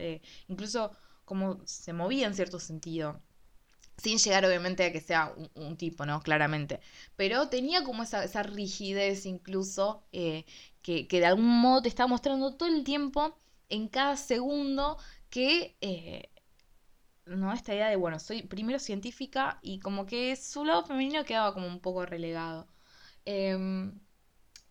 incluso 0.49 0.93
cómo 1.31 1.61
se 1.65 1.93
movía 1.93 2.27
en 2.27 2.35
cierto 2.35 2.59
sentido. 2.59 3.23
Sin 3.97 4.19
llegar 4.19 4.45
obviamente 4.45 4.85
a 4.85 4.93
que 4.93 5.01
sea 5.01 5.33
un, 5.55 5.77
tipo, 5.77 6.05
¿no? 6.05 6.21
Claramente. 6.23 6.81
Pero 7.15 7.49
tenía 7.49 7.85
como 7.85 8.03
esa, 8.03 8.25
esa 8.25 8.43
rigidez 8.43 9.27
incluso 9.27 10.03
eh, 10.11 10.45
que, 10.83 11.07
de 11.09 11.27
algún 11.27 11.47
modo 11.61 11.83
te 11.83 11.89
estaba 11.89 12.09
mostrando 12.09 12.57
todo 12.57 12.69
el 12.69 12.83
tiempo, 12.83 13.39
en 13.69 13.87
cada 13.87 14.17
segundo, 14.17 14.99
que... 15.29 15.77
Eh, 15.81 16.31
¿no? 17.27 17.53
Esta 17.53 17.73
idea 17.75 17.89
de, 17.89 17.95
bueno, 17.97 18.19
soy 18.19 18.43
primero 18.43 18.81
científica 18.81 19.61
y 19.63 19.79
como 19.79 20.07
que 20.07 20.35
su 20.35 20.65
lado 20.65 20.85
femenino 20.85 21.25
quedaba 21.25 21.55
como 21.55 21.69
un 21.69 21.79
poco 21.79 22.05
relegado. 22.07 22.67
Eh, 23.25 23.93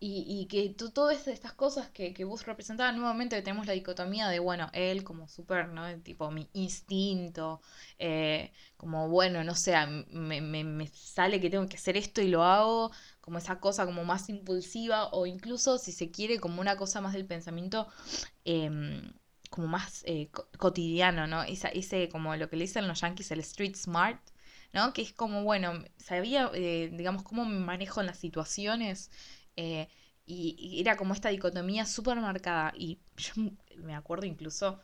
y, 0.02 0.24
y 0.26 0.46
que 0.46 0.70
todas 0.70 1.28
estas 1.28 1.52
cosas 1.52 1.90
que, 1.90 2.14
que 2.14 2.24
vos 2.24 2.46
representabas, 2.46 2.96
nuevamente 2.96 3.40
tenemos 3.42 3.66
la 3.66 3.74
dicotomía 3.74 4.28
de, 4.28 4.38
bueno, 4.38 4.70
él 4.72 5.04
como 5.04 5.28
súper, 5.28 5.68
¿no? 5.68 5.94
Tipo 6.00 6.30
mi 6.30 6.48
instinto, 6.54 7.60
eh, 7.98 8.50
como, 8.78 9.10
bueno, 9.10 9.44
no 9.44 9.54
sé, 9.54 9.74
me, 10.10 10.40
me, 10.40 10.64
me, 10.64 10.86
sale 10.88 11.38
que 11.38 11.50
tengo 11.50 11.68
que 11.68 11.76
hacer 11.76 11.98
esto 11.98 12.22
y 12.22 12.28
lo 12.28 12.44
hago, 12.44 12.90
como 13.20 13.36
esa 13.36 13.60
cosa 13.60 13.84
como 13.84 14.04
más 14.04 14.30
impulsiva, 14.30 15.08
o 15.12 15.26
incluso, 15.26 15.76
si 15.76 15.92
se 15.92 16.10
quiere, 16.10 16.40
como 16.40 16.62
una 16.62 16.76
cosa 16.76 17.02
más 17.02 17.12
del 17.12 17.26
pensamiento, 17.26 17.86
em, 18.44 19.12
como 19.50 19.66
más 19.66 20.02
eh, 20.06 20.30
cotidiano, 20.58 21.26
¿no? 21.26 21.42
Esa, 21.42 21.68
ese, 21.68 22.08
como 22.08 22.34
lo 22.36 22.48
que 22.48 22.56
le 22.56 22.64
dicen 22.64 22.88
los 22.88 23.00
yankees, 23.02 23.30
el 23.32 23.40
street 23.40 23.76
smart, 23.76 24.20
¿no? 24.72 24.92
Que 24.92 25.02
es 25.02 25.12
como, 25.12 25.42
bueno, 25.44 25.84
sabía, 25.98 26.50
eh, 26.54 26.90
digamos, 26.92 27.22
cómo 27.22 27.44
me 27.44 27.58
manejo 27.58 28.00
en 28.00 28.06
las 28.06 28.18
situaciones. 28.18 29.10
Eh, 29.60 29.88
y, 30.26 30.80
era 30.80 30.96
como 30.96 31.12
esta 31.14 31.28
dicotomía 31.28 31.84
súper 31.86 32.18
marcada. 32.20 32.72
Y 32.76 33.00
yo 33.16 33.32
me 33.76 33.94
acuerdo 33.94 34.26
incluso, 34.26 34.80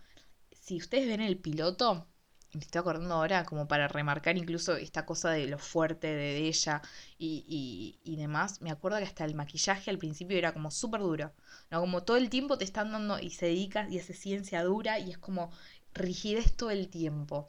si 0.52 0.76
ustedes 0.76 1.06
ven 1.08 1.20
el 1.22 1.38
piloto, 1.38 2.06
me 2.52 2.60
estoy 2.60 2.80
acordando 2.80 3.14
ahora 3.14 3.44
como 3.44 3.68
para 3.68 3.88
remarcar 3.88 4.36
incluso 4.36 4.76
esta 4.76 5.06
cosa 5.06 5.30
de 5.30 5.46
lo 5.46 5.58
fuerte 5.58 6.08
de 6.08 6.38
ella 6.48 6.82
y, 7.18 7.98
y, 8.04 8.16
demás, 8.16 8.60
me 8.62 8.70
acuerdo 8.70 8.98
que 8.98 9.04
hasta 9.04 9.24
el 9.24 9.34
maquillaje 9.34 9.90
al 9.90 9.98
principio 9.98 10.38
era 10.38 10.52
como 10.52 10.70
súper 10.70 11.00
duro, 11.00 11.32
¿no? 11.70 11.80
Como 11.80 12.02
todo 12.02 12.16
el 12.16 12.30
tiempo 12.30 12.58
te 12.58 12.64
están 12.64 12.92
dando 12.92 13.18
y 13.18 13.30
se 13.30 13.46
dedica 13.46 13.88
y 13.90 13.98
hace 13.98 14.14
ciencia 14.14 14.62
dura 14.64 14.98
y 14.98 15.10
es 15.10 15.18
como 15.18 15.50
rigidez 15.94 16.56
todo 16.56 16.70
el 16.70 16.88
tiempo. 16.88 17.48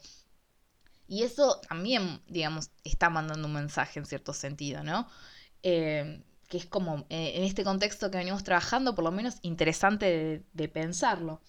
Y 1.06 1.22
eso 1.22 1.60
también, 1.68 2.22
digamos, 2.28 2.70
está 2.84 3.10
mandando 3.10 3.48
un 3.48 3.54
mensaje 3.54 3.98
en 3.98 4.06
cierto 4.06 4.32
sentido, 4.34 4.82
¿no? 4.84 5.08
Eh, 5.62 6.22
que 6.48 6.58
es 6.58 6.66
como, 6.66 7.06
eh, 7.10 7.32
en 7.36 7.44
este 7.44 7.64
contexto 7.64 8.10
que 8.10 8.18
venimos 8.18 8.42
trabajando, 8.44 8.94
por 8.94 9.04
lo 9.04 9.12
menos 9.12 9.38
interesante 9.42 10.44
de, 10.52 10.68
pensarlo. 10.68 11.40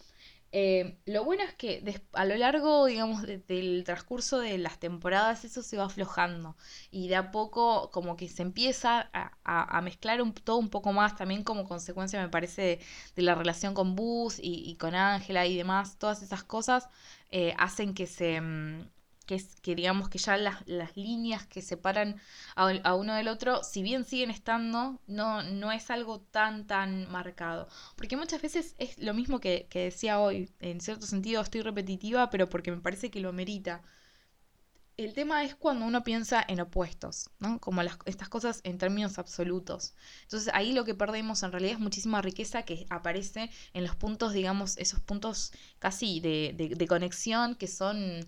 Eh, 0.51 0.97
lo 1.05 1.23
bueno 1.23 1.43
es 1.43 1.53
que 1.53 1.83
a 2.13 2.25
lo 2.25 2.35
largo, 2.35 2.85
digamos, 2.87 3.21
del 3.23 3.83
transcurso 3.85 4.39
de 4.39 4.57
las 4.57 4.79
temporadas 4.79 5.45
eso 5.45 5.61
se 5.61 5.77
va 5.77 5.85
aflojando 5.85 6.57
y 6.89 7.07
de 7.07 7.15
a 7.17 7.31
poco 7.31 7.91
como 7.91 8.17
que 8.17 8.27
se 8.27 8.41
empieza 8.41 9.11
a, 9.13 9.81
mezclar 9.81 10.21
un, 10.23 10.33
todo 10.33 10.57
un 10.57 10.69
poco 10.69 10.91
más 10.91 11.15
también 11.15 11.43
como 11.43 11.67
consecuencia 11.67 12.19
me 12.19 12.29
parece 12.29 12.79
de, 13.15 13.21
la 13.21 13.35
relación 13.35 13.75
con 13.75 13.95
Buzz 13.95 14.39
y, 14.41 14.75
con 14.77 14.95
Ángela 14.95 15.45
y 15.45 15.55
demás, 15.55 15.97
todas 15.99 16.23
esas 16.23 16.43
cosas 16.43 16.89
eh, 17.31 17.53
hacen 17.59 17.93
que 17.93 18.07
se, 18.07 18.41
que, 19.29 19.39
que 19.61 19.75
digamos 19.75 20.09
que 20.09 20.17
ya 20.17 20.37
las, 20.37 20.67
las 20.67 20.97
líneas 20.97 21.45
que 21.45 21.61
separan 21.61 22.19
a, 22.55 22.95
uno 22.95 23.13
del 23.13 23.27
otro, 23.27 23.63
si 23.63 23.83
bien 23.83 24.03
siguen 24.03 24.31
estando, 24.31 24.99
no, 25.05 25.43
no 25.43 25.71
es 25.71 25.91
algo 25.91 26.19
tan, 26.19 26.65
tan 26.65 27.07
marcado. 27.11 27.67
Porque 27.95 28.17
muchas 28.17 28.41
veces 28.41 28.73
es 28.79 28.97
lo 28.97 29.13
mismo 29.13 29.39
que, 29.39 29.67
que 29.69 29.83
decía 29.83 30.19
hoy, 30.19 30.49
en 30.59 30.81
cierto 30.81 31.05
sentido 31.05 31.43
estoy 31.43 31.61
repetitiva, 31.61 32.31
pero 32.31 32.49
porque 32.49 32.71
me 32.71 32.81
parece 32.81 33.11
que 33.11 33.19
lo 33.19 33.31
merita. 33.31 33.83
El 34.97 35.13
tema 35.13 35.43
es 35.43 35.53
cuando 35.55 35.85
uno 35.85 36.03
piensa 36.03 36.43
en 36.47 36.59
opuestos, 36.59 37.29
¿no? 37.37 37.59
Como 37.59 37.83
las, 37.83 37.99
estas 38.05 38.29
cosas 38.29 38.61
en 38.63 38.79
términos 38.79 39.19
absolutos. 39.19 39.93
Entonces 40.23 40.51
ahí 40.55 40.73
lo 40.73 40.85
que 40.85 40.95
perdemos 40.95 41.43
en 41.43 41.51
realidad 41.51 41.73
es 41.73 41.79
muchísima 41.79 42.23
riqueza 42.23 42.63
que 42.63 42.87
aparece 42.89 43.51
en 43.73 43.83
los 43.83 43.95
puntos, 43.95 44.33
digamos, 44.33 44.75
esos 44.77 44.99
puntos 45.01 45.53
casi 45.77 46.19
de, 46.19 46.73
de 46.75 46.87
conexión 46.87 47.53
que 47.53 47.67
son 47.67 48.27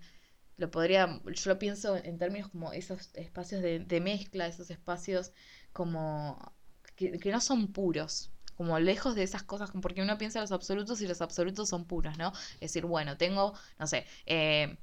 lo 0.62 0.70
podría, 0.70 1.20
yo 1.26 1.52
lo 1.52 1.60
pienso 1.60 1.98
en 1.98 2.20
términos 2.20 2.50
como 2.50 2.72
esos 2.72 3.10
espacios 3.16 3.62
de, 3.64 4.00
mezcla, 4.00 4.46
esos 4.46 4.70
espacios 4.70 5.32
como 5.74 6.54
que, 6.96 7.32
no 7.32 7.42
son 7.42 7.74
puros, 7.74 8.32
como 8.56 8.80
lejos 8.80 9.16
de 9.16 9.24
esas 9.24 9.42
cosas, 9.42 9.72
porque 9.82 10.04
uno 10.04 10.20
piensa 10.20 10.38
en 10.38 10.44
los 10.44 10.52
absolutos 10.52 11.02
y 11.02 11.08
los 11.08 11.22
absolutos 11.22 11.68
son 11.68 11.86
puros, 11.86 12.16
¿no? 12.20 12.32
Es 12.56 12.72
decir, 12.72 12.86
bueno, 12.86 13.18
tengo, 13.18 13.54
no 13.80 13.88
sé, 13.88 14.06
eh, 14.28 14.78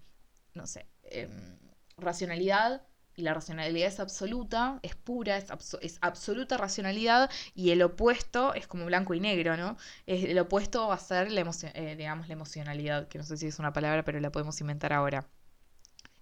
no 0.55 0.67
sé, 0.67 0.89
em, 1.05 1.59
racionalidad 1.97 2.83
y 3.15 3.23
la 3.23 3.35
racionalidad 3.35 3.87
es 3.87 4.01
absoluta, 4.01 4.81
es 4.83 4.97
pura, 4.97 5.37
es, 5.37 5.47
es, 5.81 5.99
absoluta 6.01 6.57
racionalidad 6.57 7.31
y 7.55 7.71
el 7.71 7.83
opuesto 7.83 8.53
es 8.55 8.67
como 8.67 8.87
blanco 8.87 9.15
y 9.15 9.21
negro, 9.21 9.57
¿no? 9.57 9.77
Es, 10.07 10.25
el 10.25 10.39
opuesto 10.41 10.89
va 10.89 10.95
a 10.95 10.99
ser 10.99 11.31
la 11.31 11.49
eh, 11.75 11.95
digamos, 11.97 12.27
la 12.27 12.35
emocionalidad, 12.35 13.07
que 13.07 13.19
no 13.19 13.25
sé 13.25 13.37
si 13.37 13.47
es 13.47 13.61
una 13.61 13.73
palabra, 13.73 14.05
pero 14.05 14.19
la 14.19 14.33
podemos 14.33 14.61
inventar 14.61 14.93
ahora. 14.93 15.29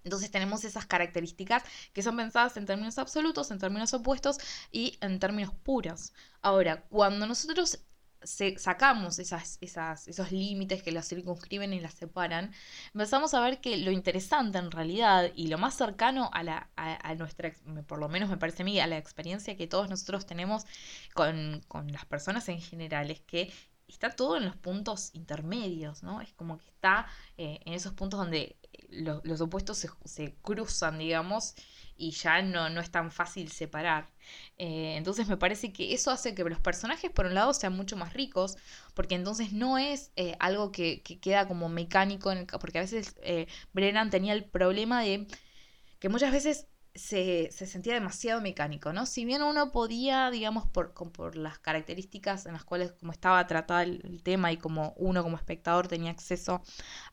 Entonces 0.07 0.31
tenemos 0.31 0.63
esas 0.63 0.85
características 0.85 1.63
que 1.93 2.01
son 2.01 2.15
pensadas 2.15 2.55
en 2.55 2.65
términos 2.65 2.97
absolutos, 2.97 3.51
en 3.51 3.59
términos 3.59 3.93
opuestos 3.93 4.37
y 4.71 4.97
en 5.01 5.19
términos 5.19 5.53
puros. 5.63 6.13
Ahora, 6.41 6.83
cuando 6.89 7.27
nosotros 7.27 7.79
sacamos 8.23 9.19
esas, 9.19 9.57
esas, 9.61 10.07
esos 10.07 10.31
límites 10.31 10.81
que 10.81 10.91
las 10.91 11.07
circunscriben 11.07 11.73
y 11.73 11.81
las 11.81 11.93
separan, 11.93 12.51
empezamos 12.93 13.33
a 13.33 13.41
ver 13.41 13.59
que 13.59 13.77
lo 13.77 13.91
interesante 13.91 14.57
en 14.57 14.71
realidad 14.71 15.31
y 15.35 15.47
lo 15.47 15.57
más 15.57 15.75
cercano 15.75 16.29
a, 16.33 16.41
la, 16.43 16.69
a, 16.77 17.13
nuestra, 17.15 17.53
por 17.85 17.99
lo 17.99 18.07
menos 18.07 18.29
me 18.29 18.37
parece 18.37 18.63
a 18.63 18.65
mí, 18.65 18.79
a 18.79 18.87
la 18.87 18.97
experiencia 18.97 19.57
que 19.57 19.67
todos 19.67 19.89
nosotros 19.89 20.25
tenemos 20.25 20.65
con, 21.13 21.61
con 21.67 21.91
las 21.91 22.05
personas 22.05 22.47
en 22.49 22.61
general, 22.61 23.11
es 23.11 23.19
que 23.21 23.51
está 23.87 24.09
todo 24.09 24.37
en 24.37 24.45
los 24.45 24.55
puntos 24.55 25.11
intermedios, 25.13 26.03
¿no? 26.03 26.21
Es 26.21 26.33
como 26.33 26.57
que 26.57 26.65
está 26.65 27.07
eh, 27.37 27.59
en 27.65 27.73
esos 27.73 27.93
puntos 27.93 28.19
donde 28.19 28.57
los, 28.89 29.41
opuestos 29.41 29.85
se, 30.05 30.35
cruzan, 30.41 30.99
digamos, 30.99 31.55
y 31.97 32.11
ya 32.11 32.41
no, 32.41 32.69
no 32.69 32.81
es 32.81 32.91
tan 32.91 33.11
fácil 33.11 33.51
separar. 33.51 34.09
Eh, 34.57 34.95
entonces 34.97 35.27
me 35.27 35.37
parece 35.37 35.73
que 35.73 35.93
eso 35.93 36.11
hace 36.11 36.35
que 36.35 36.43
los 36.43 36.59
personajes, 36.59 37.11
por 37.11 37.25
un 37.25 37.33
lado, 37.33 37.53
sean 37.53 37.73
mucho 37.73 37.97
más 37.97 38.13
ricos, 38.13 38.57
porque 38.93 39.15
entonces 39.15 39.53
no 39.53 39.77
es 39.77 40.11
eh, 40.15 40.35
algo 40.39 40.71
que, 40.71 41.01
queda 41.01 41.47
como 41.47 41.69
mecánico, 41.69 42.31
en 42.31 42.45
porque 42.47 42.79
a 42.79 42.81
veces 42.81 43.15
Brennan 43.73 44.09
tenía 44.09 44.33
el 44.33 44.45
problema 44.45 45.01
de 45.01 45.27
que 45.99 46.09
muchas 46.09 46.31
veces 46.31 46.67
se, 46.97 47.49
se, 47.51 47.65
sentía 47.65 47.93
demasiado 47.93 48.41
mecánico, 48.41 48.93
¿no? 48.93 49.05
Si 49.05 49.25
bien 49.25 49.41
uno 49.43 49.71
podía, 49.71 50.29
digamos, 50.31 50.67
por, 50.67 50.93
por 50.93 51.35
las 51.35 51.59
características 51.59 52.45
en 52.45 52.53
las 52.53 52.63
cuales 52.63 52.93
como 52.93 53.11
estaba 53.11 53.45
tratado 53.47 53.81
el, 53.81 54.21
tema 54.23 54.51
y 54.51 54.57
como 54.57 54.93
uno 54.97 55.23
como 55.23 55.37
espectador 55.37 55.87
tenía 55.87 56.11
acceso 56.11 56.61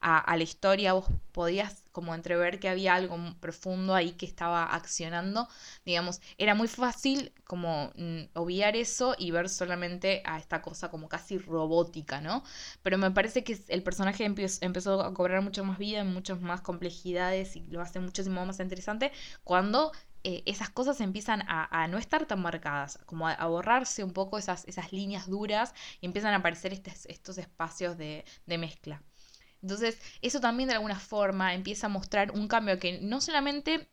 a, 0.01 0.19
a, 0.19 0.37
la 0.37 0.43
historia, 0.43 0.95
vos 0.95 1.07
podías 1.33 1.84
como 1.95 2.13
entrever 2.13 2.59
que 2.59 2.69
había 2.69 2.97
algo 2.97 3.17
profundo 3.39 3.95
ahí 3.95 4.13
que 4.13 4.27
estaba 4.27 4.65
accionando, 4.75 5.49
digamos, 5.87 6.21
era 6.39 6.57
muy 6.57 6.67
fácil 6.67 7.33
como 7.45 7.93
mm, 7.95 8.23
obviar 8.35 8.75
eso 8.75 9.15
y 9.17 9.31
ver 9.31 9.49
solamente 9.49 10.21
a 10.27 10.39
esta 10.39 10.61
cosa 10.61 10.91
como 10.91 11.09
casi 11.09 11.39
robótica, 11.39 12.21
¿no? 12.21 12.43
Pero 12.83 12.99
me 12.99 13.13
parece 13.13 13.45
que 13.45 13.57
el 13.69 13.85
personaje 13.85 14.25
empezó 14.25 15.03
a 15.03 15.15
cobrar 15.15 15.41
mucho 15.43 15.65
más 15.65 15.79
vida, 15.79 16.03
muchas 16.03 16.41
más 16.41 16.61
complejidades 16.63 17.55
y 17.55 17.63
lo 17.69 17.81
hace 17.81 18.01
muchísimo 18.01 18.45
más 18.45 18.59
interesante 18.59 19.13
cuando 19.45 19.93
eh, 20.25 20.43
esas 20.47 20.71
cosas 20.71 21.01
empiezan 21.01 21.45
a, 21.47 21.87
no 21.89 21.99
estar 21.99 22.27
tan 22.27 22.41
marcadas, 22.43 22.99
como 23.07 23.29
a, 23.29 23.47
borrarse 23.47 24.03
un 24.03 24.13
poco 24.13 24.39
esas, 24.39 24.65
esas 24.67 24.93
líneas 24.93 25.29
duras 25.29 25.75
y 26.01 26.07
empiezan 26.07 26.35
a 26.35 26.39
aparecer 26.39 26.73
estos 26.73 27.39
espacios 27.39 27.97
de, 27.99 28.25
de 28.47 28.59
mezcla. 28.59 29.03
Entonces, 29.65 29.99
eso 30.21 30.41
también 30.41 30.69
de 30.69 30.75
alguna 30.75 31.01
forma 31.01 31.55
empieza 31.55 31.87
a 31.87 31.89
mostrar 31.89 32.33
un 32.33 32.49
cambio 32.49 32.79
que 32.79 33.01
no 33.01 33.23
solamente 33.23 33.89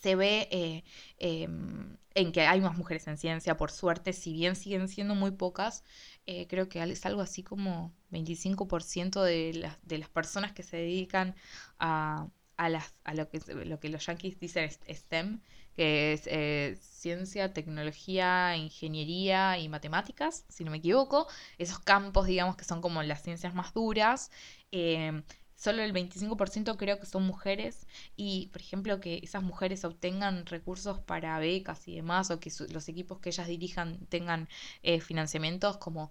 se 0.00 0.16
ve 0.16 0.48
eh, 0.50 0.82
em, 1.18 1.98
en 2.14 2.32
que 2.32 2.40
hay 2.46 2.62
más 2.62 2.74
mujeres 2.78 3.06
en 3.06 3.18
ciencia, 3.18 3.58
por 3.58 3.70
suerte, 3.70 4.14
si 4.14 4.32
bien 4.32 4.56
siguen 4.56 4.88
siendo 4.88 5.14
muy 5.14 5.32
pocas, 5.32 5.84
eh, 6.24 6.46
creo 6.48 6.70
que 6.70 6.82
es 6.82 7.04
algo 7.04 7.20
así 7.20 7.42
como 7.42 7.94
25% 8.10 9.22
de 9.22 9.52
las, 9.52 9.76
de 9.82 9.98
las 9.98 10.08
personas 10.08 10.52
que 10.52 10.62
se 10.62 10.78
dedican 10.78 11.34
a, 11.78 12.28
a, 12.56 12.68
las, 12.68 12.94
a 13.04 13.14
lo, 13.14 13.28
que, 13.28 13.40
lo 13.64 13.78
que 13.80 13.88
los 13.88 14.06
yankees 14.06 14.38
dicen 14.40 14.70
STEM, 14.70 15.40
que 15.74 16.12
es 16.14 16.26
eh, 16.26 16.78
ciencia, 16.80 17.52
tecnología, 17.52 18.56
ingeniería 18.56 19.58
y 19.58 19.68
matemáticas, 19.68 20.44
si 20.48 20.64
no 20.64 20.70
me 20.70 20.78
equivoco. 20.78 21.26
Esos 21.58 21.78
campos, 21.80 22.26
digamos, 22.26 22.56
que 22.56 22.64
son 22.64 22.80
como 22.80 23.02
las 23.02 23.22
ciencias 23.22 23.54
más 23.54 23.74
duras. 23.74 24.30
Eh, 24.72 25.22
solo 25.54 25.82
el 25.82 25.92
25% 25.92 26.76
creo 26.76 26.98
que 26.98 27.06
son 27.06 27.24
mujeres 27.24 27.86
y, 28.16 28.48
por 28.52 28.60
ejemplo, 28.62 29.00
que 29.00 29.20
esas 29.22 29.42
mujeres 29.42 29.84
obtengan 29.84 30.46
recursos 30.46 31.00
para 31.00 31.38
becas 31.38 31.86
y 31.88 31.96
demás, 31.96 32.30
o 32.30 32.40
que 32.40 32.50
los 32.70 32.88
equipos 32.88 33.20
que 33.20 33.30
ellas 33.30 33.46
dirijan 33.48 34.06
tengan 34.06 34.48
eh, 34.82 35.00
financiamientos 35.00 35.76
como 35.78 36.10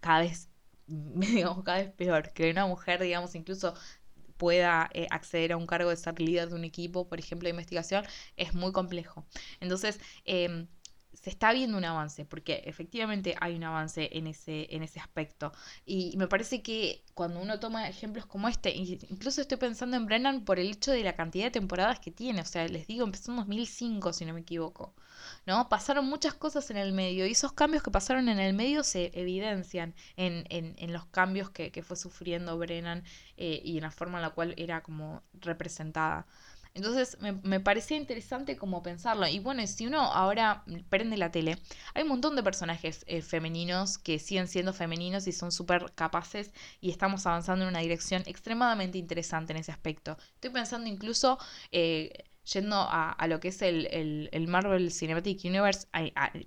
cada 0.00 0.20
vez 0.20 0.50
digamos, 0.86 1.64
cada 1.64 1.78
vez 1.78 1.92
peor, 1.92 2.32
que 2.32 2.50
una 2.50 2.66
mujer, 2.66 3.00
digamos, 3.02 3.34
incluso 3.34 3.74
pueda 4.44 4.90
eh, 4.92 5.06
acceder 5.10 5.52
a 5.52 5.56
un 5.56 5.66
cargo 5.66 5.88
de 5.88 5.96
ser 5.96 6.20
líder 6.20 6.50
de 6.50 6.54
un 6.54 6.64
equipo, 6.64 7.08
por 7.08 7.18
ejemplo, 7.18 7.46
de 7.46 7.50
investigación, 7.50 8.04
es 8.36 8.52
muy 8.52 8.72
complejo. 8.72 9.24
Entonces, 9.60 9.98
em, 10.26 10.68
se 11.24 11.30
está 11.30 11.54
viendo 11.54 11.78
un 11.78 11.84
avance, 11.86 12.26
porque 12.26 12.62
efectivamente 12.66 13.34
hay 13.40 13.54
un 13.56 13.64
avance 13.64 14.10
en 14.12 14.26
ese, 14.26 14.66
en 14.76 14.82
ese 14.82 15.00
aspecto. 15.00 15.52
Y 15.86 16.14
me 16.18 16.28
parece 16.28 16.62
que 16.62 17.02
cuando 17.14 17.40
uno 17.40 17.58
toma 17.58 17.88
ejemplos 17.88 18.26
como 18.26 18.46
este, 18.46 18.74
incluso 18.74 19.40
estoy 19.40 19.56
pensando 19.56 19.96
en 19.96 20.04
Brennan 20.04 20.44
por 20.44 20.58
el 20.58 20.70
hecho 20.70 20.92
de 20.92 21.02
la 21.02 21.16
cantidad 21.16 21.46
de 21.46 21.50
temporadas 21.50 21.98
que 21.98 22.10
tiene, 22.10 22.42
o 22.42 22.44
sea, 22.44 22.68
les 22.68 22.86
digo, 22.86 23.06
empezó 23.06 23.30
en 23.30 23.38
2005, 23.38 24.12
si 24.12 24.26
no 24.26 24.34
me 24.34 24.40
equivoco. 24.40 24.92
¿no? 25.46 25.66
Pasaron 25.70 26.06
muchas 26.06 26.34
cosas 26.34 26.70
en 26.70 26.76
el 26.76 26.92
medio 26.92 27.26
y 27.26 27.30
esos 27.32 27.52
cambios 27.52 27.82
que 27.82 27.90
pasaron 27.90 28.28
en 28.28 28.38
el 28.38 28.52
medio 28.52 28.84
se 28.84 29.10
evidencian 29.14 29.94
en, 30.16 30.44
en, 30.50 30.74
en 30.76 30.92
los 30.92 31.06
cambios 31.06 31.48
que, 31.48 31.72
que, 31.72 31.82
fue 31.82 31.96
sufriendo 31.96 32.58
Brennan 32.58 33.02
eh, 33.38 33.62
y 33.64 33.78
en 33.78 33.84
la 33.84 33.90
forma 33.90 34.18
en 34.18 34.22
la 34.22 34.30
cual 34.30 34.52
era 34.58 34.82
como 34.82 35.22
representada. 35.40 36.26
Entonces 36.74 37.16
me, 37.20 37.32
me, 37.32 37.60
parecía 37.60 37.96
interesante 37.96 38.56
como 38.56 38.82
pensarlo. 38.82 39.28
Y 39.28 39.38
bueno, 39.38 39.64
si 39.66 39.86
uno 39.86 40.00
ahora 40.00 40.64
prende 40.88 41.16
la 41.16 41.30
tele, 41.30 41.56
hay 41.94 42.02
un 42.02 42.08
montón 42.08 42.34
de 42.34 42.42
personajes 42.42 43.04
eh, 43.06 43.22
femeninos 43.22 43.96
que 43.96 44.18
siguen 44.18 44.48
siendo 44.48 44.72
femeninos 44.72 45.28
y 45.28 45.32
son 45.32 45.52
súper 45.52 45.92
capaces 45.94 46.52
y 46.80 46.90
estamos 46.90 47.26
avanzando 47.26 47.64
en 47.64 47.68
una 47.68 47.78
dirección 47.78 48.24
extremadamente 48.26 48.98
interesante 48.98 49.52
en 49.52 49.58
ese 49.58 49.70
aspecto. 49.72 50.18
Estoy 50.34 50.50
pensando 50.50 50.88
incluso... 50.88 51.38
Eh, 51.70 52.24
yendo 52.52 52.76
a, 52.76 53.26
lo 53.26 53.40
que 53.40 53.48
es 53.48 53.62
el, 53.62 54.46
Marvel 54.48 54.92
Cinematic 54.92 55.44
Universe, 55.44 55.88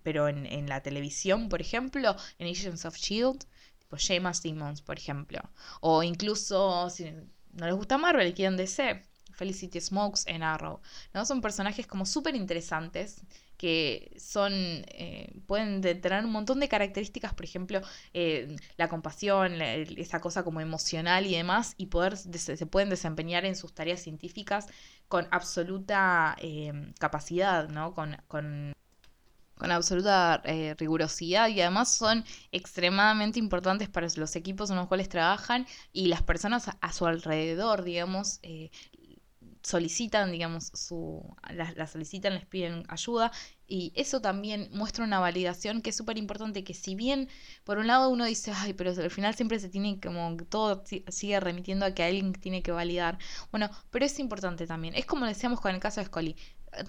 pero 0.03 0.27
en, 0.27 0.69
la 0.69 0.83
televisión, 0.83 1.49
por 1.49 1.59
ejemplo, 1.59 2.15
en 2.37 2.47
Agents 2.47 2.85
of 2.85 2.95
Shield, 2.95 3.45
tipo 3.79 3.97
Shema 3.97 4.35
Simmons, 4.35 4.83
por 4.83 4.99
ejemplo. 4.99 5.39
O 5.81 6.03
incluso, 6.03 6.87
si 6.91 7.11
no 7.53 7.65
les 7.65 7.73
gusta 7.73 7.97
Marvel 7.97 8.33
quieren 8.35 8.57
DC, 8.57 9.06
Felicity 9.37 9.79
Smokes 9.79 10.23
en 10.25 10.43
Arrow. 10.43 10.81
¿no? 11.13 11.25
Son 11.25 11.41
personajes 11.41 11.87
como 11.87 12.05
súper 12.05 12.35
interesantes 12.35 13.23
que 13.57 14.15
son, 14.19 14.53
eh, 14.53 15.41
pueden 15.47 15.81
tener 15.81 16.23
un 16.23 16.31
montón 16.31 16.59
de 16.59 16.69
características, 16.69 17.33
por 17.33 17.43
ejemplo, 17.43 17.81
eh, 18.13 18.55
la 18.77 18.87
compasión, 18.87 19.61
esa 19.61 20.21
cosa 20.21 20.43
como 20.43 20.61
emocional 20.61 21.25
y 21.25 21.35
demás, 21.35 21.73
y 21.77 21.87
poder, 21.87 22.17
se 22.17 22.65
pueden 22.67 22.89
desempeñar 22.89 23.45
en 23.45 23.55
sus 23.55 23.73
tareas 23.73 24.01
científicas 24.01 24.67
con 25.07 25.27
absoluta 25.31 26.35
eh, 26.39 26.91
capacidad, 26.99 27.67
¿no? 27.69 27.93
Con, 27.95 28.17
con, 28.27 28.73
con 29.55 29.71
absoluta 29.71 30.43
rigurosidad 30.77 31.47
y 31.49 31.61
además 31.61 31.91
son 31.91 32.23
extremadamente 32.51 33.39
importantes 33.39 33.89
para 33.89 34.07
los 34.15 34.35
equipos 34.35 34.69
en 34.69 34.75
los 34.75 34.87
cuales 34.87 35.09
trabajan 35.09 35.65
y 35.91 36.07
las 36.07 36.21
personas 36.21 36.69
a, 36.79 36.93
su 36.93 37.07
alrededor, 37.07 37.83
digamos, 37.83 38.39
solicitan, 39.67 40.31
digamos, 40.31 40.71
su, 40.73 41.21
la, 41.51 41.87
solicitan, 41.87 42.35
les 42.35 42.45
piden 42.45 42.85
ayuda 42.87 43.31
y 43.67 43.91
eso 43.95 44.21
también 44.21 44.69
muestra 44.71 45.03
una 45.03 45.19
validación 45.19 45.81
que 45.81 45.89
es 45.89 45.97
súper 45.97 46.17
importante, 46.17 46.63
que 46.63 46.73
si 46.73 46.95
bien 46.95 47.27
por 47.65 47.77
un 47.77 47.87
lado 47.87 48.09
uno 48.09 48.23
dice, 48.25 48.53
ay, 48.55 48.73
pero 48.73 48.91
al 48.91 49.11
final 49.11 49.35
siempre 49.35 49.59
se 49.59 49.67
tiene 49.67 49.99
como, 49.99 50.37
todo 50.49 50.83
sigue 51.09 51.39
remitiendo 51.41 51.85
a 51.85 51.91
que 51.91 52.03
alguien 52.03 52.31
tiene 52.33 52.63
que 52.63 52.71
validar, 52.71 53.17
bueno, 53.51 53.69
pero 53.91 54.05
es 54.05 54.19
importante 54.19 54.67
también, 54.67 54.95
es 54.95 55.05
como 55.05 55.25
decíamos 55.25 55.59
con 55.59 55.75
el 55.75 55.81
caso 55.81 55.99
de 55.99 56.07
Scully, 56.07 56.35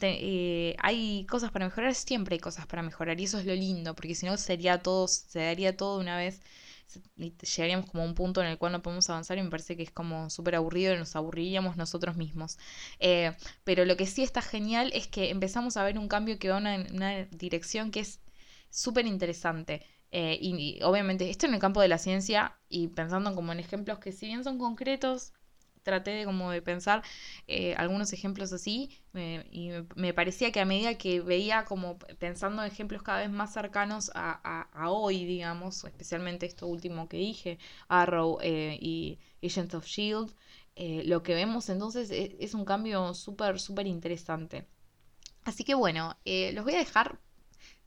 eh, 0.00 0.76
hay 0.78 1.26
cosas 1.26 1.50
para 1.50 1.66
mejorar, 1.66 1.94
siempre 1.94 2.34
hay 2.34 2.40
cosas 2.40 2.66
para 2.66 2.82
mejorar 2.82 3.18
y 3.20 3.24
eso 3.24 3.40
es 3.40 3.46
lo 3.46 3.54
lindo, 3.54 3.94
porque 3.96 4.14
si 4.14 4.26
no 4.26 4.36
sería 4.36 4.78
todo, 4.82 5.08
se 5.08 5.40
daría 5.40 5.76
todo 5.76 5.98
una 5.98 6.16
vez 6.16 6.40
llegaríamos 7.16 7.90
como 7.90 8.02
a 8.02 8.06
un 8.06 8.14
punto 8.14 8.40
en 8.40 8.48
el 8.48 8.58
cual 8.58 8.72
no 8.72 8.82
podemos 8.82 9.08
avanzar 9.10 9.38
y 9.38 9.42
me 9.42 9.50
parece 9.50 9.76
que 9.76 9.82
es 9.82 9.90
como 9.90 10.30
súper 10.30 10.54
aburrido 10.54 10.94
y 10.94 10.98
nos 10.98 11.16
aburriríamos 11.16 11.76
nosotros 11.76 12.16
mismos. 12.16 12.58
Eh, 13.00 13.34
pero 13.64 13.84
lo 13.84 13.96
que 13.96 14.06
sí 14.06 14.22
está 14.22 14.42
genial 14.42 14.90
es 14.94 15.06
que 15.06 15.30
empezamos 15.30 15.76
a 15.76 15.84
ver 15.84 15.98
un 15.98 16.08
cambio 16.08 16.38
que 16.38 16.48
va 16.48 16.58
en 16.58 16.94
una, 16.94 17.24
dirección 17.26 17.90
que 17.90 18.00
es 18.00 18.20
súper 18.70 19.06
interesante. 19.06 19.84
Eh, 20.10 20.38
y, 20.40 20.80
obviamente 20.82 21.28
esto 21.28 21.46
en 21.46 21.54
el 21.54 21.60
campo 21.60 21.82
de 21.82 21.88
la 21.88 21.98
ciencia 21.98 22.56
y 22.70 22.88
pensando 22.88 23.34
como 23.34 23.52
en 23.52 23.60
ejemplos 23.60 23.98
que 23.98 24.12
si 24.12 24.26
bien 24.26 24.42
son 24.42 24.58
concretos, 24.58 25.32
traté 25.88 26.10
de 26.10 26.24
como 26.26 26.50
de 26.50 26.60
pensar 26.60 27.02
eh, 27.46 27.74
algunos 27.76 28.12
ejemplos 28.12 28.52
así 28.52 28.90
y 29.50 29.70
me, 29.96 30.12
parecía 30.12 30.52
que 30.52 30.60
a 30.60 30.66
medida 30.66 30.98
que 30.98 31.20
veía 31.20 31.64
como 31.64 31.98
pensando 32.18 32.62
en 32.62 32.70
ejemplos 32.70 33.02
cada 33.02 33.20
vez 33.20 33.30
más 33.30 33.54
cercanos 33.54 34.10
a, 34.14 34.68
hoy, 34.90 35.24
digamos, 35.24 35.84
especialmente 35.84 36.44
esto 36.46 36.66
último 36.66 37.08
que 37.08 37.16
dije, 37.16 37.58
Arrow 37.88 38.38
eh, 38.42 38.76
y 38.80 39.18
Agents 39.42 39.74
of 39.74 39.86
Shield, 39.86 40.34
eh, 40.76 41.02
lo 41.06 41.22
que 41.22 41.34
vemos 41.34 41.68
entonces 41.70 42.10
es, 42.10 42.32
es 42.38 42.54
un 42.54 42.64
cambio 42.66 43.14
súper, 43.14 43.58
súper 43.58 43.86
interesante. 43.86 44.66
Así 45.44 45.64
que 45.64 45.74
bueno, 45.74 46.16
los 46.26 46.64
voy 46.64 46.74
a 46.74 46.78
dejar 46.78 47.18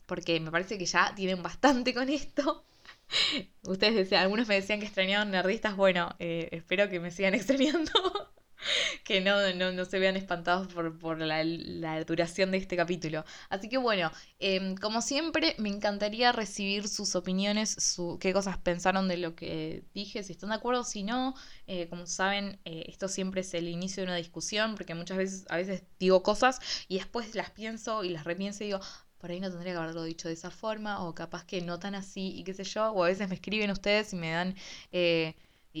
porque 0.06 0.40
me 0.40 0.50
parece 0.50 0.76
que 0.76 0.86
ya 0.86 1.14
tienen 1.14 1.42
bastante 1.42 1.94
con 1.94 2.08
esto. 2.08 2.64
Ustedes 3.66 3.94
decían, 3.94 4.22
algunos 4.22 4.48
me 4.48 4.54
decían 4.54 4.80
que 4.80 4.86
extrañaban 4.86 5.30
nerdistas. 5.30 5.76
Bueno, 5.76 6.14
eh, 6.18 6.48
espero 6.52 6.88
que 6.88 7.00
me 7.00 7.10
sigan 7.10 7.34
extrañando. 7.34 7.92
que 9.04 9.20
no, 9.20 9.72
no, 9.72 9.84
se 9.84 9.98
vean 9.98 10.16
espantados 10.16 10.72
por, 10.72 11.18
la, 11.20 12.04
duración 12.04 12.52
de 12.52 12.58
este 12.58 12.76
capítulo. 12.76 13.24
Así 13.48 13.68
que 13.68 13.76
bueno, 13.76 14.10
em, 14.38 14.76
como 14.76 15.02
siempre, 15.02 15.56
me 15.58 15.68
encantaría 15.68 16.30
recibir 16.32 16.88
sus 16.88 17.16
opiniones, 17.16 17.70
su, 17.70 18.18
qué 18.20 18.32
cosas 18.32 18.58
pensaron 18.58 19.08
de 19.08 19.16
lo 19.16 19.34
que 19.34 19.84
dije, 19.94 20.22
si 20.22 20.32
están 20.32 20.50
de 20.50 20.56
acuerdo, 20.56 20.84
si 20.84 21.02
no. 21.02 21.34
Eh, 21.66 21.88
como 21.88 22.06
saben, 22.06 22.60
eh, 22.64 22.84
esto 22.88 23.08
siempre 23.08 23.40
es 23.40 23.52
el 23.54 23.68
inicio 23.68 24.02
de 24.02 24.08
una 24.08 24.16
discusión, 24.16 24.74
porque 24.76 24.94
muchas 24.94 25.16
veces, 25.18 25.44
a 25.48 25.56
veces 25.56 25.82
digo 25.98 26.22
cosas 26.22 26.60
y 26.88 26.98
después 26.98 27.34
las 27.34 27.50
pienso 27.50 28.04
y 28.04 28.10
las 28.10 28.24
repienso 28.24 28.62
y 28.62 28.68
digo, 28.68 28.80
por 29.22 29.30
ahí 29.30 29.38
no 29.38 29.50
tendría 29.50 29.74
que 29.74 29.78
haberlo 29.78 30.02
dicho 30.02 30.26
de 30.26 30.34
esa 30.34 30.50
forma, 30.50 31.04
o 31.04 31.14
capaz 31.14 31.44
que 31.44 31.60
no 31.62 31.78
tan 31.78 31.94
así, 31.94 32.36
y 32.36 32.42
qué 32.42 32.54
sé 32.54 32.64
yo, 32.64 32.90
o 32.90 33.04
a 33.04 33.06
veces 33.06 33.28
me 33.28 33.36
escriben 33.36 33.70
ustedes 33.70 34.12
y 34.12 34.16
me 34.16 34.32
dan 34.32 34.56
eh, 34.90 35.36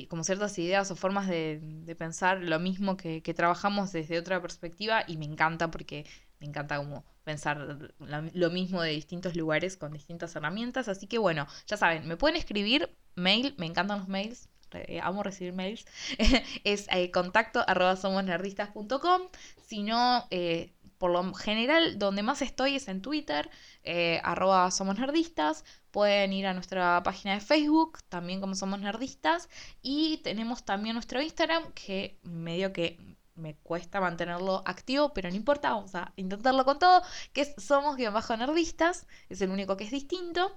como 0.08 0.22
ciertas 0.22 0.56
ideas 0.60 0.92
o 0.92 0.96
formas 0.96 1.26
de, 1.26 1.60
pensar 1.98 2.38
lo 2.40 2.60
mismo 2.60 2.96
que, 2.96 3.20
trabajamos 3.34 3.90
desde 3.90 4.16
otra 4.16 4.40
perspectiva, 4.40 5.02
y 5.08 5.16
me 5.16 5.24
encanta 5.24 5.72
porque 5.72 6.06
me 6.38 6.46
encanta 6.46 6.76
como 6.76 7.04
pensar 7.24 7.90
lo 7.98 8.50
mismo 8.50 8.80
de 8.80 8.90
distintos 8.90 9.34
lugares 9.34 9.76
con 9.76 9.92
distintas 9.92 10.36
herramientas, 10.36 10.86
así 10.86 11.08
que 11.08 11.18
bueno, 11.18 11.48
ya 11.66 11.76
saben, 11.76 12.06
me 12.06 12.16
pueden 12.16 12.36
escribir 12.36 12.96
mail, 13.16 13.56
me 13.58 13.66
encantan 13.66 13.98
los 13.98 14.08
mails, 14.08 14.48
eh, 14.70 15.00
amo 15.02 15.24
recibir 15.24 15.52
mails, 15.52 15.84
es 16.64 16.86
eh, 16.92 17.10
contacto 17.10 17.64
arroba 17.66 17.96
somosnerdistas.com, 17.96 19.22
si 19.66 19.82
no, 19.82 20.28
eh, 20.30 20.72
por 21.02 21.10
lo 21.10 21.34
general, 21.34 21.98
donde 21.98 22.22
más 22.22 22.42
estoy 22.42 22.76
es 22.76 22.86
en 22.86 23.02
Twitter, 23.02 23.50
eh, 23.82 24.20
arroba 24.22 24.70
somos 24.70 24.96
nerdistas. 25.00 25.64
Pueden 25.90 26.32
ir 26.32 26.46
a 26.46 26.54
nuestra 26.54 27.02
página 27.02 27.34
de 27.34 27.40
Facebook, 27.40 27.98
también 28.08 28.40
como 28.40 28.54
somos 28.54 28.78
nerdistas. 28.78 29.48
Y 29.82 30.18
tenemos 30.18 30.64
también 30.64 30.94
nuestro 30.94 31.20
Instagram, 31.20 31.72
que 31.72 32.20
medio 32.22 32.72
que 32.72 33.00
me 33.34 33.56
cuesta 33.56 34.00
mantenerlo 34.00 34.62
activo, 34.64 35.12
pero 35.12 35.28
no 35.28 35.34
importa, 35.34 35.70
vamos 35.70 35.92
a 35.96 36.12
intentarlo 36.14 36.64
con 36.64 36.78
todo, 36.78 37.02
que 37.32 37.40
es 37.40 37.54
somos-nerdistas, 37.58 39.08
es 39.28 39.40
el 39.40 39.50
único 39.50 39.76
que 39.76 39.82
es 39.82 39.90
distinto. 39.90 40.56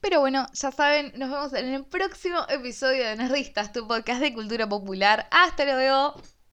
Pero 0.00 0.18
bueno, 0.18 0.48
ya 0.52 0.72
saben, 0.72 1.12
nos 1.16 1.30
vemos 1.30 1.52
en 1.52 1.66
el 1.66 1.84
próximo 1.84 2.40
episodio 2.48 3.04
de 3.04 3.14
Nerdistas, 3.14 3.72
tu 3.72 3.86
podcast 3.86 4.20
de 4.20 4.34
cultura 4.34 4.68
popular. 4.68 5.28
Hasta 5.30 5.64
luego. 5.64 6.20